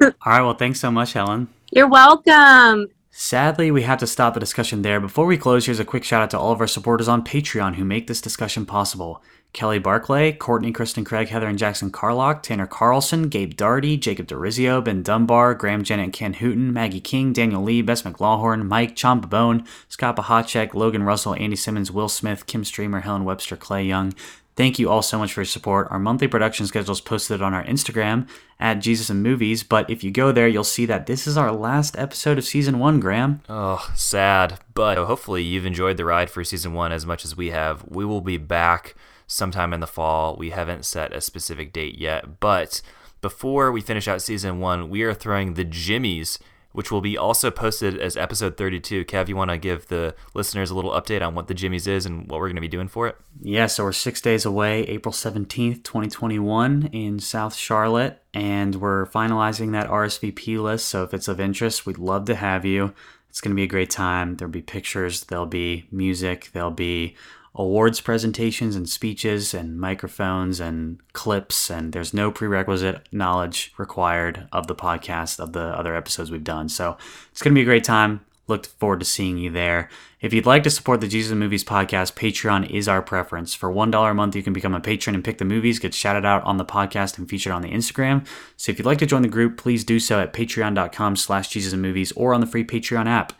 All 0.00 0.10
right. 0.26 0.42
Well, 0.42 0.54
thanks 0.54 0.80
so 0.80 0.90
much, 0.90 1.12
Helen. 1.12 1.48
You're 1.70 1.88
welcome. 1.88 2.88
Sadly, 3.10 3.70
we 3.70 3.82
have 3.82 3.98
to 4.00 4.06
stop 4.06 4.34
the 4.34 4.40
discussion 4.40 4.82
there. 4.82 5.00
Before 5.00 5.24
we 5.24 5.38
close, 5.38 5.64
here's 5.64 5.80
a 5.80 5.86
quick 5.86 6.04
shout 6.04 6.22
out 6.22 6.30
to 6.30 6.38
all 6.38 6.52
of 6.52 6.60
our 6.60 6.66
supporters 6.66 7.08
on 7.08 7.24
Patreon 7.24 7.76
who 7.76 7.84
make 7.84 8.06
this 8.06 8.20
discussion 8.20 8.66
possible. 8.66 9.22
Kelly 9.56 9.78
Barclay, 9.78 10.32
Courtney, 10.32 10.70
Kristen 10.70 11.02
Craig, 11.02 11.28
Heather 11.28 11.46
and 11.46 11.58
Jackson 11.58 11.90
Carlock, 11.90 12.42
Tanner 12.42 12.66
Carlson, 12.66 13.30
Gabe 13.30 13.54
Darty, 13.54 13.98
Jacob 13.98 14.26
DeRizio, 14.26 14.84
Ben 14.84 15.02
Dunbar, 15.02 15.54
Graham 15.54 15.82
and 15.88 16.12
Ken 16.12 16.34
Hooten, 16.34 16.74
Maggie 16.74 17.00
King, 17.00 17.32
Daniel 17.32 17.62
Lee, 17.62 17.80
Bess 17.80 18.02
McLawhorn, 18.02 18.66
Mike 18.66 18.94
Chompabone, 18.94 19.66
Scott 19.88 20.16
Bahacek, 20.16 20.74
Logan 20.74 21.04
Russell, 21.04 21.34
Andy 21.36 21.56
Simmons, 21.56 21.90
Will 21.90 22.10
Smith, 22.10 22.44
Kim 22.44 22.64
Streamer, 22.64 23.00
Helen 23.00 23.24
Webster, 23.24 23.56
Clay 23.56 23.84
Young. 23.84 24.12
Thank 24.56 24.78
you 24.78 24.90
all 24.90 25.00
so 25.00 25.18
much 25.18 25.32
for 25.32 25.40
your 25.40 25.46
support. 25.46 25.88
Our 25.90 25.98
monthly 25.98 26.28
production 26.28 26.66
schedule 26.66 26.92
is 26.92 27.00
posted 27.00 27.40
on 27.40 27.54
our 27.54 27.64
Instagram 27.64 28.28
at 28.60 28.80
Jesus 28.80 29.08
and 29.08 29.22
Movies, 29.22 29.62
but 29.62 29.88
if 29.88 30.04
you 30.04 30.10
go 30.10 30.32
there, 30.32 30.48
you'll 30.48 30.64
see 30.64 30.84
that 30.84 31.06
this 31.06 31.26
is 31.26 31.38
our 31.38 31.50
last 31.50 31.96
episode 31.96 32.36
of 32.36 32.44
season 32.44 32.78
one, 32.78 33.00
Graham. 33.00 33.40
Oh, 33.48 33.90
sad. 33.94 34.58
But 34.74 34.98
hopefully 34.98 35.42
you've 35.42 35.64
enjoyed 35.64 35.96
the 35.96 36.04
ride 36.04 36.28
for 36.28 36.44
season 36.44 36.74
one 36.74 36.92
as 36.92 37.06
much 37.06 37.24
as 37.24 37.38
we 37.38 37.52
have. 37.52 37.86
We 37.88 38.04
will 38.04 38.20
be 38.20 38.36
back 38.36 38.94
sometime 39.26 39.72
in 39.72 39.80
the 39.80 39.86
fall. 39.86 40.36
We 40.36 40.50
haven't 40.50 40.84
set 40.84 41.12
a 41.12 41.20
specific 41.20 41.72
date 41.72 41.98
yet, 41.98 42.40
but 42.40 42.82
before 43.20 43.72
we 43.72 43.80
finish 43.80 44.08
out 44.08 44.22
season 44.22 44.60
one, 44.60 44.88
we 44.88 45.02
are 45.02 45.14
throwing 45.14 45.54
the 45.54 45.64
Jimmies 45.64 46.38
which 46.76 46.92
will 46.92 47.00
be 47.00 47.16
also 47.16 47.50
posted 47.50 47.98
as 47.98 48.18
episode 48.18 48.58
32. 48.58 49.06
Kev, 49.06 49.28
you 49.28 49.34
want 49.34 49.50
to 49.50 49.56
give 49.56 49.86
the 49.86 50.14
listeners 50.34 50.70
a 50.70 50.74
little 50.74 50.90
update 50.90 51.26
on 51.26 51.34
what 51.34 51.48
the 51.48 51.54
Jimmy's 51.54 51.86
is 51.86 52.04
and 52.04 52.30
what 52.30 52.38
we're 52.38 52.48
going 52.48 52.56
to 52.56 52.60
be 52.60 52.68
doing 52.68 52.86
for 52.86 53.08
it? 53.08 53.16
Yeah, 53.40 53.64
so 53.64 53.84
we're 53.84 53.92
six 53.92 54.20
days 54.20 54.44
away, 54.44 54.82
April 54.82 55.10
17th, 55.10 55.82
2021, 55.84 56.90
in 56.92 57.18
South 57.18 57.54
Charlotte, 57.54 58.22
and 58.34 58.74
we're 58.74 59.06
finalizing 59.06 59.72
that 59.72 59.88
RSVP 59.88 60.62
list. 60.62 60.86
So 60.90 61.02
if 61.02 61.14
it's 61.14 61.28
of 61.28 61.40
interest, 61.40 61.86
we'd 61.86 61.96
love 61.96 62.26
to 62.26 62.34
have 62.34 62.66
you. 62.66 62.92
It's 63.30 63.40
going 63.40 63.52
to 63.52 63.56
be 63.56 63.64
a 63.64 63.66
great 63.66 63.88
time. 63.88 64.36
There'll 64.36 64.52
be 64.52 64.60
pictures, 64.60 65.24
there'll 65.24 65.46
be 65.46 65.86
music, 65.90 66.50
there'll 66.52 66.70
be 66.70 67.16
awards 67.56 68.00
presentations 68.02 68.76
and 68.76 68.88
speeches 68.88 69.54
and 69.54 69.80
microphones 69.80 70.60
and 70.60 71.00
clips 71.14 71.70
and 71.70 71.92
there's 71.92 72.12
no 72.12 72.30
prerequisite 72.30 73.08
knowledge 73.10 73.72
required 73.78 74.46
of 74.52 74.66
the 74.66 74.74
podcast 74.74 75.40
of 75.40 75.52
the 75.52 75.60
other 75.60 75.96
episodes 75.96 76.30
we've 76.30 76.44
done. 76.44 76.68
So 76.68 76.96
it's 77.32 77.42
going 77.42 77.54
to 77.54 77.58
be 77.58 77.62
a 77.62 77.64
great 77.64 77.84
time. 77.84 78.20
Look 78.46 78.66
forward 78.66 79.00
to 79.00 79.06
seeing 79.06 79.38
you 79.38 79.50
there. 79.50 79.88
If 80.20 80.32
you'd 80.32 80.46
like 80.46 80.62
to 80.64 80.70
support 80.70 81.00
the 81.00 81.08
jesus 81.08 81.34
movies 81.34 81.64
podcast 81.64 82.14
patreon 82.14 82.70
is 82.70 82.88
our 82.88 83.00
preference. 83.00 83.54
For 83.54 83.72
$1 83.72 84.10
a 84.10 84.14
month 84.14 84.36
you 84.36 84.42
can 84.42 84.52
become 84.52 84.74
a 84.74 84.80
patron 84.80 85.14
and 85.14 85.24
pick 85.24 85.38
the 85.38 85.44
movies 85.46 85.78
get 85.78 85.94
shouted 85.94 86.26
out 86.26 86.44
on 86.44 86.58
the 86.58 86.64
podcast 86.64 87.16
and 87.16 87.28
featured 87.28 87.54
on 87.54 87.62
the 87.62 87.72
instagram. 87.72 88.26
So 88.58 88.70
if 88.70 88.78
you'd 88.78 88.86
like 88.86 88.98
to 88.98 89.06
join 89.06 89.22
the 89.22 89.28
group 89.28 89.56
please 89.56 89.82
do 89.82 89.98
so 89.98 90.20
at 90.20 90.34
patreon.com 90.34 91.16
slash 91.16 91.48
jesus 91.48 91.72
movies 91.72 92.12
or 92.12 92.34
on 92.34 92.42
the 92.42 92.46
free 92.46 92.64
patreon 92.64 93.06
app 93.06 93.32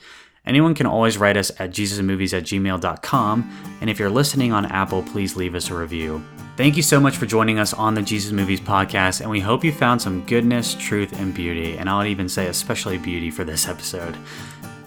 Anyone 0.47 0.75
can 0.75 0.87
always 0.87 1.19
write 1.19 1.37
us 1.37 1.51
at 1.59 1.71
jesusmovies 1.71 2.37
at 2.37 2.45
gmail.com, 2.45 3.79
and 3.81 3.91
if 3.91 3.99
you're 3.99 4.11
listening 4.11 4.53
on 4.53 4.67
Apple, 4.67 5.03
please 5.03 5.37
leave 5.37 5.55
us 5.55 5.71
a 5.71 5.75
review. 5.75 6.25
Thank 6.57 6.77
you 6.77 6.83
so 6.83 7.01
much 7.01 7.17
for 7.17 7.27
joining 7.27 7.59
us 7.59 7.75
on 7.75 7.95
the 7.95 8.01
Jesus 8.01 8.33
Movies 8.33 8.61
podcast, 8.61 9.21
and 9.21 9.29
we 9.29 9.41
hope 9.41 9.65
you 9.65 9.73
found 9.73 10.01
some 10.01 10.25
goodness, 10.25 10.75
truth, 10.75 11.13
and 11.19 11.35
beauty, 11.35 11.77
and 11.77 11.91
I 11.91 11.99
would 11.99 12.07
even 12.07 12.29
say 12.29 12.47
especially 12.47 12.97
beauty 12.97 13.31
for 13.31 13.45
this 13.45 13.69
episode. 13.69 14.17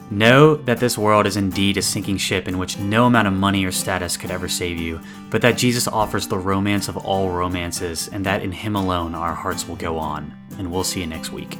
Know 0.09 0.55
that 0.55 0.79
this 0.79 0.97
world 0.97 1.27
is 1.27 1.37
indeed 1.37 1.77
a 1.77 1.83
sinking 1.83 2.17
ship 2.17 2.47
in 2.47 2.57
which 2.57 2.79
no 2.79 3.05
amount 3.05 3.27
of 3.27 3.33
money 3.33 3.63
or 3.65 3.71
status 3.71 4.17
could 4.17 4.31
ever 4.31 4.47
save 4.47 4.79
you, 4.79 4.99
but 5.29 5.41
that 5.43 5.57
Jesus 5.57 5.87
offers 5.87 6.27
the 6.27 6.39
romance 6.39 6.87
of 6.87 6.97
all 6.97 7.29
romances, 7.29 8.07
and 8.07 8.25
that 8.25 8.41
in 8.41 8.51
Him 8.51 8.75
alone 8.75 9.13
our 9.13 9.35
hearts 9.35 9.67
will 9.67 9.75
go 9.75 9.99
on. 9.99 10.33
And 10.57 10.71
we'll 10.71 10.83
see 10.83 11.01
you 11.01 11.07
next 11.07 11.31
week. 11.31 11.59